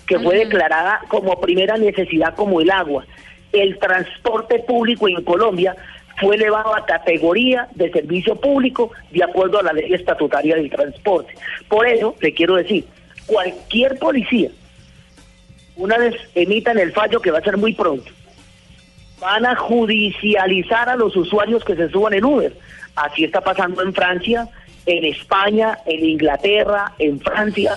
que 0.10 0.20
fue 0.20 0.40
declarada 0.40 1.02
como 1.08 1.40
primera 1.40 1.78
necesidad 1.78 2.34
como 2.34 2.60
el 2.62 2.72
agua. 2.72 3.06
El 3.54 3.78
transporte 3.78 4.58
público 4.58 5.08
en 5.08 5.24
Colombia 5.24 5.76
fue 6.20 6.36
elevado 6.36 6.76
a 6.76 6.84
categoría 6.84 7.68
de 7.76 7.92
servicio 7.92 8.36
público 8.36 8.92
de 9.12 9.24
acuerdo 9.24 9.60
a 9.60 9.64
la 9.64 9.72
ley 9.72 9.94
estatutaria 9.94 10.56
del 10.56 10.72
transporte. 10.72 11.36
Por 11.68 11.88
eso, 11.88 12.16
le 12.22 12.34
quiero 12.34 12.56
decir, 12.56 12.86
cualquier 13.28 14.00
policía, 14.00 14.50
una 15.76 16.00
vez 16.00 16.16
emitan 16.34 16.80
el 16.80 16.92
fallo 16.92 17.22
que 17.22 17.30
va 17.30 17.38
a 17.38 17.44
ser 17.44 17.58
muy 17.58 17.74
pronto, 17.74 18.12
van 19.22 19.46
a 19.46 19.56
judicializar 19.56 20.90
a 20.90 20.96
los 20.96 21.16
usuarios 21.16 21.64
que 21.64 21.76
se 21.76 21.88
suban 21.90 22.16
en 22.16 22.26
Uber. 22.26 22.52
Así 22.96 23.26
está 23.26 23.42
pasando 23.42 23.84
en 23.84 23.94
Francia, 23.94 24.50
en 24.88 25.06
España, 25.06 25.78
en 25.86 26.04
Inglaterra, 26.04 26.94
en 26.98 27.20
Francia. 27.20 27.76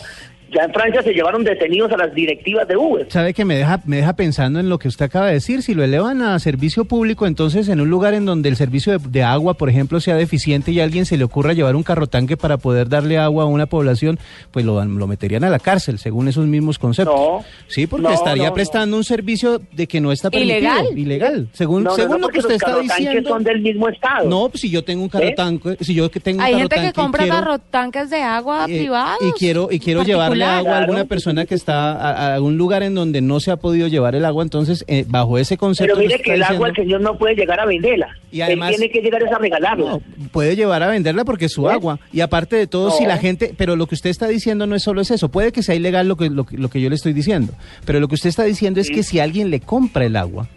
Ya 0.55 0.65
en 0.65 0.73
Francia 0.73 1.03
se 1.03 1.13
llevaron 1.13 1.45
detenidos 1.45 1.91
a 1.93 1.97
las 1.97 2.15
directivas 2.15 2.69
de 2.69 2.77
Uber. 2.77 3.07
¿Sabe 3.11 3.33
que 3.33 3.45
me 3.45 3.57
deja, 3.57 3.81
me 3.87 3.97
deja 3.97 4.13
pensando 4.15 4.61
en 4.61 4.69
lo 4.69 4.79
que 4.79 4.89
usted 4.89 5.07
acaba 5.07 5.27
de 5.29 5.35
decir? 5.35 5.63
Si 5.63 5.73
lo 5.75 5.83
elevan 5.83 6.21
a 6.23 6.39
servicio 6.39 6.85
público, 6.85 7.27
entonces 7.27 7.69
en 7.69 7.81
un 7.81 7.89
lugar 7.89 8.13
en 8.15 8.27
donde 8.27 8.49
el 8.51 8.57
servicio 8.57 8.99
de, 8.99 9.09
de 9.09 9.23
agua, 9.23 9.55
por 9.55 9.71
ejemplo, 9.71 9.99
sea 10.01 10.15
deficiente 10.17 10.71
y 10.71 10.81
a 10.81 10.85
alguien 10.85 11.07
se 11.07 11.17
le 11.17 11.25
ocurra 11.25 11.55
llevar 11.55 11.75
un 11.75 11.83
carro 11.83 12.07
tanque 12.07 12.37
para 12.37 12.59
poder 12.59 12.89
darle 12.89 13.17
agua 13.19 13.45
a 13.45 13.47
una 13.47 13.67
población, 13.67 14.19
pues 14.51 14.65
lo, 14.67 14.85
lo 14.85 15.07
meterían 15.07 15.45
a 15.45 15.51
la 15.51 15.59
cárcel, 15.59 15.99
según 15.99 16.29
esos 16.29 16.47
mismos 16.47 16.79
conceptos. 16.79 17.15
No, 17.15 17.45
sí, 17.69 17.87
porque 17.87 18.09
no, 18.09 18.13
estaría 18.13 18.49
no, 18.49 18.55
prestando 18.55 18.97
un 18.97 19.05
servicio 19.05 19.63
de 19.73 19.87
que 19.87 20.01
no 20.01 20.13
está 20.13 20.31
permitido. 20.31 20.59
Ilegal. 20.59 20.99
Ilegal. 20.99 21.49
Según, 21.53 21.89
según 21.97 22.21
no, 22.21 22.27
lo 22.27 22.29
que 22.29 22.41
usted 22.41 22.61
los 22.61 22.63
está 22.63 22.79
diciendo. 22.99 23.29
son 23.31 23.43
del 23.45 23.61
mismo 23.63 23.89
estado. 23.89 24.29
No, 24.29 24.49
pues 24.51 24.61
si 24.61 24.69
yo 24.71 24.85
tengo 24.85 25.03
un 25.03 25.09
carro 25.09 25.25
¿Eh? 25.25 25.35
tanque, 25.35 25.77
si 25.81 25.95
yo 25.95 26.11
que 26.11 26.21
tengo 26.21 26.39
un 26.41 26.45
Hay 26.45 26.53
carro 26.53 26.61
gente 26.61 26.75
que 26.77 26.81
tanque 26.83 27.01
compra 27.01 27.23
quiero- 27.25 27.37
garrotanques 27.39 28.11
de 28.11 28.21
agua 28.23 28.67
eh, 28.69 28.79
privados. 28.79 29.19
y 29.27 29.33
quiero 29.39 29.69
y 29.71 29.79
quiero 29.79 30.03
llevarle 30.03 30.42
agua 30.43 30.77
a 30.77 30.79
alguna 30.79 31.05
persona 31.05 31.45
que 31.47 31.55
está 31.55 31.93
a, 31.93 32.35
a 32.37 32.41
un 32.41 32.57
lugar 32.57 32.83
en 32.83 32.95
donde 32.95 33.21
no 33.21 33.41
se 33.41 33.51
ha 33.51 33.57
podido 33.57 33.89
llevar 33.89 34.15
el 34.15 34.25
agua 34.25 34.43
entonces 34.43 34.85
eh, 34.89 35.05
bajo 35.09 35.39
ese 35.39 35.57
concepto 35.57 35.95
Pero 35.95 36.07
mire 36.09 36.21
que 36.23 36.35
el 36.35 36.43
agua 36.43 36.69
el 36.69 36.75
señor 36.75 37.01
no 37.01 37.17
puede 37.19 37.35
llegar 37.35 37.61
a 37.61 37.67
venderla. 37.67 38.09
Y 38.31 38.41
además- 38.41 38.71
Él 38.71 38.77
tiene 38.77 38.93
que 38.93 39.01
llegar 39.01 39.23
es 39.23 39.33
a 39.33 39.39
regalarla. 39.39 39.91
no, 39.91 40.03
puede 40.31 40.57
llevar 40.57 40.83
a 40.83 40.89
venderla 40.89 41.25
porque 41.25 41.47
es 41.47 41.53
su 41.53 41.69
¿Eh? 41.69 41.73
agua 41.73 41.99
y 42.13 42.21
aparte 42.21 42.57
de 42.57 42.67
todo 42.67 42.89
No. 42.89 42.95
si 42.97 43.05
la 43.07 43.19
gente 43.19 43.55
pero 43.57 43.77
lo 43.77 43.87
que 43.87 43.95
usted 43.95 44.11
está 44.11 44.29
diciendo 44.29 44.67
no 44.67 44.75
es 44.77 44.83
solo 44.83 45.01
es 45.01 45.11
eso 45.11 45.29
puede 45.31 45.53
que 45.53 45.63
sea 45.63 45.75
ilegal 45.75 46.09
lo 46.09 46.17
que 46.17 46.31
lo, 46.31 46.45
que- 46.45 46.57
lo 46.59 46.69
que 46.69 46.81
yo 46.81 46.89
le 46.89 46.95
estoy 46.97 47.13
diciendo 47.13 47.53
pero 47.85 48.01
lo 48.01 48.09
que 48.09 48.15
usted 48.15 48.29
está 48.29 48.45
diciendo 48.45 48.81
es 48.81 48.87
Sí. 48.89 48.95
que 48.95 49.03
si 49.03 49.21
alguien 49.21 49.51
le 49.51 49.61
compra 49.61 50.05
el 50.05 50.17
agua 50.17 50.49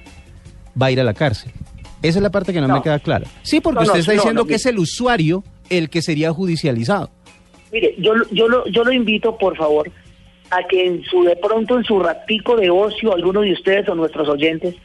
va 0.82 0.88
a 0.88 0.92
ir 0.92 1.00
a 1.00 1.04
la 1.04 1.14
cárcel 1.14 1.52
esa 2.02 2.20
es 2.20 2.24
la 2.24 2.30
parte 2.30 2.54
que 2.54 2.62
no, 2.62 2.68
No. 2.68 2.76
me 2.76 2.82
queda 2.82 3.00
clara 3.00 3.26
sí 3.44 3.60
porque 3.62 3.84
usted 3.84 4.00
está 4.00 4.12
diciendo 4.14 4.46
que 4.46 4.56
es 4.56 4.66
el 4.66 4.78
usuario 4.80 5.44
el 5.70 5.90
que 5.90 6.02
sería 6.02 6.32
judicializado 6.32 7.10
Mire, 7.76 7.94
yo, 7.98 8.16
lo- 8.16 8.26
yo, 8.32 8.48
lo, 8.48 8.66
yo 8.68 8.86
lo 8.86 8.94
invito, 8.94 9.38
por 9.38 9.58
favor, 9.58 9.92
a 10.50 10.64
que 10.64 10.86
en 10.86 11.04
su 11.04 11.26
de 11.26 11.36
pronto 11.36 11.76
en 11.78 11.84
su 11.84 12.00
ratico 12.00 12.56
de 12.56 12.70
ocio, 12.70 13.14
alguno 13.14 13.42
de 13.42 13.52
ustedes 13.52 13.90
o 13.90 13.96
nuestros 13.96 14.30
oyentes, 14.30 14.76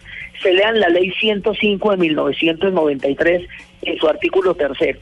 se 0.42 0.53
lean 0.53 0.81
la 0.81 0.88
ley 0.88 1.12
105 1.20 1.92
de 1.92 1.96
1993 1.98 3.46
en 3.83 3.96
su 3.96 4.09
artículo 4.09 4.57
tercero. 4.57 4.98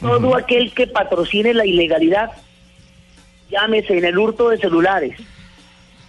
Todo 0.00 0.36
aquel 0.36 0.72
que 0.74 0.86
patrocine 0.86 1.52
la 1.54 1.66
ilegalidad, 1.66 2.30
llámese 3.50 3.98
en 3.98 4.04
el 4.04 4.16
hurto 4.16 4.50
de 4.50 4.58
celulares, 4.58 5.18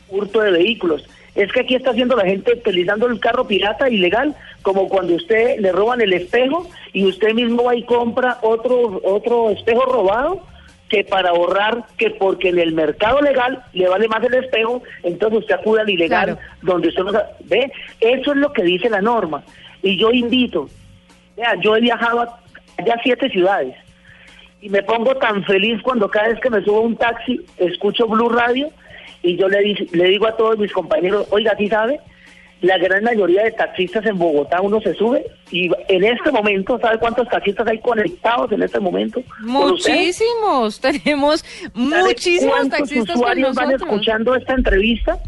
hurto 0.10 0.42
de 0.42 0.52
vehículos. 0.52 1.10
Es 1.38 1.52
que 1.54 1.60
aquí 1.62 1.76
está 1.76 1.92
haciendo 1.92 2.16
la 2.16 2.26
gente 2.26 2.52
utilizando 2.54 3.06
el 3.08 3.20
carro 3.20 3.48
pirata 3.48 3.90
ilegal, 3.90 4.36
como 4.64 4.90
cuando 4.90 5.14
usted 5.16 5.60
le 5.60 5.72
roban 5.72 6.02
el 6.02 6.12
espejo 6.12 6.68
y 6.94 7.06
usted 7.06 7.34
mismo 7.34 7.64
va 7.64 7.76
y 7.76 7.84
compra 7.84 8.40
otro 8.42 9.00
otro 9.04 9.52
espejo 9.52 9.86
robado 9.86 10.42
que 10.90 11.04
para 11.04 11.30
ahorrar 11.30 11.84
que 11.98 12.10
porque 12.10 12.50
en 12.50 12.60
el 12.60 12.74
mercado 12.74 13.22
legal 13.22 13.62
le 13.74 13.88
vale 13.88 14.08
más 14.08 14.24
el 14.24 14.34
espejo, 14.34 14.82
entonces 15.04 15.40
usted 15.40 15.56
acude 15.56 15.82
al 15.82 15.90
ilegal 15.90 16.26
Claro. 16.26 16.40
donde 16.64 16.88
usted 16.90 17.04
no 17.04 17.12
sabe. 17.12 17.26
ve, 17.46 17.72
eso 18.00 18.32
es 18.32 18.38
lo 18.38 18.52
que 18.52 18.64
dice 18.64 18.90
la 18.90 19.02
norma. 19.02 19.44
Y 19.84 19.96
yo 19.98 20.12
invito, 20.12 20.70
vea, 21.36 21.54
yo 21.62 21.76
he 21.76 21.82
viajado 21.82 22.22
a 22.22 22.40
allá 22.80 22.94
a 22.96 23.02
siete 23.04 23.30
ciudades 23.30 23.76
y 24.62 24.70
me 24.70 24.82
pongo 24.82 25.16
tan 25.18 25.44
feliz 25.44 25.82
cuando 25.84 26.10
cada 26.10 26.30
vez 26.30 26.40
que 26.40 26.50
me 26.50 26.64
subo 26.64 26.78
a 26.78 26.82
un 26.82 26.96
taxi 26.98 27.40
escucho 27.58 28.08
Blue 28.08 28.30
Radio 28.30 28.70
y 29.28 29.38
yo 29.38 29.48
le, 29.50 29.60
di- 29.62 29.90
le 29.92 30.06
digo 30.06 30.28
a 30.28 30.36
todos 30.38 30.58
mis 30.58 30.72
compañeros, 30.72 31.28
oiga, 31.32 31.56
¿sí 31.58 31.68
sabe? 31.68 32.00
La 32.62 32.80
gran 32.80 33.04
mayoría 33.04 33.44
de 33.44 33.52
taxistas 33.52 34.04
en 34.08 34.18
Bogotá 34.18 34.62
uno 34.62 34.82
se 34.82 34.96
sube 34.96 35.24
y 35.52 35.70
en 35.90 36.04
este 36.04 36.32
momento, 36.32 36.80
¿sabe 36.80 36.98
cuántos 36.98 37.28
taxistas 37.30 37.68
hay 37.68 37.80
conectados 37.80 38.52
en 38.52 38.64
este 38.64 38.80
momento? 38.80 39.22
con? 39.42 39.44
Muchísimos, 39.72 40.80
tenemos 40.82 41.42
¿Sabe 41.42 42.04
muchísimos 42.04 42.56
cuántos 42.56 42.80
taxistas 42.80 43.08
con 43.14 43.22
usuarios 43.22 43.54
van 43.56 43.66
nosotros. 43.70 43.90
escuchando 43.92 44.36
esta 44.36 44.54
entrevista? 44.56 45.20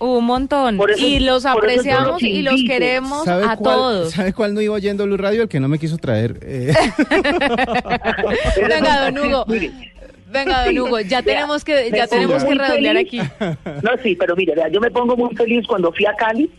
Un 0.00 0.24
montón. 0.24 0.76
Por 0.76 0.90
eso- 0.90 1.06
y 1.06 1.20
los 1.20 1.44
por 1.44 1.52
eso 1.52 1.54
yo 1.54 1.58
apreciamos 1.60 2.20
los 2.20 2.22
y 2.24 2.42
los 2.42 2.60
queremos 2.66 3.24
¿Sabe 3.24 3.44
a 3.44 3.56
cuál, 3.56 3.76
todos. 3.76 4.10
¿Sabe 4.10 4.32
cuál 4.32 4.52
no 4.52 4.60
iba 4.60 4.74
oyendo 4.74 5.04
Blue 5.04 5.16
Radio? 5.16 5.42
El 5.42 5.48
que 5.48 5.60
no 5.60 5.68
me 5.68 5.78
quiso 5.78 5.96
traer. 5.98 6.40
eh. 6.42 6.72
Venga, 8.68 9.10
don 9.10 9.18
Hugo. 9.18 9.46
Venga, 10.32 10.64
don 10.64 10.78
Hugo, 10.78 11.00
ya 11.00 11.20
Vea, 11.20 11.34
tenemos 11.34 11.64
que 11.64 11.90
ya 11.90 12.06
tenemos 12.06 12.44
que 12.44 12.54
redondear 12.54 12.96
feliz. 12.96 13.20
aquí. 13.20 13.20
No, 13.82 13.90
sí, 14.02 14.16
pero 14.16 14.34
mire, 14.36 14.54
vea, 14.54 14.68
yo 14.68 14.80
me 14.80 14.90
pongo 14.90 15.16
muy 15.16 15.34
feliz 15.36 15.66
cuando 15.66 15.92
fui 15.92 16.06
a 16.06 16.14
Cali 16.14 16.50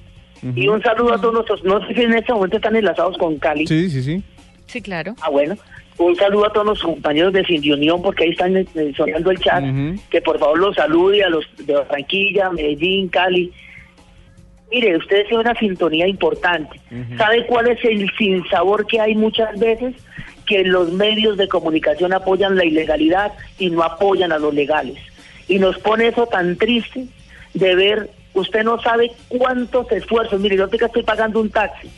y 0.55 0.67
un 0.67 0.81
saludo 0.83 1.13
a 1.13 1.17
todos 1.21 1.33
nuestros, 1.33 1.63
no 1.63 1.85
sé 1.87 1.93
si 1.93 2.01
en 2.01 2.13
este 2.13 2.33
momento 2.33 2.57
están 2.57 2.75
enlazados 2.75 3.17
con 3.17 3.37
Cali. 3.39 3.65
sí, 3.67 3.89
sí, 3.89 4.03
sí. 4.03 4.23
Sí, 4.67 4.81
claro. 4.81 5.15
Ah, 5.21 5.29
bueno. 5.29 5.55
Un 5.97 6.15
saludo 6.15 6.47
a 6.47 6.51
todos 6.51 6.65
los 6.65 6.81
compañeros 6.81 7.31
de 7.33 7.45
Cindy 7.45 7.71
Unión, 7.71 8.01
porque 8.01 8.23
ahí 8.23 8.31
están 8.31 8.57
eh, 8.57 8.65
sonando 8.97 9.29
el 9.29 9.37
chat. 9.39 9.63
Que 10.09 10.21
por 10.21 10.39
favor 10.39 10.57
los 10.57 10.75
salude 10.75 11.23
a 11.23 11.29
los 11.29 11.45
de 11.59 11.73
Barranquilla, 11.73 12.49
Medellín, 12.49 13.07
Cali. 13.09 13.51
Mire, 14.71 14.97
ustedes 14.97 15.27
tienen 15.27 15.45
una 15.47 15.59
sintonía 15.59 16.07
importante. 16.07 16.79
¿Sabe 17.17 17.45
cuál 17.45 17.67
es 17.67 17.77
el 17.85 18.09
sinsabor 18.17 18.87
que 18.87 18.99
hay 18.99 19.13
muchas 19.13 19.59
veces? 19.59 19.93
Que 20.53 20.63
los 20.63 20.91
medios 20.91 21.37
de 21.37 21.47
comunicación 21.47 22.13
apoyan 22.13 22.55
la 22.55 22.63
ilegalidad 22.65 23.31
y 23.57 23.69
no 23.71 23.81
apoyan 23.81 24.31
a 24.31 24.37
los 24.37 24.53
legales. 24.53 24.97
Y 25.47 25.57
nos 25.57 25.79
pone 25.79 26.07
eso 26.09 26.27
tan 26.27 26.57
triste 26.57 27.05
de 27.55 27.75
ver, 27.75 28.11
usted 28.35 28.63
no 28.63 28.79
sabe 28.81 29.11
cuántos 29.29 29.91
esfuerzos. 29.91 30.39
Mire, 30.39 30.57
yo 30.57 30.65
ahorita 30.65 30.85
estoy 30.85 31.03
pagando 31.03 31.39
un 31.41 31.49
taxi 31.49 31.89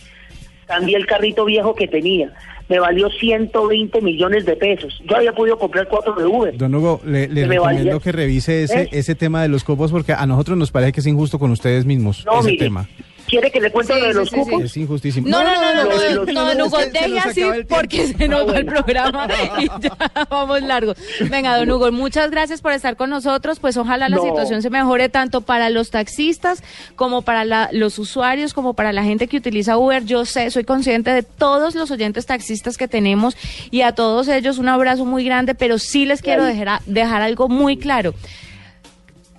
cambié 0.67 0.97
el 0.97 1.05
carrito 1.05 1.45
viejo 1.45 1.75
que 1.75 1.87
tenía. 1.87 2.31
Me 2.69 2.79
valió 2.79 3.09
120 3.09 4.01
millones 4.01 4.45
de 4.45 4.55
pesos. 4.55 4.99
Yo 5.07 5.17
había 5.17 5.33
podido 5.33 5.59
comprar 5.59 5.87
cuatro 5.87 6.15
de 6.15 6.25
Uber. 6.25 6.57
Don 6.57 6.73
Hugo, 6.73 6.99
le, 7.05 7.27
Que 7.29 7.45
recomiendo 7.45 7.61
valía. 7.61 7.99
que 7.99 8.11
revise 8.11 8.63
ese, 8.63 8.81
¿Eh? 8.83 8.89
ese 8.91 9.13
tema 9.13 9.43
de 9.43 9.49
los 9.49 9.63
cupos 9.63 9.91
porque 9.91 10.13
a 10.13 10.25
nosotros 10.25 10.57
nos 10.57 10.71
parece 10.71 10.93
que 10.93 11.01
es 11.01 11.05
injusto 11.07 11.37
con 11.37 11.51
ustedes 11.51 11.85
mismos 11.85 12.25
No, 12.25 12.39
ese 12.39 12.51
mire, 12.51 12.65
tema. 12.65 12.87
¿Quiere 13.35 13.51
que 13.51 13.59
le 13.59 13.69
cuente 13.69 13.99
lo 13.99 14.07
de 14.07 14.13
los 14.13 14.29
sí. 14.71 14.85
No, 15.25 15.43
no, 15.43 15.53
no, 15.59 15.73
no, 15.73 15.83
no, 15.83 16.25
no, 16.31 16.55
no, 16.55 16.65
Hugo, 16.67 16.77
deje 16.93 17.19
así 17.19 17.43
porque 17.67 18.07
se 18.07 18.29
nos 18.29 18.47
va 18.47 18.59
el 18.59 18.65
programa 18.65 19.27
y 19.59 19.67
ya 19.81 19.97
vamos 20.29 20.61
largo. 20.61 20.93
Venga, 21.29 21.57
don 21.57 21.69
Hugo, 21.69 21.91
muchas 21.91 22.31
gracias 22.31 22.61
por 22.61 22.71
estar 22.71 22.95
con 22.95 23.09
nosotros. 23.09 23.59
Pues 23.59 23.75
ojalá 23.75 24.07
la 24.07 24.19
situación 24.19 24.61
se 24.61 24.69
mejore 24.69 25.09
tanto 25.09 25.41
para 25.41 25.69
los 25.69 25.89
taxistas 25.89 26.63
como 26.95 27.23
para 27.23 27.73
los 27.73 27.99
usuarios, 27.99 28.53
como 28.53 28.73
para 28.73 28.93
la 28.93 29.03
gente 29.03 29.27
que 29.27 29.35
utiliza 29.35 29.77
Uber. 29.77 30.05
Yo 30.05 30.23
sé, 30.23 30.49
soy 30.49 30.63
consciente 30.63 31.11
de 31.11 31.23
todos 31.23 31.75
los 31.75 31.91
oyentes 31.91 32.25
taxistas 32.25 32.77
que 32.77 32.87
tenemos 32.87 33.35
y 33.69 33.81
a 33.81 33.91
todos 33.91 34.29
ellos 34.29 34.59
un 34.59 34.69
abrazo 34.69 35.03
muy 35.03 35.25
grande, 35.25 35.55
pero 35.55 35.77
sí 35.77 36.05
les 36.05 36.21
quiero 36.21 36.45
dejar 36.45 37.21
algo 37.21 37.49
muy 37.49 37.75
claro 37.75 38.13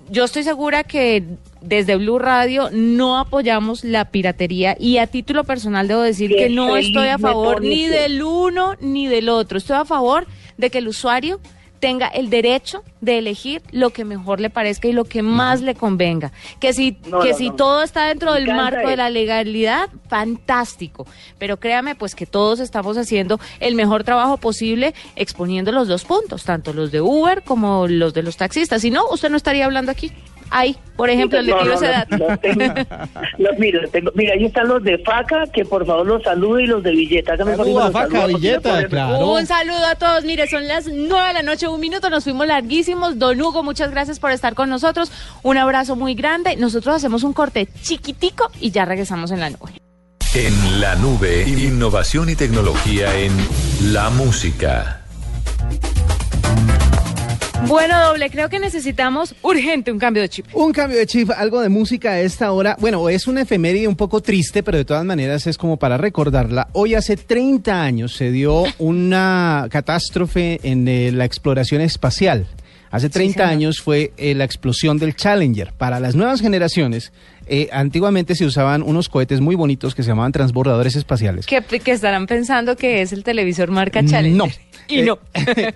yo 0.09 0.25
estoy 0.25 0.43
segura 0.43 0.85
que 0.85 1.25
desde 1.67 1.97
Blue 1.97 2.19
Radio 2.19 2.71
no 2.73 3.19
apoyamos 3.19 3.85
la 3.85 4.07
piratería 4.07 4.77
y 4.79 4.99
a 4.99 5.07
título 5.07 5.45
personal 5.45 5.89
debo 5.89 6.03
decir 6.03 6.31
que 6.31 6.49
no 6.49 6.77
estoy 6.77 7.09
a 7.09 7.19
favor 7.19 7.61
ni 7.61 7.87
del 7.87 8.23
uno 8.23 8.77
ni 8.81 9.09
del 9.09 9.29
otro. 9.29 9.59
Estoy 9.59 9.77
a 9.77 9.85
favor 9.85 10.27
de 10.57 10.71
que 10.71 10.79
el 10.79 10.89
usuario 10.89 11.41
tenga 11.81 12.09
el 12.09 12.31
derecho 12.31 12.83
de 13.01 13.19
elegir 13.19 13.63
lo 13.71 13.91
que 13.91 14.05
mejor 14.05 14.41
le 14.41 14.51
parezca 14.51 14.89
y 14.89 14.93
lo 14.93 15.05
que 15.05 15.23
más 15.23 15.61
le 15.61 15.75
convenga. 15.75 16.33
Que 16.59 16.73
si, 16.73 16.99
No, 17.07 17.21
que 17.21 17.31
no, 17.31 17.37
si 17.37 17.51
todo 17.51 17.83
está 17.83 18.07
dentro 18.07 18.33
del 18.33 18.47
marco 18.47 18.89
de 18.89 18.97
la 18.97 19.11
legalidad, 19.11 19.91
fantástico. 20.09 21.07
Pero 21.39 21.59
créame, 21.59 21.95
pues 21.95 22.15
que 22.15 22.27
todos 22.27 22.61
estamos 22.61 22.97
haciendo 22.97 23.39
el 23.61 23.75
mejor 23.75 24.05
trabajo 24.05 24.37
posible 24.39 24.95
exponiendo 25.17 25.71
los 25.71 25.89
dos 25.89 26.05
puntos, 26.05 26.45
tanto 26.45 26.73
los 26.73 26.91
de 26.93 27.01
Uber 27.01 27.43
como 27.43 27.87
los 27.89 28.15
de 28.15 28.23
los 28.23 28.37
taxistas. 28.37 28.83
Si 28.83 28.91
no, 28.91 29.09
usted 29.11 29.31
no 29.31 29.37
estaría 29.37 29.67
hablando 29.67 29.93
aquí. 29.93 30.13
Ahí, 30.51 30.77
por 30.97 31.11
ejemplo, 31.11 31.41
le 31.43 31.51
No, 31.53 31.59
tiro 31.59 31.71
no, 31.71 31.77
ese 31.77 31.87
no, 31.87 31.93
dato. 31.93 32.17
no 32.19 32.39
tengo- 32.39 32.75
los 33.39 33.59
miro, 33.59 33.81
tengo- 33.91 34.13
mira, 34.15 34.35
ahí 34.35 34.45
están 34.47 34.69
los 34.69 34.83
de 34.85 34.99
Faca, 34.99 35.45
que 35.53 35.65
por 35.65 35.85
favor 35.85 36.07
los 36.07 36.23
salude 36.23 36.63
y 36.63 36.67
los 36.67 36.83
de 36.83 36.93
Villeta. 36.93 37.33
Hágame 37.35 37.57
Saludo 37.57 37.75
favor 37.75 37.93
y 37.93 37.97
a 37.99 38.03
los 38.05 38.13
Faca, 38.13 38.27
Villeta, 38.27 38.87
claro. 38.89 39.33
Un 39.33 39.47
saludo 39.47 39.87
a 39.87 39.95
todos. 39.97 40.25
Mire, 40.25 40.47
son 40.49 40.67
las 40.69 40.87
nueve 40.87 41.29
de 41.29 41.33
la 41.35 41.43
noche, 41.43 41.67
un 41.69 41.81
minuto. 41.81 42.09
Nos 42.11 42.25
fuimos 42.25 42.47
larguísimos. 42.47 43.19
Don 43.19 43.41
Hugo, 43.41 43.63
muchas 43.63 43.91
gracias 43.91 44.19
por 44.21 44.31
estar 44.31 44.55
con 44.55 44.71
nosotros. 44.71 45.11
Un 45.43 45.59
abrazo 45.59 45.97
muy 45.97 46.15
grande. 46.15 46.57
Nosotros 46.57 46.95
hacemos 46.95 47.23
un 47.25 47.33
corte 47.33 47.69
chiquitico 47.83 48.51
y 48.61 48.71
ya 48.71 48.85
regresamos 48.85 49.31
en 49.33 49.41
la 49.41 49.51
nube. 49.51 49.73
En 50.35 50.81
la 50.81 50.95
nube, 50.97 51.45
innovación 51.49 52.29
y 52.29 52.37
tecnología 52.37 53.15
en 53.19 53.33
la 53.93 54.11
música. 54.11 55.01
Bueno, 57.65 58.01
doble, 58.07 58.31
creo 58.31 58.49
que 58.49 58.61
necesitamos 58.61 59.35
urgente 59.43 59.91
un 59.91 59.99
cambio 59.99 60.23
de 60.23 60.29
chip. 60.29 60.47
Un 60.55 60.73
cambio 60.73 60.99
de 60.99 61.07
chip, 61.07 61.31
algo 61.37 61.61
de 61.61 61.69
música 61.69 62.13
a 62.13 62.21
esta 62.21 62.53
hora. 62.53 62.77
Bueno, 62.79 63.09
es 63.09 63.27
una 63.27 63.43
efeméride 63.43 63.89
un 63.89 63.97
poco 63.97 64.21
triste, 64.21 64.63
pero 64.63 64.79
de 64.79 64.85
todas 64.85 65.05
maneras 65.05 65.47
es 65.49 65.59
como 65.59 65.77
para 65.77 65.97
recordarla. 65.97 66.69
Hoy 66.73 66.95
hace 66.95 67.17
30 67.17 67.83
años 67.83 68.15
se 68.15 68.31
dio 68.31 68.65
una 68.79 69.67
catástrofe 69.71 70.61
en 70.63 70.87
eh, 70.87 71.11
la 71.13 71.25
exploración 71.25 71.81
espacial. 71.81 72.47
Hace 72.91 73.11
30 73.11 73.35
señor. 73.35 73.49
años 73.51 73.81
fue 73.81 74.13
eh, 74.17 74.35
la 74.35 74.45
explosión 74.45 74.99
del 74.99 75.17
Challenger. 75.17 75.73
Para 75.73 75.99
las 75.99 76.15
nuevas 76.15 76.41
generaciones, 76.41 77.13
eh, 77.47 77.69
antiguamente 77.73 78.35
se 78.35 78.45
usaban 78.45 78.83
unos 78.83 79.09
cohetes 79.09 79.41
muy 79.41 79.55
bonitos 79.55 79.95
que 79.95 80.03
se 80.03 80.09
llamaban 80.09 80.33
transbordadores 80.33 80.97
espaciales. 80.97 81.47
Que, 81.47 81.61
que 81.63 81.93
estarán 81.93 82.27
pensando 82.27 82.77
que 82.77 83.03
es 83.03 83.13
el 83.13 83.23
televisor 83.25 83.71
marca 83.71 84.05
Challenger. 84.05 84.37
No. 84.37 84.47
Y 84.89 85.01
Eh, 85.01 85.05
no. 85.05 85.19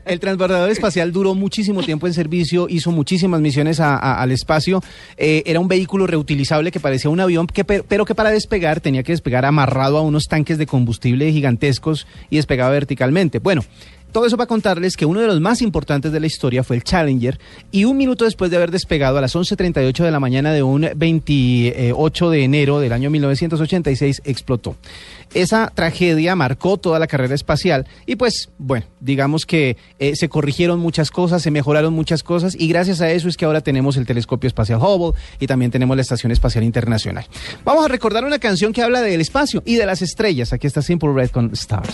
el 0.04 0.20
transbordador 0.20 0.70
espacial 0.70 1.10
duró 1.10 1.34
muchísimo 1.34 1.82
tiempo 1.82 2.06
en 2.06 2.14
servicio, 2.14 2.68
hizo 2.70 2.92
muchísimas 2.92 3.40
misiones 3.40 3.80
a- 3.80 3.96
a- 3.96 4.22
al 4.22 4.30
espacio. 4.30 4.84
Eh, 5.16 5.42
era 5.46 5.58
un 5.58 5.66
vehículo 5.66 6.06
reutilizable 6.06 6.70
que 6.70 6.78
parecía 6.78 7.10
un 7.10 7.18
avión, 7.18 7.48
que, 7.48 7.64
pe- 7.64 7.82
pero 7.82 8.04
que 8.04 8.14
para 8.14 8.30
despegar 8.30 8.80
tenía 8.80 9.02
que 9.02 9.10
despegar 9.10 9.44
amarrado 9.44 9.98
a 9.98 10.02
unos 10.02 10.26
tanques 10.28 10.58
de 10.58 10.66
combustible 10.66 11.32
gigantescos 11.32 12.06
y 12.30 12.36
despegaba 12.36 12.70
verticalmente. 12.70 13.40
Bueno. 13.40 13.64
Todo 14.12 14.26
eso 14.26 14.36
para 14.36 14.48
contarles 14.48 14.96
que 14.96 15.06
uno 15.06 15.20
de 15.20 15.28
los 15.28 15.40
más 15.40 15.62
importantes 15.62 16.10
de 16.10 16.18
la 16.18 16.26
historia 16.26 16.64
fue 16.64 16.76
el 16.76 16.82
Challenger 16.82 17.38
y 17.70 17.84
un 17.84 17.96
minuto 17.96 18.24
después 18.24 18.50
de 18.50 18.56
haber 18.56 18.72
despegado 18.72 19.18
a 19.18 19.20
las 19.20 19.36
11.38 19.36 20.04
de 20.04 20.10
la 20.10 20.18
mañana 20.18 20.52
de 20.52 20.64
un 20.64 20.88
28 20.96 22.30
de 22.30 22.44
enero 22.44 22.80
del 22.80 22.92
año 22.92 23.10
1986 23.10 24.22
explotó. 24.24 24.76
Esa 25.32 25.70
tragedia 25.72 26.34
marcó 26.34 26.76
toda 26.76 26.98
la 26.98 27.06
carrera 27.06 27.36
espacial 27.36 27.86
y 28.04 28.16
pues 28.16 28.48
bueno, 28.58 28.86
digamos 28.98 29.46
que 29.46 29.76
eh, 30.00 30.16
se 30.16 30.28
corrigieron 30.28 30.80
muchas 30.80 31.12
cosas, 31.12 31.42
se 31.42 31.52
mejoraron 31.52 31.94
muchas 31.94 32.24
cosas 32.24 32.56
y 32.58 32.66
gracias 32.66 33.00
a 33.00 33.10
eso 33.12 33.28
es 33.28 33.36
que 33.36 33.44
ahora 33.44 33.60
tenemos 33.60 33.96
el 33.96 34.06
telescopio 34.06 34.48
espacial 34.48 34.80
Hubble 34.82 35.16
y 35.38 35.46
también 35.46 35.70
tenemos 35.70 35.96
la 35.96 36.02
Estación 36.02 36.32
Espacial 36.32 36.64
Internacional. 36.64 37.26
Vamos 37.64 37.84
a 37.84 37.88
recordar 37.88 38.24
una 38.24 38.40
canción 38.40 38.72
que 38.72 38.82
habla 38.82 39.02
del 39.02 39.20
espacio 39.20 39.62
y 39.64 39.76
de 39.76 39.86
las 39.86 40.02
estrellas. 40.02 40.52
Aquí 40.52 40.66
está 40.66 40.82
Simple 40.82 41.12
Red 41.12 41.30
con 41.30 41.52
Stars. 41.52 41.92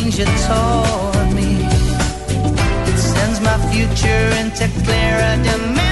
Things 0.00 0.18
you 0.18 0.26
taught 0.26 1.32
me, 1.32 1.56
it 2.90 2.98
sends 2.98 3.40
my 3.40 3.56
future 3.72 4.26
into 4.42 4.68
clearer 4.84 5.36
dimensions. 5.42 5.85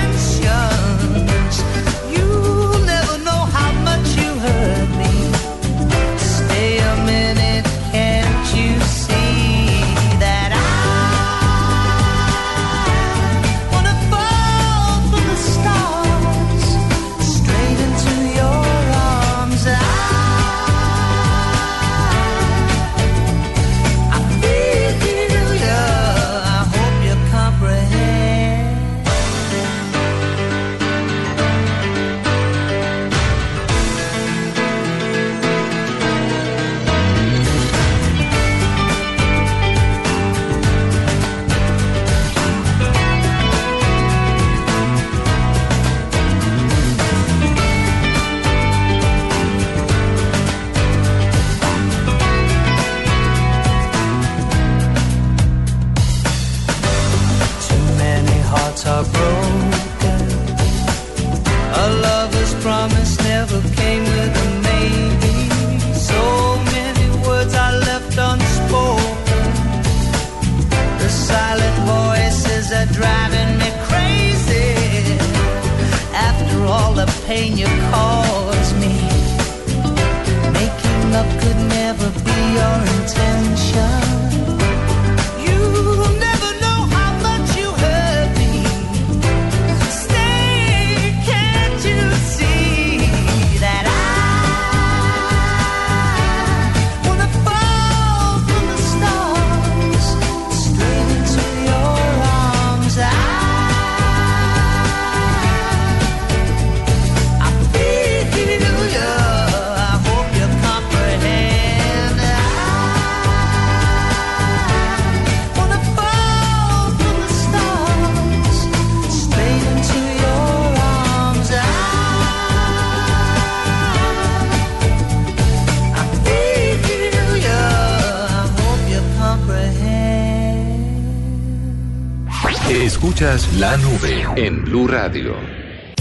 La 133.58 133.76
nube 133.76 134.26
en 134.36 134.64
Blue 134.64 134.88
Radio. 134.88 135.34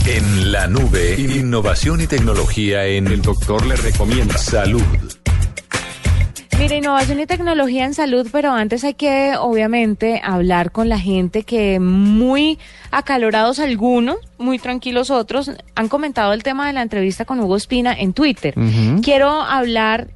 En 0.08 0.52
la 0.52 0.68
nube, 0.68 1.16
innovación 1.20 2.02
y 2.02 2.08
tecnología 2.08 2.86
en 2.86 3.08
El 3.08 3.22
Doctor 3.22 3.66
le 3.66 3.76
recomienda 3.76 4.38
Salud. 4.38 4.82
Mira, 6.58 6.76
innovación 6.76 7.20
y 7.20 7.26
tecnología 7.26 7.86
en 7.86 7.94
salud, 7.94 8.28
pero 8.32 8.52
antes 8.52 8.84
hay 8.84 8.96
que, 8.96 9.34
obviamente, 9.40 10.20
hablar 10.24 10.72
con 10.72 10.90
la 10.90 10.98
gente 10.98 11.44
que 11.44 11.80
muy 11.80 12.58
acalorados 12.92 13.60
algunos, 13.60 14.18
muy 14.38 14.58
tranquilos 14.58 15.12
otros, 15.12 15.52
han 15.76 15.90
comentado 15.90 16.34
el 16.34 16.42
tema 16.42 16.68
de 16.68 16.74
la 16.74 16.82
entrevista 16.82 17.26
con 17.26 17.40
Hugo 17.40 17.58
Espina 17.58 17.94
en 17.94 18.14
Twitter. 18.14 18.56
Quiero 19.04 19.30
hablar 19.30 20.08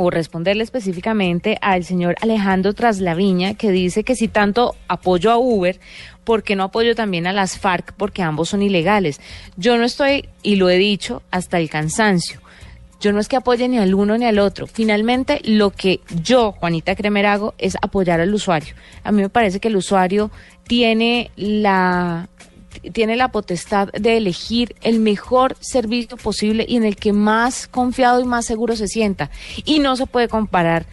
o 0.00 0.10
responderle 0.10 0.62
específicamente 0.62 1.58
al 1.60 1.84
señor 1.84 2.16
Alejandro 2.20 2.74
Traslaviña, 2.74 3.54
que 3.54 3.70
dice 3.70 4.04
que 4.04 4.14
si 4.14 4.28
tanto 4.28 4.74
apoyo 4.88 5.30
a 5.30 5.38
Uber, 5.38 5.78
¿por 6.24 6.42
qué 6.42 6.56
no 6.56 6.64
apoyo 6.64 6.94
también 6.94 7.26
a 7.26 7.32
las 7.32 7.58
FARC? 7.58 7.92
Porque 7.94 8.22
ambos 8.22 8.48
son 8.48 8.62
ilegales. 8.62 9.20
Yo 9.56 9.76
no 9.76 9.84
estoy, 9.84 10.28
y 10.42 10.56
lo 10.56 10.70
he 10.70 10.78
dicho, 10.78 11.22
hasta 11.30 11.58
el 11.58 11.68
cansancio. 11.70 12.40
Yo 13.00 13.12
no 13.12 13.20
es 13.20 13.28
que 13.28 13.36
apoye 13.36 13.66
ni 13.66 13.78
al 13.78 13.94
uno 13.94 14.18
ni 14.18 14.26
al 14.26 14.38
otro. 14.38 14.66
Finalmente, 14.66 15.40
lo 15.44 15.70
que 15.70 16.00
yo, 16.22 16.52
Juanita 16.52 16.94
Kremer, 16.94 17.26
hago 17.26 17.54
es 17.56 17.76
apoyar 17.80 18.20
al 18.20 18.34
usuario. 18.34 18.74
A 19.04 19.10
mí 19.10 19.22
me 19.22 19.30
parece 19.30 19.58
que 19.58 19.68
el 19.68 19.76
usuario 19.76 20.30
tiene 20.64 21.30
la 21.36 22.28
tiene 22.92 23.16
la 23.16 23.30
potestad 23.30 23.88
de 23.92 24.16
elegir 24.16 24.74
el 24.80 25.00
mejor 25.00 25.56
servicio 25.60 26.16
posible 26.16 26.64
y 26.68 26.76
en 26.76 26.84
el 26.84 26.96
que 26.96 27.12
más 27.12 27.66
confiado 27.66 28.20
y 28.20 28.24
más 28.24 28.46
seguro 28.46 28.76
se 28.76 28.88
sienta. 28.88 29.30
Y 29.64 29.78
no 29.80 29.96
se 29.96 30.06
puede 30.06 30.28
comparar 30.28 30.86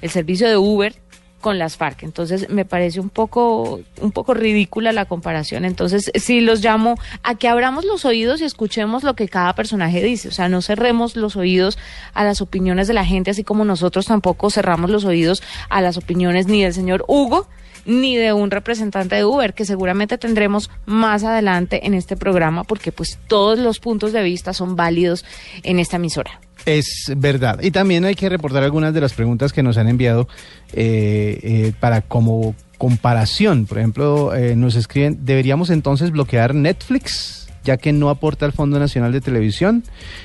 el 0.00 0.10
servicio 0.10 0.48
de 0.48 0.56
Uber 0.56 1.01
con 1.42 1.58
las 1.58 1.76
FARC. 1.76 2.04
Entonces 2.04 2.48
me 2.48 2.64
parece 2.64 3.00
un 3.00 3.10
poco, 3.10 3.80
un 4.00 4.12
poco 4.12 4.32
ridícula 4.32 4.92
la 4.92 5.04
comparación. 5.04 5.66
Entonces 5.66 6.10
sí 6.14 6.40
los 6.40 6.64
llamo 6.64 6.94
a 7.22 7.34
que 7.34 7.48
abramos 7.48 7.84
los 7.84 8.06
oídos 8.06 8.40
y 8.40 8.44
escuchemos 8.44 9.02
lo 9.02 9.14
que 9.14 9.28
cada 9.28 9.54
personaje 9.54 10.02
dice. 10.02 10.28
O 10.28 10.32
sea, 10.32 10.48
no 10.48 10.62
cerremos 10.62 11.16
los 11.16 11.36
oídos 11.36 11.76
a 12.14 12.24
las 12.24 12.40
opiniones 12.40 12.88
de 12.88 12.94
la 12.94 13.04
gente, 13.04 13.32
así 13.32 13.44
como 13.44 13.66
nosotros 13.66 14.06
tampoco 14.06 14.48
cerramos 14.48 14.88
los 14.88 15.04
oídos 15.04 15.42
a 15.68 15.82
las 15.82 15.98
opiniones 15.98 16.46
ni 16.46 16.62
del 16.62 16.72
señor 16.72 17.04
Hugo 17.06 17.46
ni 17.84 18.16
de 18.16 18.32
un 18.32 18.52
representante 18.52 19.16
de 19.16 19.24
Uber, 19.24 19.54
que 19.54 19.64
seguramente 19.64 20.16
tendremos 20.16 20.70
más 20.86 21.24
adelante 21.24 21.84
en 21.84 21.94
este 21.94 22.16
programa, 22.16 22.62
porque 22.62 22.92
pues 22.92 23.18
todos 23.26 23.58
los 23.58 23.80
puntos 23.80 24.12
de 24.12 24.22
vista 24.22 24.52
son 24.52 24.76
válidos 24.76 25.24
en 25.64 25.80
esta 25.80 25.96
emisora. 25.96 26.40
Es 26.66 27.12
verdad. 27.16 27.60
Y 27.62 27.70
también 27.70 28.04
hay 28.04 28.14
que 28.14 28.28
reportar 28.28 28.62
algunas 28.62 28.94
de 28.94 29.00
las 29.00 29.12
preguntas 29.14 29.52
que 29.52 29.62
nos 29.62 29.76
han 29.76 29.88
enviado 29.88 30.28
eh, 30.72 31.38
eh, 31.42 31.72
para 31.80 32.02
como 32.02 32.54
comparación. 32.78 33.66
Por 33.66 33.78
ejemplo, 33.78 34.34
eh, 34.34 34.56
nos 34.56 34.76
escriben, 34.76 35.24
¿deberíamos 35.24 35.70
entonces 35.70 36.10
bloquear 36.10 36.54
Netflix? 36.54 37.42
ya 37.64 37.76
que 37.76 37.92
no 37.92 38.10
aporta 38.10 38.44
al 38.44 38.52
Fondo 38.52 38.78
Nacional 38.78 39.12
de 39.12 39.20
Televisión. 39.20 39.84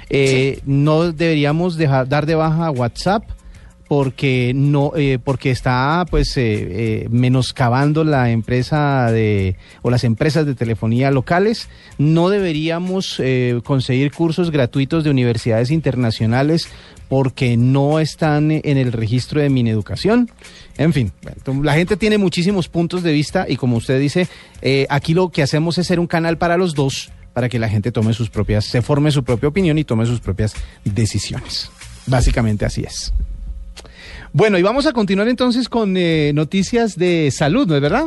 Eh, 0.10 0.60
No 0.66 1.12
deberíamos 1.12 1.78
dejar, 1.78 2.10
dar 2.10 2.26
de 2.26 2.34
baja 2.36 2.72
WhatsApp 2.72 3.24
porque 3.88 4.52
no 4.56 4.92
eh, 4.96 5.20
porque 5.24 5.52
está 5.52 6.06
pues 6.10 6.36
eh, 6.38 6.44
eh, 6.44 7.08
menoscabando 7.10 8.04
la 8.04 8.32
empresa 8.32 9.12
de 9.12 9.56
o 9.82 9.90
las 9.90 10.04
empresas 10.04 10.46
de 10.46 10.56
telefonía 10.56 11.12
locales 11.12 11.70
no 11.98 12.30
deberíamos 12.30 13.20
eh, 13.20 13.60
conseguir 13.64 14.12
cursos 14.12 14.52
gratuitos 14.52 15.04
de 15.04 15.10
universidades 15.10 15.72
internacionales 15.72 16.68
porque 17.10 17.58
no 17.58 18.00
están 18.00 18.52
en 18.52 18.78
el 18.78 18.92
registro 18.92 19.42
de 19.42 19.50
Mineducación. 19.50 20.30
En 20.78 20.94
fin, 20.94 21.12
la 21.64 21.74
gente 21.74 21.98
tiene 21.98 22.18
muchísimos 22.18 22.68
puntos 22.68 23.04
de 23.04 23.12
vista 23.14 23.46
y 23.48 23.56
como 23.56 23.78
usted 23.78 24.00
dice, 24.00 24.28
eh, 24.62 24.86
aquí 24.90 25.14
lo 25.14 25.30
que 25.30 25.42
hacemos 25.42 25.78
es 25.78 25.88
ser 25.88 26.00
un 26.00 26.08
canal 26.08 26.38
para 26.38 26.58
los 26.58 26.76
dos, 26.76 27.12
para 27.34 27.50
que 27.50 27.60
la 27.60 27.70
gente 27.70 27.92
tome 27.92 28.14
sus 28.14 28.30
propias, 28.30 28.66
se 28.66 28.82
forme 28.82 29.12
su 29.12 29.24
propia 29.24 29.50
opinión 29.50 29.78
y 29.78 29.84
tome 29.84 30.06
sus 30.06 30.20
propias 30.20 30.54
decisiones. 30.84 31.72
Básicamente 32.06 32.66
así 32.66 32.84
es. 32.84 33.14
Bueno, 34.34 34.58
y 34.58 34.62
vamos 34.62 34.86
a 34.86 34.92
continuar 34.94 35.28
entonces 35.28 35.70
con 35.70 35.96
eh, 35.98 36.32
noticias 36.34 36.96
de 36.96 37.30
salud, 37.32 37.68
¿no 37.68 37.76
es 37.76 37.82
verdad? 37.82 38.06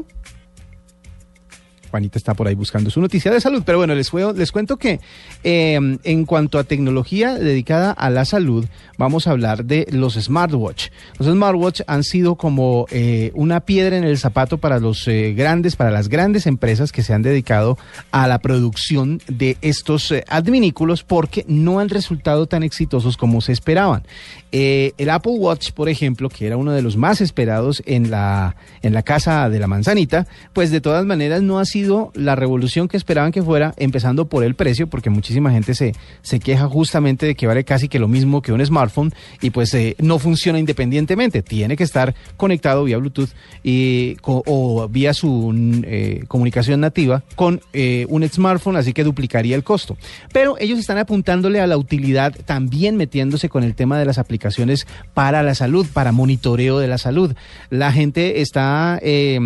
Juanita 1.90 2.18
está 2.18 2.34
por 2.34 2.46
ahí 2.46 2.54
buscando 2.54 2.88
su 2.88 3.00
noticia 3.00 3.32
de 3.32 3.40
salud, 3.40 3.64
pero 3.66 3.78
bueno, 3.78 3.96
les, 3.96 4.10
fue- 4.10 4.32
les 4.34 4.52
cuento 4.52 4.76
que 4.76 5.00
eh, 5.42 5.74
en 6.04 6.24
cuanto 6.24 6.60
a 6.60 6.62
tecnología 6.62 7.34
dedicada 7.34 7.90
a 7.90 8.10
la 8.10 8.24
salud, 8.24 8.64
vamos 8.96 9.26
a 9.26 9.32
hablar 9.32 9.64
de 9.64 9.88
los 9.90 10.14
smartwatch. 10.14 10.90
Los 11.18 11.26
smartwatch 11.26 11.80
han 11.88 12.04
sido 12.04 12.36
como 12.36 12.86
eh, 12.92 13.32
una 13.34 13.58
piedra 13.58 13.96
en 13.96 14.04
el 14.04 14.18
zapato 14.18 14.58
para 14.58 14.78
los 14.78 15.08
eh, 15.08 15.34
grandes, 15.36 15.74
para 15.74 15.90
las 15.90 16.08
grandes 16.08 16.46
empresas 16.46 16.92
que 16.92 17.02
se 17.02 17.12
han 17.12 17.22
dedicado 17.22 17.76
a 18.12 18.28
la 18.28 18.38
producción 18.38 19.20
de 19.26 19.56
estos 19.60 20.14
adminículos 20.28 21.02
porque 21.02 21.44
no 21.48 21.80
han 21.80 21.88
resultado 21.88 22.46
tan 22.46 22.62
exitosos 22.62 23.16
como 23.16 23.40
se 23.40 23.50
esperaban. 23.50 24.04
Eh, 24.52 24.92
el 24.98 25.10
Apple 25.10 25.32
Watch, 25.32 25.70
por 25.72 25.88
ejemplo, 25.88 26.28
que 26.28 26.46
era 26.46 26.56
uno 26.56 26.72
de 26.72 26.82
los 26.82 26.96
más 26.96 27.20
esperados 27.20 27.82
en 27.86 28.10
la, 28.10 28.56
en 28.82 28.92
la 28.92 29.02
casa 29.02 29.48
de 29.48 29.60
la 29.60 29.68
manzanita, 29.68 30.26
pues 30.52 30.70
de 30.70 30.80
todas 30.80 31.04
maneras 31.04 31.42
no 31.42 31.60
ha 31.60 31.64
sido 31.64 32.10
la 32.14 32.34
revolución 32.34 32.88
que 32.88 32.96
esperaban 32.96 33.30
que 33.30 33.42
fuera, 33.42 33.74
empezando 33.76 34.28
por 34.28 34.42
el 34.42 34.54
precio, 34.54 34.88
porque 34.88 35.08
muchísima 35.08 35.52
gente 35.52 35.74
se, 35.74 35.94
se 36.22 36.40
queja 36.40 36.66
justamente 36.66 37.26
de 37.26 37.34
que 37.36 37.46
vale 37.46 37.64
casi 37.64 37.88
que 37.88 38.00
lo 38.00 38.08
mismo 38.08 38.42
que 38.42 38.52
un 38.52 38.64
smartphone 38.64 39.12
y 39.40 39.50
pues 39.50 39.72
eh, 39.74 39.94
no 39.98 40.18
funciona 40.18 40.58
independientemente, 40.58 41.42
tiene 41.42 41.76
que 41.76 41.84
estar 41.84 42.14
conectado 42.36 42.84
vía 42.84 42.98
Bluetooth 42.98 43.30
y, 43.62 44.16
o 44.22 44.88
vía 44.88 45.14
su 45.14 45.54
eh, 45.84 46.24
comunicación 46.26 46.80
nativa 46.80 47.22
con 47.36 47.60
un 48.08 48.28
smartphone, 48.28 48.76
así 48.76 48.92
que 48.92 49.04
duplicaría 49.04 49.54
el 49.54 49.62
costo. 49.62 49.96
Pero 50.32 50.56
ellos 50.58 50.78
están 50.78 50.98
apuntándole 50.98 51.60
a 51.60 51.66
la 51.66 51.76
utilidad, 51.76 52.34
también 52.44 52.96
metiéndose 52.96 53.48
con 53.48 53.64
el 53.64 53.74
tema 53.74 53.98
de 53.98 54.04
las 54.04 54.18
aplicaciones 54.18 54.39
para 55.14 55.42
la 55.42 55.54
salud, 55.54 55.86
para 55.92 56.12
monitoreo 56.12 56.78
de 56.78 56.88
la 56.88 56.98
salud. 56.98 57.34
La 57.70 57.92
gente 57.92 58.40
está... 58.40 58.98
eh, 59.02 59.38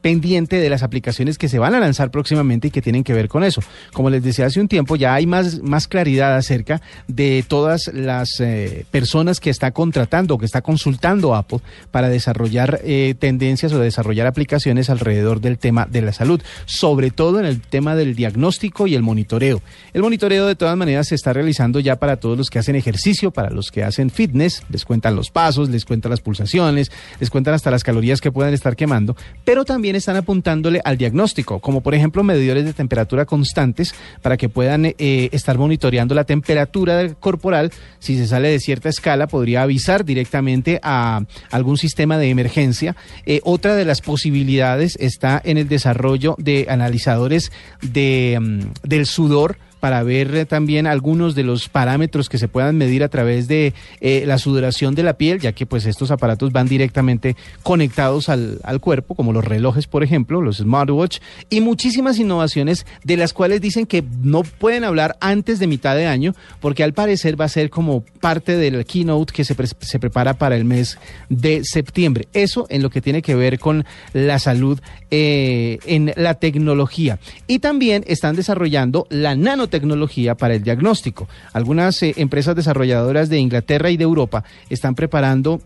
pendiente 0.00 0.56
de 0.56 0.70
las 0.70 0.82
aplicaciones 0.82 1.38
que 1.38 1.48
se 1.48 1.58
van 1.58 1.74
a 1.74 1.80
lanzar 1.80 2.10
próximamente 2.10 2.68
y 2.68 2.70
que 2.70 2.82
tienen 2.82 3.04
que 3.04 3.12
ver 3.12 3.28
con 3.28 3.44
eso. 3.44 3.62
Como 3.92 4.10
les 4.10 4.22
decía 4.22 4.46
hace 4.46 4.60
un 4.60 4.68
tiempo, 4.68 4.96
ya 4.96 5.14
hay 5.14 5.26
más, 5.26 5.62
más 5.62 5.88
claridad 5.88 6.36
acerca 6.36 6.80
de 7.08 7.44
todas 7.46 7.90
las 7.92 8.40
eh, 8.40 8.84
personas 8.90 9.40
que 9.40 9.50
está 9.50 9.70
contratando 9.72 10.34
o 10.34 10.38
que 10.38 10.46
está 10.46 10.62
consultando 10.62 11.34
Apple 11.34 11.60
para 11.90 12.08
desarrollar 12.08 12.80
eh, 12.84 13.14
tendencias 13.18 13.72
o 13.72 13.78
desarrollar 13.78 14.26
aplicaciones 14.26 14.90
alrededor 14.90 15.40
del 15.40 15.58
tema 15.58 15.86
de 15.90 16.02
la 16.02 16.12
salud, 16.12 16.40
sobre 16.66 17.10
todo 17.10 17.40
en 17.40 17.46
el 17.46 17.60
tema 17.60 17.94
del 17.94 18.14
diagnóstico 18.14 18.86
y 18.86 18.94
el 18.94 19.02
monitoreo. 19.02 19.62
El 19.92 20.02
monitoreo 20.02 20.46
de 20.46 20.56
todas 20.56 20.76
maneras 20.76 21.08
se 21.08 21.14
está 21.14 21.32
realizando 21.32 21.80
ya 21.80 21.96
para 21.96 22.16
todos 22.16 22.36
los 22.36 22.50
que 22.50 22.58
hacen 22.58 22.76
ejercicio, 22.76 23.30
para 23.30 23.50
los 23.50 23.70
que 23.70 23.84
hacen 23.84 24.10
fitness, 24.10 24.62
les 24.68 24.84
cuentan 24.84 25.16
los 25.16 25.30
pasos, 25.30 25.68
les 25.68 25.84
cuentan 25.84 26.10
las 26.10 26.20
pulsaciones, 26.20 26.90
les 27.18 27.30
cuentan 27.30 27.54
hasta 27.54 27.70
las 27.70 27.84
calorías 27.84 28.20
que 28.20 28.32
puedan 28.32 28.54
estar 28.54 28.76
quemando, 28.76 29.16
pero 29.44 29.64
también 29.64 29.89
también 29.90 29.98
están 29.98 30.16
apuntándole 30.16 30.80
al 30.84 30.96
diagnóstico, 30.96 31.58
como 31.58 31.80
por 31.80 31.96
ejemplo 31.96 32.22
medidores 32.22 32.64
de 32.64 32.72
temperatura 32.72 33.24
constantes 33.24 33.92
para 34.22 34.36
que 34.36 34.48
puedan 34.48 34.84
eh, 34.86 34.94
estar 35.32 35.58
monitoreando 35.58 36.14
la 36.14 36.22
temperatura 36.22 37.12
corporal. 37.14 37.72
Si 37.98 38.16
se 38.16 38.28
sale 38.28 38.50
de 38.50 38.60
cierta 38.60 38.88
escala, 38.88 39.26
podría 39.26 39.62
avisar 39.62 40.04
directamente 40.04 40.78
a 40.84 41.22
algún 41.50 41.76
sistema 41.76 42.18
de 42.18 42.30
emergencia. 42.30 42.94
Eh, 43.26 43.40
otra 43.42 43.74
de 43.74 43.84
las 43.84 44.00
posibilidades 44.00 44.96
está 45.00 45.42
en 45.44 45.58
el 45.58 45.66
desarrollo 45.66 46.36
de 46.38 46.66
analizadores 46.68 47.50
de, 47.82 48.38
mm, 48.40 48.88
del 48.88 49.06
sudor 49.06 49.56
para 49.80 50.02
ver 50.02 50.34
eh, 50.34 50.44
también 50.44 50.86
algunos 50.86 51.34
de 51.34 51.42
los 51.42 51.68
parámetros 51.68 52.28
que 52.28 52.38
se 52.38 52.48
puedan 52.48 52.76
medir 52.76 53.02
a 53.02 53.08
través 53.08 53.48
de 53.48 53.74
eh, 54.00 54.24
la 54.26 54.38
sudoración 54.38 54.94
de 54.94 55.02
la 55.02 55.14
piel, 55.14 55.40
ya 55.40 55.52
que 55.52 55.66
pues 55.66 55.86
estos 55.86 56.10
aparatos 56.10 56.52
van 56.52 56.68
directamente 56.68 57.36
conectados 57.62 58.28
al, 58.28 58.60
al 58.62 58.80
cuerpo, 58.80 59.14
como 59.14 59.32
los 59.32 59.44
relojes, 59.44 59.86
por 59.86 60.04
ejemplo, 60.04 60.40
los 60.42 60.58
smartwatch, 60.58 61.18
y 61.48 61.60
muchísimas 61.60 62.18
innovaciones 62.18 62.86
de 63.04 63.16
las 63.16 63.32
cuales 63.32 63.60
dicen 63.60 63.86
que 63.86 64.04
no 64.22 64.42
pueden 64.42 64.84
hablar 64.84 65.16
antes 65.20 65.58
de 65.58 65.66
mitad 65.66 65.96
de 65.96 66.06
año, 66.06 66.34
porque 66.60 66.84
al 66.84 66.92
parecer 66.92 67.40
va 67.40 67.46
a 67.46 67.48
ser 67.48 67.70
como 67.70 68.04
parte 68.20 68.56
del 68.56 68.84
keynote 68.84 69.32
que 69.32 69.44
se, 69.44 69.56
se 69.80 69.98
prepara 69.98 70.34
para 70.34 70.56
el 70.56 70.64
mes 70.64 70.98
de 71.28 71.62
septiembre. 71.64 72.28
Eso 72.32 72.66
en 72.68 72.82
lo 72.82 72.90
que 72.90 73.00
tiene 73.00 73.22
que 73.22 73.34
ver 73.34 73.58
con 73.58 73.84
la 74.12 74.38
salud 74.38 74.80
eh, 75.10 75.78
en 75.86 76.12
la 76.16 76.34
tecnología. 76.34 77.18
Y 77.46 77.60
también 77.60 78.04
están 78.06 78.36
desarrollando 78.36 79.06
la 79.10 79.34
nanotecnología 79.34 79.69
para 80.34 80.54
el 80.54 80.62
diagnóstico. 80.62 81.28
Algunas 81.52 82.02
eh, 82.02 82.14
empresas 82.16 82.56
desarrolladoras 82.56 83.28
de 83.28 83.38
Inglaterra 83.38 83.90
y 83.90 83.96
de 83.96 84.04
Europa 84.04 84.44
están 84.68 84.94
preparando 84.94 85.60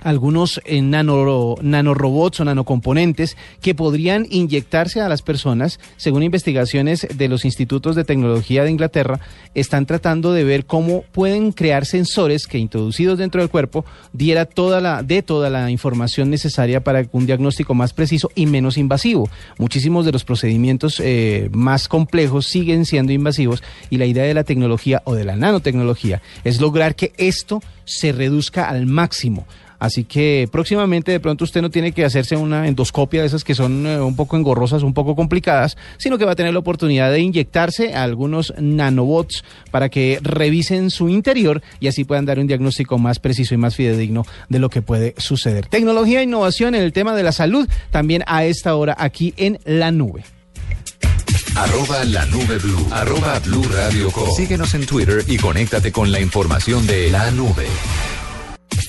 algunos 0.00 0.60
eh, 0.64 0.82
nano, 0.82 1.56
nanorobots 1.60 2.40
o 2.40 2.44
nanocomponentes 2.44 3.36
que 3.60 3.74
podrían 3.74 4.26
inyectarse 4.30 5.00
a 5.00 5.08
las 5.08 5.22
personas, 5.22 5.80
según 5.96 6.22
investigaciones 6.22 7.06
de 7.14 7.28
los 7.28 7.44
institutos 7.44 7.96
de 7.96 8.04
tecnología 8.04 8.64
de 8.64 8.70
Inglaterra, 8.70 9.20
están 9.54 9.86
tratando 9.86 10.32
de 10.32 10.44
ver 10.44 10.66
cómo 10.66 11.02
pueden 11.12 11.52
crear 11.52 11.86
sensores 11.86 12.46
que 12.46 12.58
introducidos 12.58 13.18
dentro 13.18 13.40
del 13.40 13.50
cuerpo 13.50 13.84
diera 14.12 14.44
toda 14.44 14.80
la, 14.80 15.02
de 15.02 15.22
toda 15.22 15.50
la 15.50 15.70
información 15.70 16.30
necesaria 16.30 16.82
para 16.82 17.06
un 17.12 17.26
diagnóstico 17.26 17.74
más 17.74 17.92
preciso 17.92 18.30
y 18.34 18.46
menos 18.46 18.78
invasivo. 18.78 19.28
Muchísimos 19.58 20.04
de 20.04 20.12
los 20.12 20.24
procedimientos 20.24 21.00
eh, 21.00 21.48
más 21.52 21.88
complejos 21.88 22.46
siguen 22.46 22.86
siendo 22.86 23.12
invasivos 23.12 23.62
y 23.90 23.98
la 23.98 24.06
idea 24.06 24.24
de 24.24 24.34
la 24.34 24.44
tecnología 24.44 25.02
o 25.04 25.14
de 25.14 25.24
la 25.24 25.36
nanotecnología 25.36 26.22
es 26.44 26.60
lograr 26.60 26.94
que 26.94 27.12
esto 27.16 27.62
se 27.84 28.12
reduzca 28.12 28.68
al 28.68 28.86
máximo. 28.86 29.46
Así 29.80 30.04
que 30.04 30.48
próximamente 30.52 31.10
de 31.10 31.18
pronto 31.18 31.42
usted 31.42 31.62
no 31.62 31.70
tiene 31.70 31.92
que 31.92 32.04
hacerse 32.04 32.36
una 32.36 32.68
endoscopia 32.68 33.22
de 33.22 33.26
esas 33.26 33.42
que 33.42 33.54
son 33.54 33.86
eh, 33.86 34.00
un 34.00 34.14
poco 34.14 34.36
engorrosas, 34.36 34.82
un 34.82 34.94
poco 34.94 35.16
complicadas, 35.16 35.76
sino 35.96 36.18
que 36.18 36.26
va 36.26 36.32
a 36.32 36.36
tener 36.36 36.52
la 36.52 36.60
oportunidad 36.60 37.10
de 37.10 37.20
inyectarse 37.20 37.94
a 37.94 38.04
algunos 38.04 38.54
nanobots 38.58 39.42
para 39.70 39.88
que 39.88 40.20
revisen 40.22 40.90
su 40.90 41.08
interior 41.08 41.62
y 41.80 41.88
así 41.88 42.04
puedan 42.04 42.26
dar 42.26 42.38
un 42.38 42.46
diagnóstico 42.46 42.98
más 42.98 43.18
preciso 43.18 43.54
y 43.54 43.56
más 43.56 43.74
fidedigno 43.74 44.26
de 44.50 44.58
lo 44.58 44.68
que 44.68 44.82
puede 44.82 45.14
suceder. 45.16 45.66
Tecnología 45.66 46.20
e 46.20 46.24
innovación 46.24 46.74
en 46.74 46.82
el 46.82 46.92
tema 46.92 47.16
de 47.16 47.22
la 47.22 47.32
salud 47.32 47.66
también 47.90 48.22
a 48.26 48.44
esta 48.44 48.76
hora 48.76 48.94
aquí 48.98 49.32
en 49.38 49.58
la 49.64 49.90
nube. 49.90 50.24
Arroba 51.56 52.04
la 52.04 52.26
nube 52.26 52.58
blue. 52.58 52.86
Arroba 52.90 53.38
blue 53.40 53.64
radio 53.64 54.10
com. 54.10 54.30
Síguenos 54.36 54.74
en 54.74 54.86
Twitter 54.86 55.24
y 55.26 55.36
conéctate 55.36 55.90
con 55.90 56.12
la 56.12 56.20
información 56.20 56.86
de 56.86 57.10
la 57.10 57.30
nube. 57.30 57.66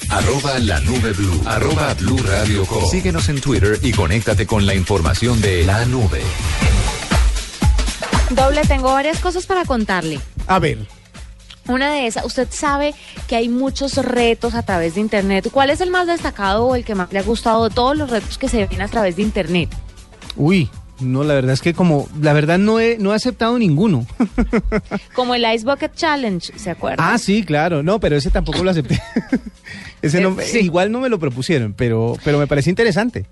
Arroba 0.09 0.59
la 0.59 0.79
nube 0.81 1.13
blue. 1.13 1.41
Arroba 1.45 1.93
blue 1.93 2.17
radio 2.17 2.65
com. 2.65 2.83
Síguenos 2.89 3.29
en 3.29 3.39
Twitter 3.39 3.79
y 3.81 3.91
conéctate 3.93 4.45
con 4.45 4.65
la 4.65 4.75
información 4.75 5.39
de 5.41 5.63
la 5.63 5.85
nube. 5.85 6.21
Doble, 8.31 8.61
tengo 8.63 8.91
varias 8.91 9.19
cosas 9.19 9.45
para 9.45 9.65
contarle. 9.65 10.19
A 10.47 10.59
ver, 10.59 10.79
Una 11.67 11.93
de 11.93 12.07
esas, 12.07 12.25
usted 12.25 12.47
sabe 12.49 12.93
que 13.27 13.35
hay 13.35 13.47
muchos 13.47 13.95
retos 13.97 14.55
a 14.55 14.63
través 14.63 14.95
de 14.95 15.01
Internet. 15.01 15.49
¿Cuál 15.51 15.69
es 15.69 15.79
el 15.79 15.91
más 15.91 16.07
destacado 16.07 16.65
o 16.65 16.75
el 16.75 16.83
que 16.83 16.95
más 16.95 17.11
le 17.13 17.19
ha 17.19 17.23
gustado 17.23 17.69
de 17.69 17.75
todos 17.75 17.95
los 17.95 18.09
retos 18.09 18.37
que 18.37 18.49
se 18.49 18.65
ven 18.65 18.81
a 18.81 18.87
través 18.87 19.15
de 19.15 19.21
Internet? 19.21 19.69
uy, 20.37 20.69
no, 21.01 21.23
la 21.23 21.33
verdad 21.33 21.53
es 21.53 21.61
que 21.61 21.73
como, 21.73 22.07
la 22.21 22.33
verdad 22.33 22.57
no 22.59 22.79
he, 22.79 22.97
no 22.99 23.11
he 23.13 23.15
aceptado 23.15 23.57
ninguno. 23.59 24.05
Como 25.13 25.35
el 25.35 25.43
Ice 25.53 25.65
Bucket 25.65 25.93
Challenge, 25.95 26.53
¿se 26.57 26.69
acuerda? 26.69 27.13
Ah, 27.13 27.17
sí, 27.17 27.43
claro. 27.43 27.83
No, 27.83 27.99
pero 27.99 28.15
ese 28.15 28.29
tampoco 28.31 28.63
lo 28.63 28.71
acepté. 28.71 29.01
ese 30.01 30.21
no, 30.21 30.39
Eh, 30.39 30.45
sí. 30.45 30.59
Igual 30.59 30.91
no 30.91 30.99
me 30.99 31.09
lo 31.09 31.19
propusieron, 31.19 31.73
pero, 31.73 32.17
pero 32.23 32.37
me 32.39 32.47
parece 32.47 32.69
interesante. 32.69 33.25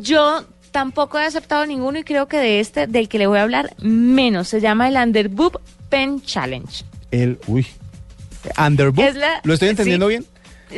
Yo 0.00 0.44
tampoco 0.70 1.18
he 1.18 1.24
aceptado 1.24 1.66
ninguno 1.66 1.98
y 1.98 2.04
creo 2.04 2.26
que 2.26 2.38
de 2.38 2.60
este, 2.60 2.86
del 2.86 3.08
que 3.08 3.18
le 3.18 3.26
voy 3.26 3.38
a 3.38 3.42
hablar, 3.42 3.74
menos. 3.80 4.48
Se 4.48 4.60
llama 4.60 4.88
el 4.88 4.96
Underboob 4.96 5.60
Pen 5.88 6.20
Challenge. 6.22 6.84
El, 7.10 7.38
uy, 7.46 7.66
Underbook. 8.58 9.04
Es 9.04 9.14
la- 9.16 9.40
¿Lo 9.44 9.54
estoy 9.54 9.68
entendiendo 9.68 10.06
sí. 10.06 10.10
bien? 10.10 10.26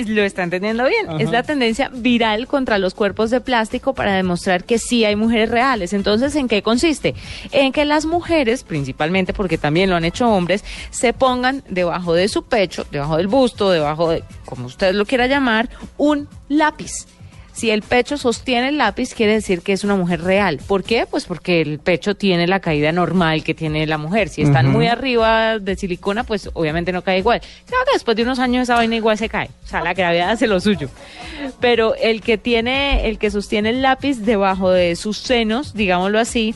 Lo 0.06 0.22
está 0.22 0.42
entendiendo 0.42 0.84
bien. 0.84 1.08
Ajá. 1.08 1.18
Es 1.18 1.30
la 1.30 1.42
tendencia 1.42 1.90
viral 1.92 2.46
contra 2.46 2.78
los 2.78 2.94
cuerpos 2.94 3.30
de 3.30 3.40
plástico 3.40 3.94
para 3.94 4.14
demostrar 4.14 4.64
que 4.64 4.78
sí 4.78 5.04
hay 5.04 5.16
mujeres 5.16 5.50
reales. 5.50 5.92
Entonces, 5.92 6.34
¿en 6.36 6.48
qué 6.48 6.62
consiste? 6.62 7.14
En 7.52 7.72
que 7.72 7.84
las 7.84 8.04
mujeres, 8.04 8.64
principalmente 8.64 9.32
porque 9.32 9.58
también 9.58 9.90
lo 9.90 9.96
han 9.96 10.04
hecho 10.04 10.28
hombres, 10.28 10.64
se 10.90 11.12
pongan 11.12 11.62
debajo 11.68 12.14
de 12.14 12.28
su 12.28 12.44
pecho, 12.44 12.86
debajo 12.90 13.16
del 13.16 13.28
busto, 13.28 13.70
debajo 13.70 14.10
de, 14.10 14.24
como 14.44 14.66
usted 14.66 14.94
lo 14.94 15.06
quiera 15.06 15.26
llamar, 15.26 15.68
un 15.96 16.28
lápiz. 16.48 17.06
Si 17.56 17.70
el 17.70 17.80
pecho 17.80 18.18
sostiene 18.18 18.68
el 18.68 18.76
lápiz, 18.76 19.14
quiere 19.14 19.32
decir 19.32 19.62
que 19.62 19.72
es 19.72 19.82
una 19.82 19.96
mujer 19.96 20.20
real. 20.20 20.60
¿Por 20.66 20.84
qué? 20.84 21.06
Pues 21.06 21.24
porque 21.24 21.62
el 21.62 21.78
pecho 21.78 22.14
tiene 22.14 22.46
la 22.46 22.60
caída 22.60 22.92
normal 22.92 23.44
que 23.44 23.54
tiene 23.54 23.86
la 23.86 23.96
mujer. 23.96 24.28
Si 24.28 24.42
están 24.42 24.70
muy 24.70 24.88
arriba 24.88 25.58
de 25.58 25.74
silicona, 25.74 26.24
pues 26.24 26.50
obviamente 26.52 26.92
no 26.92 27.00
cae 27.00 27.16
igual. 27.16 27.40
Claro 27.66 27.84
que 27.86 27.92
después 27.94 28.14
de 28.14 28.24
unos 28.24 28.40
años 28.40 28.64
esa 28.64 28.74
vaina 28.74 28.96
igual 28.96 29.16
se 29.16 29.30
cae. 29.30 29.48
O 29.64 29.68
sea, 29.68 29.80
la 29.80 29.94
gravedad 29.94 30.32
hace 30.32 30.46
lo 30.46 30.60
suyo. 30.60 30.90
Pero 31.58 31.94
el 31.94 32.20
que 32.20 32.36
tiene, 32.36 33.08
el 33.08 33.16
que 33.16 33.30
sostiene 33.30 33.70
el 33.70 33.80
lápiz 33.80 34.18
debajo 34.18 34.70
de 34.70 34.94
sus 34.94 35.16
senos, 35.16 35.72
digámoslo 35.72 36.18
así, 36.18 36.54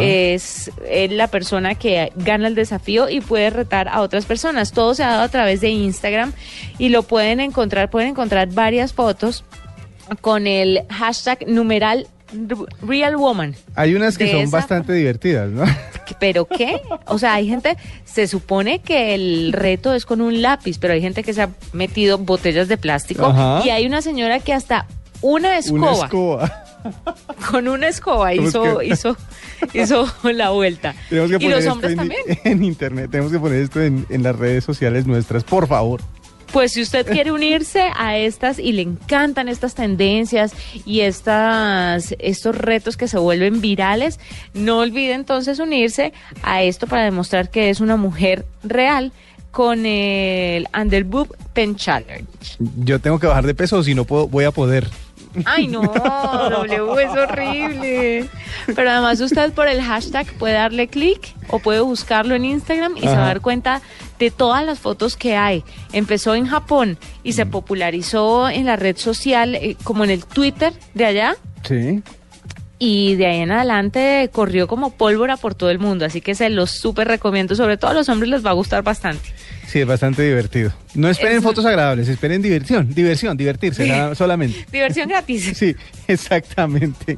es 0.00 0.70
eh, 0.86 1.08
la 1.10 1.26
persona 1.26 1.74
que 1.74 2.10
gana 2.16 2.48
el 2.48 2.54
desafío 2.54 3.10
y 3.10 3.20
puede 3.20 3.50
retar 3.50 3.86
a 3.88 4.00
otras 4.00 4.24
personas. 4.24 4.72
Todo 4.72 4.94
se 4.94 5.04
ha 5.04 5.08
dado 5.08 5.24
a 5.24 5.28
través 5.28 5.60
de 5.60 5.68
Instagram 5.68 6.32
y 6.78 6.88
lo 6.88 7.02
pueden 7.02 7.40
encontrar, 7.40 7.90
pueden 7.90 8.08
encontrar 8.08 8.48
varias 8.48 8.94
fotos 8.94 9.44
con 10.20 10.46
el 10.46 10.82
hashtag 10.90 11.46
numeral 11.48 12.06
Real 12.82 13.16
Woman. 13.16 13.54
Hay 13.74 13.94
unas 13.94 14.18
que 14.18 14.30
son 14.30 14.40
esa- 14.40 14.56
bastante 14.58 14.92
divertidas, 14.92 15.48
¿no? 15.50 15.64
¿Pero 16.20 16.46
qué? 16.46 16.80
O 17.06 17.18
sea, 17.18 17.34
hay 17.34 17.48
gente, 17.48 17.76
se 18.04 18.26
supone 18.26 18.80
que 18.80 19.14
el 19.14 19.52
reto 19.52 19.94
es 19.94 20.04
con 20.04 20.20
un 20.20 20.42
lápiz, 20.42 20.78
pero 20.78 20.92
hay 20.94 21.00
gente 21.00 21.22
que 21.22 21.32
se 21.32 21.42
ha 21.42 21.50
metido 21.72 22.18
botellas 22.18 22.68
de 22.68 22.76
plástico 22.76 23.26
Ajá. 23.26 23.62
y 23.64 23.70
hay 23.70 23.86
una 23.86 24.02
señora 24.02 24.40
que 24.40 24.52
hasta 24.52 24.86
una 25.22 25.56
escoba, 25.58 25.78
Una 25.80 25.92
escoba. 26.04 26.64
con 27.50 27.66
una 27.68 27.88
escoba 27.88 28.34
hizo, 28.34 28.78
que- 28.78 28.86
hizo, 28.86 29.16
hizo 29.72 30.06
la 30.24 30.50
vuelta. 30.50 30.94
Tenemos 31.08 31.30
que 31.30 31.36
Y 31.36 31.38
poner 31.38 31.50
los 31.56 31.60
esto 31.60 31.72
hombres 31.72 31.92
en, 31.92 31.96
también. 31.98 32.20
en 32.44 32.64
internet. 32.64 33.10
Tenemos 33.10 33.32
que 33.32 33.38
poner 33.38 33.62
esto 33.62 33.82
en, 33.82 34.06
en 34.10 34.22
las 34.22 34.36
redes 34.36 34.64
sociales 34.64 35.06
nuestras, 35.06 35.44
por 35.44 35.66
favor. 35.66 36.00
Pues 36.52 36.72
si 36.72 36.82
usted 36.82 37.06
quiere 37.06 37.30
unirse 37.30 37.90
a 37.96 38.16
estas 38.16 38.58
y 38.58 38.72
le 38.72 38.82
encantan 38.82 39.48
estas 39.48 39.74
tendencias 39.74 40.52
y 40.86 41.00
estas, 41.00 42.14
estos 42.18 42.56
retos 42.56 42.96
que 42.96 43.06
se 43.06 43.18
vuelven 43.18 43.60
virales, 43.60 44.18
no 44.54 44.78
olvide 44.78 45.12
entonces 45.12 45.58
unirse 45.58 46.12
a 46.42 46.62
esto 46.62 46.86
para 46.86 47.04
demostrar 47.04 47.50
que 47.50 47.70
es 47.70 47.80
una 47.80 47.96
mujer 47.96 48.46
real 48.62 49.12
con 49.50 49.86
el 49.86 50.66
Underboob 50.78 51.36
Pen 51.52 51.76
Challenge. 51.76 52.26
Yo 52.84 52.98
tengo 53.00 53.18
que 53.18 53.26
bajar 53.26 53.46
de 53.46 53.54
peso, 53.54 53.82
si 53.82 53.94
no 53.94 54.04
puedo, 54.04 54.28
voy 54.28 54.44
a 54.44 54.50
poder. 54.50 54.88
Ay, 55.44 55.66
no, 55.68 55.82
W 55.82 57.02
es 57.02 57.10
horrible. 57.10 58.28
Pero 58.74 58.90
además 58.90 59.20
usted 59.20 59.52
por 59.52 59.68
el 59.68 59.82
hashtag 59.82 60.26
puede 60.38 60.54
darle 60.54 60.88
clic 60.88 61.34
o 61.48 61.58
puede 61.58 61.80
buscarlo 61.80 62.34
en 62.34 62.44
Instagram 62.44 62.96
y 62.96 63.00
se 63.00 63.06
va 63.06 63.12
a 63.12 63.16
Ajá. 63.16 63.26
dar 63.26 63.40
cuenta 63.40 63.80
de 64.18 64.30
todas 64.30 64.64
las 64.64 64.78
fotos 64.78 65.16
que 65.16 65.36
hay. 65.36 65.64
Empezó 65.92 66.34
en 66.34 66.46
Japón 66.46 66.98
y 67.22 67.30
Mm. 67.30 67.32
se 67.34 67.46
popularizó 67.46 68.48
en 68.48 68.66
la 68.66 68.76
red 68.76 68.96
social 68.96 69.54
eh, 69.54 69.76
como 69.84 70.04
en 70.04 70.10
el 70.10 70.24
Twitter 70.24 70.72
de 70.94 71.04
allá 71.06 71.36
Sí. 71.64 72.02
Y 72.78 73.16
de 73.16 73.26
ahí 73.26 73.38
en 73.40 73.50
adelante 73.50 74.28
corrió 74.32 74.66
como 74.68 74.90
pólvora 74.92 75.36
por 75.36 75.54
todo 75.54 75.70
el 75.70 75.78
mundo. 75.78 76.04
Así 76.04 76.20
que 76.20 76.34
se 76.34 76.48
los 76.50 76.70
súper 76.70 77.08
recomiendo. 77.08 77.54
Sobre 77.54 77.76
todo 77.76 77.90
a 77.90 77.94
los 77.94 78.08
hombres 78.08 78.30
les 78.30 78.44
va 78.46 78.50
a 78.50 78.54
gustar 78.54 78.82
bastante. 78.82 79.28
Sí, 79.66 79.80
es 79.80 79.86
bastante 79.86 80.22
divertido. 80.22 80.72
No 80.94 81.08
esperen 81.10 81.38
Es- 81.38 81.42
fotos 81.42 81.64
agradables, 81.66 82.08
esperen 82.08 82.40
diversión, 82.40 82.94
diversión, 82.94 83.36
divertirse 83.36 83.86
nada- 83.86 84.14
solamente. 84.14 84.64
Diversión 84.72 85.08
gratis. 85.08 85.52
Sí, 85.58 85.74
exactamente. 86.06 87.16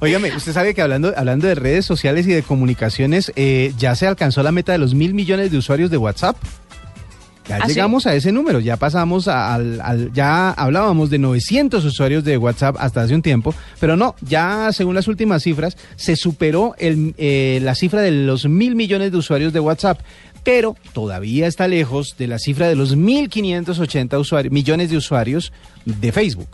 Óigame, 0.00 0.34
usted 0.34 0.52
sabe 0.52 0.74
que 0.74 0.82
hablando, 0.82 1.12
hablando 1.16 1.46
de 1.46 1.54
redes 1.54 1.84
sociales 1.86 2.26
y 2.26 2.32
de 2.32 2.42
comunicaciones, 2.42 3.32
eh, 3.36 3.72
ya 3.78 3.94
se 3.94 4.06
alcanzó 4.06 4.42
la 4.42 4.52
meta 4.52 4.72
de 4.72 4.78
los 4.78 4.94
mil 4.94 5.14
millones 5.14 5.50
de 5.50 5.58
usuarios 5.58 5.90
de 5.90 5.96
WhatsApp. 5.98 6.36
Ya 7.48 7.56
¿Ah, 7.56 7.60
sí? 7.66 7.68
llegamos 7.74 8.06
a 8.06 8.14
ese 8.14 8.30
número, 8.30 8.60
ya 8.60 8.76
pasamos 8.76 9.26
al, 9.26 9.80
al- 9.80 10.12
ya 10.12 10.50
hablábamos 10.50 11.08
de 11.10 11.18
900 11.18 11.82
usuarios 11.84 12.22
de 12.24 12.36
WhatsApp 12.36 12.76
hasta 12.78 13.02
hace 13.02 13.14
un 13.14 13.22
tiempo, 13.22 13.54
pero 13.80 13.96
no, 13.96 14.14
ya 14.20 14.70
según 14.72 14.94
las 14.94 15.08
últimas 15.08 15.42
cifras 15.42 15.76
se 15.96 16.14
superó 16.16 16.74
el, 16.78 17.14
eh, 17.16 17.58
la 17.62 17.74
cifra 17.74 18.02
de 18.02 18.10
los 18.10 18.46
mil 18.46 18.74
millones 18.76 19.12
de 19.12 19.18
usuarios 19.18 19.52
de 19.54 19.60
WhatsApp, 19.60 20.00
pero 20.44 20.76
todavía 20.92 21.46
está 21.46 21.68
lejos 21.68 22.16
de 22.18 22.26
la 22.26 22.38
cifra 22.38 22.68
de 22.68 22.76
los 22.76 22.96
1.580 22.96 24.18
usuarios, 24.20 24.52
millones 24.52 24.90
de 24.90 24.96
usuarios 24.96 25.52
de 25.84 26.12
Facebook. 26.12 26.48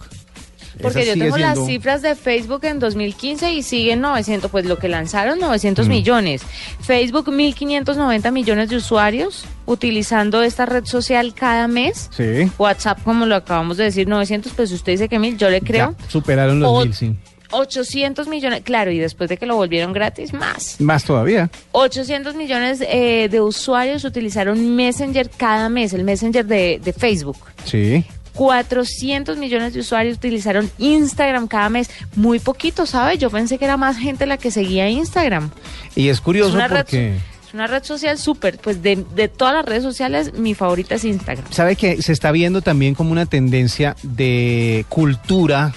Porque 0.83 1.07
yo 1.07 1.15
tengo 1.15 1.37
las 1.39 1.65
cifras 1.67 2.03
de 2.03 2.15
Facebook 2.15 2.65
en 2.65 2.79
2015 2.79 3.53
y 3.53 3.63
siguen 3.63 4.01
900, 4.01 4.51
pues 4.51 4.65
lo 4.67 4.79
que 4.79 4.89
lanzaron 4.89 5.39
Mm. 5.39 5.43
900 5.43 5.89
millones. 5.89 6.43
Facebook 6.81 7.31
1590 7.33 8.31
millones 8.31 8.69
de 8.71 8.77
usuarios 8.77 9.45
utilizando 9.67 10.43
esta 10.43 10.67
red 10.67 10.85
social 10.85 11.35
cada 11.35 11.69
mes. 11.69 12.11
Sí. 12.17 12.51
WhatsApp, 12.59 13.03
como 13.03 13.27
lo 13.27 13.37
acabamos 13.37 13.77
de 13.77 13.85
decir, 13.85 14.07
900, 14.09 14.53
pues 14.53 14.73
usted 14.73 14.93
dice 14.93 15.09
que 15.09 15.19
mil, 15.19 15.37
yo 15.39 15.49
le 15.51 15.61
creo. 15.61 15.95
Ya, 15.99 16.09
superaron 16.09 16.61
los 16.61 16.71
O- 16.71 16.81
mil, 16.85 16.95
sí. 16.95 17.15
800 17.51 18.27
millones, 18.27 18.63
claro, 18.65 18.91
y 18.91 18.99
después 18.99 19.29
de 19.31 19.37
que 19.37 19.47
lo 19.47 19.55
volvieron 19.55 19.93
gratis, 19.93 20.33
más. 20.33 20.81
Más 20.81 21.05
todavía. 21.05 21.51
800 21.71 22.35
millones 22.35 22.81
eh, 22.87 23.29
de 23.31 23.41
usuarios 23.41 24.05
utilizaron 24.05 24.75
Messenger 24.75 25.31
cada 25.31 25.69
mes, 25.69 25.93
el 25.93 26.03
Messenger 26.03 26.45
de, 26.45 26.81
de 26.83 26.93
Facebook. 26.93 27.37
Sí. 27.65 28.05
400 28.35 29.37
millones 29.39 29.75
de 29.75 29.81
usuarios 29.81 30.17
utilizaron 30.17 30.71
Instagram 30.79 31.47
cada 31.47 31.69
mes. 31.69 31.91
Muy 32.17 32.39
poquito, 32.39 32.87
¿sabe? 32.87 33.19
Yo 33.19 33.31
pensé 33.31 33.59
que 33.59 33.65
era 33.65 33.77
más 33.77 33.97
gente 33.97 34.27
la 34.27 34.37
que 34.37 34.51
seguía 34.51 34.89
Instagram. 34.89 35.51
Y 35.95 36.09
es 36.09 36.21
curioso 36.21 36.51
es 36.51 36.55
una 36.55 36.69
red, 36.69 36.83
porque... 36.83 37.17
es 37.47 37.55
una 37.55 37.67
red 37.67 37.85
social 37.85 38.19
súper. 38.19 38.59
Pues 38.59 38.83
de, 38.83 39.05
de 39.15 39.29
todas 39.29 39.55
las 39.55 39.65
redes 39.65 39.83
sociales, 39.83 40.35
mi 40.35 40.55
favorita 40.55 40.97
es 40.97 41.05
Instagram. 41.05 41.47
sabe 41.51 41.77
que 41.77 42.03
se 42.03 42.13
está 42.13 42.33
viendo 42.33 42.61
también 42.63 42.95
como 42.95 43.13
una 43.13 43.27
tendencia 43.27 43.97
de 44.03 44.85
cultura 44.89 45.73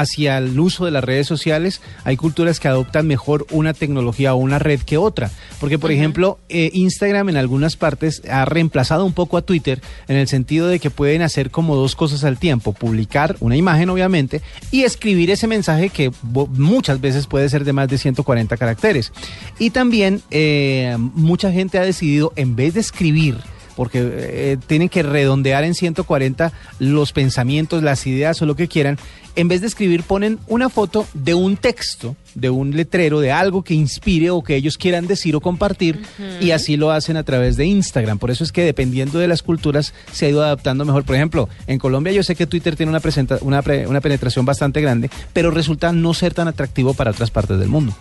hacia 0.00 0.38
el 0.38 0.58
uso 0.58 0.84
de 0.84 0.90
las 0.90 1.04
redes 1.04 1.26
sociales. 1.26 1.80
Hay 2.04 2.16
culturas 2.16 2.60
que 2.60 2.68
adoptan 2.68 3.06
mejor 3.06 3.46
una 3.50 3.74
tecnología 3.74 4.34
o 4.34 4.36
una 4.36 4.58
red 4.58 4.80
que 4.80 4.96
otra. 4.96 5.30
Porque, 5.60 5.78
por 5.78 5.90
ejemplo, 5.90 6.38
eh, 6.48 6.70
Instagram 6.74 7.30
en 7.30 7.36
algunas 7.36 7.76
partes 7.76 8.22
ha 8.30 8.44
reemplazado 8.44 9.04
un 9.04 9.12
poco 9.12 9.36
a 9.36 9.42
Twitter 9.42 9.80
en 10.08 10.16
el 10.16 10.28
sentido 10.28 10.68
de 10.68 10.78
que 10.78 10.90
pueden 10.90 11.22
hacer 11.22 11.50
como 11.50 11.76
dos 11.76 11.96
cosas 11.96 12.24
al 12.24 12.38
tiempo. 12.38 12.72
Publicar 12.72 13.36
una 13.40 13.56
imagen, 13.56 13.90
obviamente, 13.90 14.42
y 14.70 14.82
escribir 14.82 15.30
ese 15.30 15.46
mensaje 15.46 15.88
que 15.88 16.10
muchas 16.22 17.00
veces 17.00 17.26
puede 17.26 17.48
ser 17.48 17.64
de 17.64 17.72
más 17.72 17.88
de 17.88 17.98
140 17.98 18.56
caracteres. 18.56 19.12
Y 19.58 19.70
también 19.70 20.22
eh, 20.30 20.96
mucha 20.98 21.50
gente 21.52 21.78
ha 21.78 21.82
decidido, 21.82 22.32
en 22.36 22.56
vez 22.56 22.74
de 22.74 22.80
escribir, 22.80 23.38
porque 23.76 24.00
eh, 24.02 24.56
tienen 24.66 24.88
que 24.88 25.02
redondear 25.02 25.62
en 25.62 25.74
140 25.74 26.52
los 26.78 27.12
pensamientos, 27.12 27.82
las 27.82 28.06
ideas 28.06 28.40
o 28.42 28.46
lo 28.46 28.56
que 28.56 28.68
quieran. 28.68 28.98
En 29.36 29.48
vez 29.48 29.60
de 29.60 29.66
escribir, 29.66 30.02
ponen 30.02 30.38
una 30.48 30.70
foto 30.70 31.06
de 31.12 31.34
un 31.34 31.58
texto, 31.58 32.16
de 32.34 32.48
un 32.48 32.74
letrero, 32.74 33.20
de 33.20 33.32
algo 33.32 33.62
que 33.62 33.74
inspire 33.74 34.30
o 34.30 34.42
que 34.42 34.56
ellos 34.56 34.78
quieran 34.78 35.06
decir 35.06 35.36
o 35.36 35.40
compartir, 35.42 36.00
y 36.40 36.52
así 36.52 36.78
lo 36.78 36.90
hacen 36.90 37.18
a 37.18 37.22
través 37.22 37.56
de 37.56 37.66
Instagram. 37.66 38.18
Por 38.18 38.30
eso 38.30 38.44
es 38.44 38.50
que 38.50 38.64
dependiendo 38.64 39.18
de 39.18 39.28
las 39.28 39.42
culturas 39.42 39.92
se 40.10 40.24
ha 40.24 40.28
ido 40.30 40.42
adaptando 40.42 40.86
mejor. 40.86 41.04
Por 41.04 41.16
ejemplo, 41.16 41.50
en 41.66 41.78
Colombia 41.78 42.12
yo 42.14 42.22
sé 42.22 42.34
que 42.34 42.46
Twitter 42.46 42.76
tiene 42.76 42.90
una, 42.90 43.00
presenta- 43.00 43.38
una, 43.42 43.60
pre- 43.60 43.86
una 43.86 44.00
penetración 44.00 44.46
bastante 44.46 44.80
grande, 44.80 45.10
pero 45.34 45.50
resulta 45.50 45.92
no 45.92 46.14
ser 46.14 46.32
tan 46.32 46.48
atractivo 46.48 46.94
para 46.94 47.10
otras 47.10 47.30
partes 47.30 47.58
del 47.58 47.68
mundo. 47.68 47.94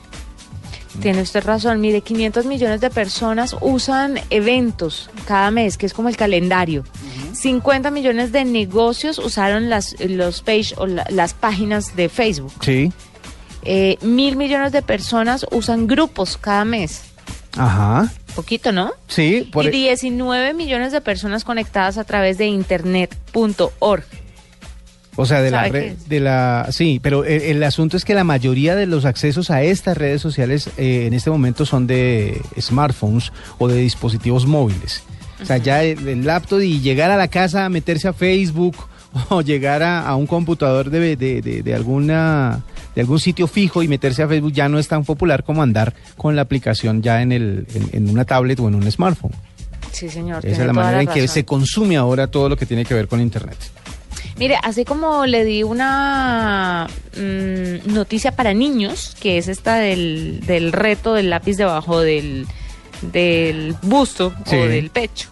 Tiene 1.01 1.21
usted 1.21 1.43
razón. 1.43 1.81
Mire, 1.81 2.01
500 2.01 2.45
millones 2.45 2.81
de 2.81 2.89
personas 2.89 3.55
usan 3.61 4.19
eventos 4.29 5.09
cada 5.27 5.51
mes, 5.51 5.77
que 5.77 5.85
es 5.85 5.93
como 5.93 6.09
el 6.09 6.17
calendario. 6.17 6.83
50 7.33 7.91
millones 7.91 8.31
de 8.31 8.45
negocios 8.45 9.19
usaron 9.19 9.69
las, 9.69 9.95
los 9.99 10.41
page 10.41 10.73
o 10.77 10.87
la- 10.87 11.05
las 11.09 11.33
páginas 11.33 11.95
de 11.95 12.09
Facebook. 12.09 12.53
Sí. 12.61 12.91
Eh, 13.63 13.97
mil 14.01 14.35
millones 14.35 14.71
de 14.71 14.81
personas 14.81 15.45
usan 15.51 15.87
grupos 15.87 16.37
cada 16.37 16.65
mes. 16.65 17.01
Ajá. 17.57 18.11
Poquito, 18.35 18.71
¿no? 18.71 18.91
Sí, 19.07 19.47
por 19.51 19.65
y 19.65 19.67
e- 19.67 19.71
19 19.71 20.53
millones 20.53 20.91
de 20.91 21.01
personas 21.01 21.43
conectadas 21.43 21.97
a 21.97 22.03
través 22.03 22.37
de 22.37 22.47
internet.org. 22.47 24.03
O 25.17 25.25
sea, 25.25 25.41
de 25.41 25.49
la 25.51 25.65
¿Sabe 25.65 25.71
red, 25.71 25.93
de 26.07 26.19
la, 26.19 26.67
sí, 26.71 26.99
pero 27.01 27.23
el, 27.23 27.41
el 27.41 27.63
asunto 27.63 27.95
es 27.95 28.03
que 28.03 28.13
la 28.13 28.23
mayoría 28.25 28.75
de 28.75 28.85
los 28.85 29.05
accesos 29.05 29.49
a 29.49 29.63
estas 29.63 29.97
redes 29.97 30.21
sociales 30.21 30.69
eh, 30.77 31.05
en 31.07 31.13
este 31.13 31.29
momento 31.29 31.65
son 31.65 31.87
de 31.87 32.41
smartphones 32.59 33.31
o 33.57 33.67
de 33.67 33.77
dispositivos 33.77 34.45
móviles. 34.45 35.03
O 35.41 35.45
sea, 35.45 35.57
ya 35.57 35.83
el, 35.83 36.07
el 36.07 36.25
laptop 36.25 36.61
y 36.61 36.79
llegar 36.81 37.11
a 37.11 37.17
la 37.17 37.27
casa, 37.29 37.67
meterse 37.69 38.07
a 38.09 38.13
Facebook 38.13 38.75
o 39.29 39.41
llegar 39.41 39.83
a, 39.83 40.05
a 40.07 40.15
un 40.15 40.27
computador 40.27 40.89
de, 40.89 41.15
de, 41.15 41.41
de- 41.41 41.63
de 41.63 41.73
alguna 41.75 42.63
de 42.93 43.01
algún 43.01 43.19
sitio 43.19 43.47
fijo 43.47 43.83
y 43.83 43.89
meterse 43.89 44.23
a 44.23 44.27
Facebook 44.29 44.53
ya 44.53 44.69
no 44.69 44.79
es 44.79 44.87
tan 44.87 45.03
popular 45.03 45.43
como 45.43 45.61
andar 45.61 45.93
con 46.15 46.35
la 46.37 46.41
aplicación 46.43 47.01
ya 47.01 47.21
en, 47.21 47.33
el, 47.33 47.67
en, 47.75 47.89
en 47.91 48.09
una 48.09 48.23
tablet 48.23 48.57
o 48.61 48.69
en 48.69 48.75
un 48.75 48.89
smartphone. 48.89 49.33
Sí, 49.91 50.09
señor. 50.09 50.45
Esa 50.45 50.61
es 50.61 50.67
la 50.67 50.73
manera 50.73 51.01
en 51.01 51.07
que 51.07 51.27
se 51.27 51.43
consume 51.43 51.97
ahora 51.97 52.27
todo 52.27 52.47
lo 52.49 52.55
que 52.57 52.65
tiene 52.65 52.85
que 52.85 52.93
ver 52.93 53.07
con 53.09 53.19
Internet. 53.19 53.57
Mire, 54.37 54.57
así 54.63 54.83
como 54.85 55.25
le 55.25 55.45
di 55.45 55.63
una 55.63 56.87
mm, 57.17 57.93
noticia 57.93 58.31
para 58.35 58.53
niños, 58.53 59.15
que 59.19 59.37
es 59.37 59.47
esta 59.47 59.75
del, 59.75 60.41
del 60.45 60.71
reto 60.71 61.13
del 61.13 61.29
lápiz 61.29 61.55
debajo 61.57 62.01
del, 62.01 62.45
del 63.01 63.75
busto 63.81 64.33
Sí. 64.45 64.55
o 64.55 64.67
del 64.67 64.89
pecho. 64.89 65.29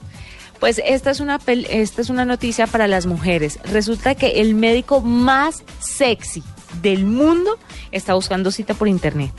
Pues 0.59 0.81
esta 0.85 1.11
es 1.11 1.19
una 1.19 1.39
pel- 1.39 1.67
esta 1.69 2.01
es 2.01 2.09
una 2.09 2.23
noticia 2.23 2.67
para 2.67 2.87
las 2.87 3.05
mujeres. 3.05 3.59
Resulta 3.65 4.15
que 4.15 4.39
el 4.41 4.55
médico 4.55 5.01
más 5.01 5.63
sexy 5.79 6.41
del 6.81 7.03
mundo 7.05 7.59
está 7.91 8.13
buscando 8.13 8.49
cita 8.51 8.73
por 8.73 8.87
internet. 8.87 9.31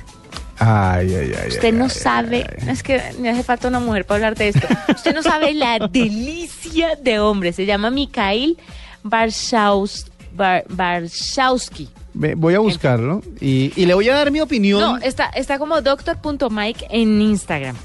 Ay, 0.58 1.12
ay, 1.14 1.32
ay. 1.42 1.48
Usted 1.48 1.64
ay, 1.64 1.72
no 1.72 1.84
ay, 1.84 1.90
sabe, 1.90 2.46
ay. 2.60 2.68
es 2.68 2.82
que 2.82 3.00
me 3.18 3.30
hace 3.30 3.42
falta 3.42 3.66
una 3.68 3.80
mujer 3.80 4.04
para 4.04 4.16
hablar 4.16 4.34
de 4.36 4.48
esto. 4.48 4.66
Usted 4.94 5.14
no 5.14 5.22
sabe 5.22 5.52
la 5.54 5.78
delicia 5.90 6.94
de 6.96 7.18
hombre. 7.18 7.52
Se 7.54 7.64
llama 7.66 7.90
Mikhail 7.90 8.58
Barshaus- 9.04 10.06
Bar- 10.36 10.64
Barshawski. 10.68 11.88
Ve, 12.14 12.34
Voy 12.34 12.54
a 12.54 12.58
buscarlo 12.60 13.22
y, 13.40 13.72
y 13.76 13.86
le 13.86 13.94
voy 13.94 14.08
a 14.08 14.14
dar 14.14 14.30
mi 14.30 14.40
opinión. 14.40 14.80
No, 14.80 14.96
está, 14.98 15.26
está 15.26 15.58
como 15.58 15.80
doctor.mike 15.80 16.86
en 16.90 17.20
Instagram. 17.22 17.76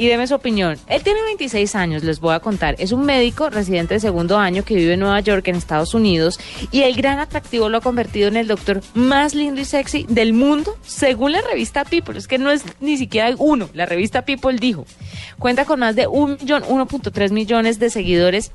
Y 0.00 0.06
deme 0.06 0.28
su 0.28 0.34
opinión. 0.36 0.78
Él 0.86 1.02
tiene 1.02 1.20
26 1.24 1.74
años, 1.74 2.04
les 2.04 2.20
voy 2.20 2.32
a 2.32 2.38
contar. 2.38 2.76
Es 2.78 2.92
un 2.92 3.04
médico 3.04 3.50
residente 3.50 3.94
de 3.94 4.00
segundo 4.00 4.38
año 4.38 4.64
que 4.64 4.76
vive 4.76 4.92
en 4.92 5.00
Nueva 5.00 5.18
York, 5.18 5.48
en 5.48 5.56
Estados 5.56 5.92
Unidos. 5.92 6.38
Y 6.70 6.82
el 6.82 6.94
gran 6.94 7.18
atractivo 7.18 7.68
lo 7.68 7.78
ha 7.78 7.80
convertido 7.80 8.28
en 8.28 8.36
el 8.36 8.46
doctor 8.46 8.80
más 8.94 9.34
lindo 9.34 9.60
y 9.60 9.64
sexy 9.64 10.06
del 10.08 10.34
mundo, 10.34 10.76
según 10.86 11.32
la 11.32 11.40
revista 11.42 11.84
People. 11.84 12.16
Es 12.16 12.28
que 12.28 12.38
no 12.38 12.52
es 12.52 12.62
ni 12.78 12.96
siquiera 12.96 13.34
uno. 13.38 13.68
La 13.74 13.86
revista 13.86 14.22
People 14.22 14.56
dijo. 14.60 14.86
Cuenta 15.40 15.64
con 15.64 15.80
más 15.80 15.96
de 15.96 16.06
un 16.06 16.36
millón, 16.40 16.62
1.3 16.62 17.32
millones 17.32 17.80
de 17.80 17.90
seguidores 17.90 18.52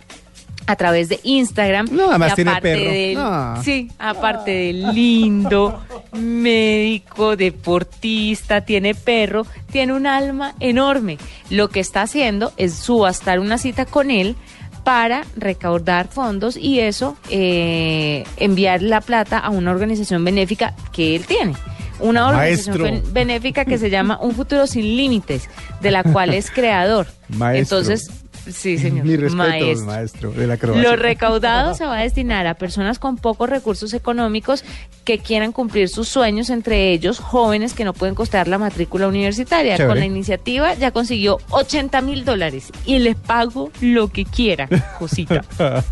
a 0.66 0.76
través 0.76 1.10
de 1.10 1.20
Instagram. 1.24 1.88
No, 1.92 2.10
además 2.10 2.36
tiene 2.36 2.52
aparte 2.52 2.74
perro. 2.76 2.92
del- 2.92 3.14
No. 3.16 3.64
Sí, 3.64 3.92
aparte 4.00 4.52
de 4.52 4.74
lindo, 4.74 5.82
médico, 6.14 7.36
deportista, 7.36 8.62
tiene 8.62 8.96
perro, 8.96 9.46
tiene 9.72 9.94
un 9.94 10.08
alma 10.08 10.54
enorme. 10.60 11.18
Lo 11.50 11.70
que 11.70 11.80
está 11.80 12.02
haciendo 12.04 12.54
es 12.58 12.74
subastar 12.76 13.40
una 13.40 13.58
cita 13.58 13.86
con 13.86 14.12
él 14.12 14.36
para 14.84 15.24
recaudar 15.38 16.08
fondos 16.10 16.58
y 16.58 16.80
eso 16.82 17.16
eh, 17.30 18.26
enviar 18.38 18.82
la 18.82 19.00
plata 19.02 19.38
a 19.40 19.50
una 19.50 19.72
organización 19.72 20.24
benéfica 20.26 20.76
que 20.92 21.16
él 21.16 21.26
tiene. 21.26 21.54
Una 22.00 22.28
organización 22.28 22.82
Maestro. 22.82 23.14
benéfica 23.14 23.64
que 23.66 23.78
se 23.78 23.90
llama 23.90 24.18
Un 24.22 24.34
Futuro 24.36 24.68
Sin 24.68 24.98
Límites, 24.98 25.50
de 25.80 25.92
la 25.92 26.04
cual 26.04 26.34
es 26.34 26.52
creador. 26.56 27.08
Maestro. 27.30 27.78
Entonces, 27.80 28.12
sí, 28.52 28.78
señor. 28.78 29.06
Mi 29.06 29.16
respeto, 29.16 29.36
maestro. 29.48 29.86
maestro, 29.86 30.32
de 30.32 30.48
la 30.48 30.54
acrobacia. 30.56 30.90
Lo 30.90 30.96
recaudado 30.96 31.74
se 31.76 31.86
va 31.86 32.00
a 32.00 32.02
destinar 32.04 32.48
a 32.48 32.54
personas 32.56 33.00
con 33.00 33.18
pocos 33.18 33.50
recursos 33.50 33.94
económicos 33.94 34.64
que 35.04 35.20
quieran 35.20 35.52
cumplir 35.52 35.90
sus 35.90 36.08
sueños, 36.08 36.50
entre 36.50 36.92
ellos 36.92 37.20
jóvenes 37.20 37.74
que 37.74 37.84
no 37.86 37.94
pueden 37.94 38.16
costear 38.16 38.48
la 38.48 38.58
matrícula 38.58 39.08
universitaria. 39.08 39.76
Chévere. 39.78 39.90
Con 39.90 40.00
la 40.00 40.06
iniciativa 40.06 40.74
ya 40.76 40.92
consiguió 40.92 41.40
80 41.50 42.02
mil 42.02 42.26
dólares 42.26 42.70
y 42.86 43.00
les 43.00 43.16
pago 43.16 43.72
lo 43.82 44.08
que 44.10 44.26
quiera, 44.26 44.68
Josita. 45.00 45.44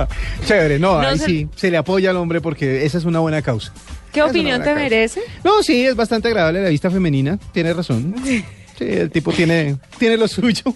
Chévere, 0.45 0.79
no, 0.79 1.01
No 1.01 1.07
ahí 1.07 1.17
se- 1.17 1.25
sí, 1.25 1.47
se 1.55 1.71
le 1.71 1.77
apoya 1.77 2.09
al 2.11 2.17
hombre 2.17 2.41
porque 2.41 2.85
esa 2.85 2.97
es 2.97 3.05
una 3.05 3.19
buena 3.19 3.41
causa. 3.41 3.71
¿Qué 4.11 4.19
Es 4.19 4.25
opinión 4.29 4.59
te 4.59 4.65
causa. 4.65 4.79
merece? 4.81 5.21
No, 5.43 5.63
sí, 5.63 5.85
es 5.85 5.95
bastante 5.95 6.27
agradable 6.27 6.61
la 6.61 6.69
vista 6.69 6.91
femenina, 6.91 7.37
tiene 7.53 7.73
razón. 7.73 8.13
Sí, 8.25 8.43
Sí, 8.81 8.87
el 8.89 9.11
tipo 9.11 9.31
tiene, 9.31 9.75
tiene 9.99 10.17
lo 10.17 10.27
suyo. 10.27 10.73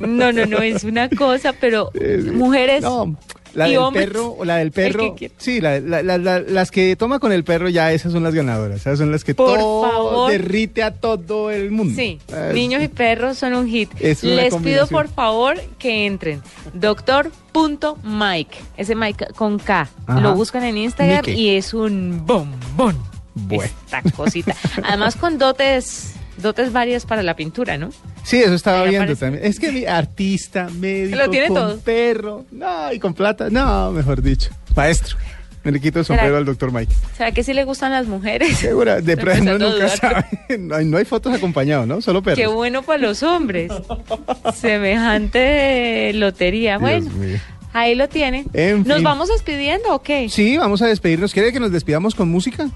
No, 0.00 0.32
no, 0.32 0.46
no, 0.46 0.58
es 0.58 0.82
una 0.84 1.08
cosa, 1.08 1.52
pero 1.60 1.90
mujeres 2.32 2.82
No, 2.82 3.16
la 3.54 3.68
y 3.68 3.72
del 3.72 3.80
hombres. 3.80 4.06
perro, 4.06 4.34
o 4.38 4.44
la 4.44 4.56
del 4.56 4.72
perro. 4.72 5.14
Sí, 5.38 5.60
la- 5.60 5.78
la- 5.80 6.02
la- 6.02 6.18
la- 6.18 6.40
las 6.40 6.70
que 6.72 6.94
toma 6.96 7.18
con 7.20 7.30
el 7.32 7.44
perro 7.44 7.68
ya 7.68 7.92
esas 7.92 8.12
son 8.12 8.22
las 8.24 8.34
ganadoras. 8.34 8.80
Esas 8.80 8.98
son 8.98 9.12
las 9.12 9.22
que 9.24 9.34
Por 9.34 9.58
todo 9.58 9.90
favor. 9.90 10.30
derrite 10.32 10.82
a 10.82 10.92
todo 10.92 11.50
el 11.50 11.70
mundo. 11.70 11.94
Sí, 11.96 12.18
Ah, 12.32 12.50
niños 12.52 12.82
y 12.82 12.88
perros 12.88 13.38
son 13.38 13.54
un 13.54 13.68
hit. 13.68 13.90
Les 14.00 14.20
pido 14.56 14.86
por 14.88 15.08
favor 15.08 15.60
que 15.78 16.06
entren. 16.06 16.42
Doctor.mike, 16.74 18.56
ese 18.76 18.94
Mike 18.94 19.26
con 19.36 19.58
K. 19.58 19.88
Ajá. 20.06 20.20
Lo 20.20 20.34
buscan 20.34 20.64
en 20.64 20.78
Instagram 20.78 21.24
Mike. 21.26 21.32
y 21.40 21.50
es 21.56 21.74
un 21.74 22.24
bombón. 22.26 22.96
Bueno. 23.34 23.64
Esta 23.86 24.02
cosita. 24.16 24.54
Además 24.82 25.16
con 25.16 25.38
dotes, 25.38 26.14
dotes 26.42 26.72
varias 26.72 27.06
para 27.06 27.22
la 27.22 27.34
pintura, 27.36 27.76
¿no? 27.78 27.90
Sí, 28.24 28.38
eso 28.38 28.54
estaba 28.54 28.80
Ahí 28.82 28.90
viendo 28.90 29.04
aparece. 29.04 29.24
también. 29.26 29.44
Es 29.44 29.58
que 29.60 29.72
mi 29.72 29.84
artista, 29.86 30.68
médico, 30.78 31.16
Lo 31.16 31.30
tiene 31.30 31.48
con 31.48 31.56
todo. 31.56 31.78
perro, 31.80 32.44
no, 32.50 32.92
y 32.92 32.98
con 32.98 33.14
plata, 33.14 33.48
no, 33.50 33.90
mejor 33.92 34.22
dicho. 34.22 34.50
Maestro. 34.76 35.16
Me 35.62 35.72
le 35.72 35.78
quito 35.80 35.98
el 35.98 36.06
¿Será- 36.06 36.20
sombrero 36.20 36.38
al 36.38 36.46
doctor 36.46 36.72
Mike. 36.72 36.90
¿Será 37.18 37.32
que 37.32 37.42
sí 37.42 37.52
le 37.52 37.64
gustan 37.64 37.92
las 37.92 38.06
mujeres? 38.06 38.56
Segura, 38.56 39.02
de 39.02 39.16
pronto 39.18 39.58
nunca 39.58 39.88
sabe. 39.88 40.24
No 40.58 40.74
hay, 40.74 40.84
no 40.86 40.96
hay 40.96 41.04
fotos 41.04 41.34
acompañados, 41.34 41.86
¿no? 41.86 42.00
Solo 42.00 42.22
perros. 42.22 42.38
Qué 42.38 42.46
bueno 42.46 42.82
para 42.82 42.98
los 42.98 43.22
hombres. 43.22 43.70
Semejante 44.54 46.12
lotería. 46.14 46.78
Dios 46.78 46.80
Bueno, 46.80 47.10
mío. 47.10 47.38
ahí 47.72 47.94
lo 47.94 48.08
tienen. 48.08 48.46
En 48.52 48.84
¿Nos 48.86 48.96
fin. 48.98 49.04
vamos 49.04 49.28
despidiendo 49.28 49.94
o 49.94 50.02
qué? 50.02 50.28
Sí, 50.28 50.56
vamos 50.56 50.80
a 50.82 50.86
despedirnos. 50.86 51.32
¿Quiere 51.32 51.52
que 51.52 51.60
nos 51.60 51.72
despidamos 51.72 52.14
con 52.14 52.28
música? 52.30 52.68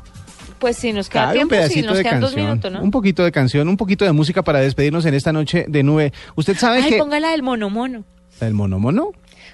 Pues 0.65 0.79
si 0.79 0.95
nos 0.95 1.11
queda 1.11 1.25
Claro, 1.25 1.41
un 1.43 1.49
tiempo, 1.49 1.55
sí, 1.57 1.59
pedacito 1.61 1.87
nos 1.89 1.97
de 1.99 2.03
quedan 2.05 2.21
dos 2.21 2.31
canción. 2.31 2.47
minutos, 2.49 2.73
¿no? 2.73 2.81
Un 2.83 2.91
poquito 2.91 3.23
de 3.23 3.33
canción, 3.33 3.69
un 3.69 3.77
poquito 3.77 4.07
de 4.07 4.13
música 4.13 4.43
para 4.43 4.61
despedirnos 4.61 5.05
en 5.05 5.13
esta 5.13 5.31
noche 5.31 5.67
de 5.69 5.83
nube. 5.83 6.11
Usted 6.37 6.57
sabe 6.57 6.79
Ay, 6.83 6.93
que... 6.93 6.97
ponga 6.97 7.21
la 7.21 7.33
del 7.33 7.43
monomono. 7.43 8.05
¿El 8.41 8.55
monomono? 8.55 9.11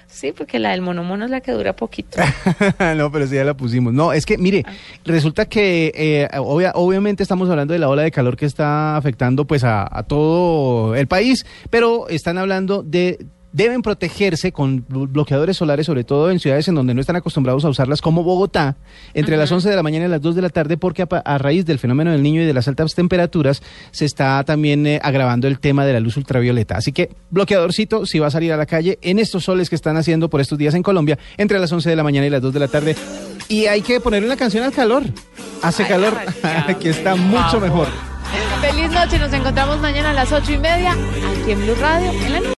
Sí, 0.07 0.31
porque 0.31 0.57
la 0.57 0.71
del 0.71 0.81
monomono 0.81 1.25
es 1.25 1.31
la 1.31 1.41
que 1.41 1.51
dura 1.51 1.73
poquito. 1.75 2.17
no, 2.95 3.11
pero 3.11 3.27
sí 3.27 3.35
ya 3.35 3.43
la 3.43 3.55
pusimos. 3.55 3.91
No, 3.93 4.13
es 4.13 4.25
que, 4.25 4.37
mire, 4.37 4.63
Ah. 4.65 4.71
resulta 5.03 5.45
que 5.47 5.91
eh, 5.95 6.29
obvia- 6.37 6.71
obviamente 6.75 7.23
estamos 7.23 7.49
hablando 7.49 7.73
de 7.73 7.79
la 7.79 7.89
ola 7.89 8.03
de 8.03 8.11
calor 8.11 8.37
que 8.37 8.45
está 8.45 8.95
afectando 8.95 9.43
pues 9.45 9.65
a, 9.65 9.85
a 9.91 10.03
todo 10.03 10.95
el 10.95 11.07
país, 11.07 11.45
pero 11.69 12.07
están 12.07 12.37
hablando 12.37 12.83
de 12.83 13.19
deben 13.53 13.81
protegerse 13.81 14.51
con 14.51 14.87
blo- 14.87 15.07
bloqueadores 15.11 15.57
solares, 15.57 15.85
sobre 15.85 16.03
todo 16.03 16.31
en 16.31 16.39
ciudades 16.39 16.67
en 16.67 16.75
donde 16.75 16.93
no 16.93 17.01
están 17.01 17.15
acostumbrados 17.15 17.65
a 17.65 17.69
usarlas, 17.69 18.01
como 18.01 18.23
Bogotá, 18.23 18.77
entre 19.13 19.37
las 19.37 19.51
11 19.51 19.69
de 19.69 19.75
la 19.75 19.83
mañana 19.83 20.05
y 20.05 20.07
las 20.09 20.21
2 20.21 20.35
de 20.35 20.41
la 20.41 20.49
tarde, 20.49 20.77
porque 20.77 21.05
a, 21.09 21.37
raíz 21.37 21.65
del 21.65 21.79
fenómeno 21.79 22.11
del 22.11 22.23
niño 22.23 22.41
y 22.41 22.45
de 22.45 22.53
las 22.53 22.67
altas 22.67 22.93
temperaturas, 22.95 23.61
se 23.91 24.05
está 24.05 24.43
también 24.43 24.85
eh, 24.87 24.99
agravando 25.03 25.47
el 25.47 25.59
tema 25.59 25.85
de 25.85 25.93
la 25.93 25.99
luz 25.99 26.17
ultravioleta. 26.17 26.77
Así 26.77 26.91
que, 26.91 27.09
bloqueadorcito, 27.29 28.05
si 28.05 28.19
va 28.19 28.27
a 28.27 28.31
salir 28.31 28.53
a 28.53 28.57
la 28.57 28.65
calle, 28.65 28.99
en 29.01 29.19
estos 29.19 29.43
soles 29.43 29.69
que 29.69 29.75
están 29.75 29.97
haciendo 29.97 30.29
por 30.29 30.39
estos 30.41 30.57
días 30.57 30.73
en 30.73 30.83
Colombia, 30.83 31.17
entre 31.37 31.59
las 31.59 31.71
11 31.71 31.89
de 31.89 31.95
la 31.95 32.03
mañana 32.03 32.27
y 32.27 32.29
las 32.29 32.41
2 32.41 32.53
de 32.53 32.59
la 32.59 32.67
tarde. 32.67 32.95
Y 33.49 33.65
hay 33.65 33.81
que 33.81 33.99
ponerle 33.99 34.27
una 34.27 34.37
canción 34.37 34.63
al 34.63 34.71
calor. 34.71 35.03
Hace 35.61 35.83
Ay, 35.83 35.89
calor, 35.89 36.13
que 36.79 36.89
está 36.89 37.15
mucho 37.15 37.59
mejor. 37.59 37.87
Feliz 38.61 38.89
noche, 38.91 39.19
nos 39.19 39.33
encontramos 39.33 39.79
mañana 39.81 40.11
a 40.11 40.13
las 40.13 40.31
ocho 40.31 40.53
y 40.53 40.57
media 40.57 40.91
aquí 40.93 41.51
en 41.51 41.61
Blue 41.63 41.75
Radio, 41.79 42.11
en 42.25 42.33
la. 42.33 42.41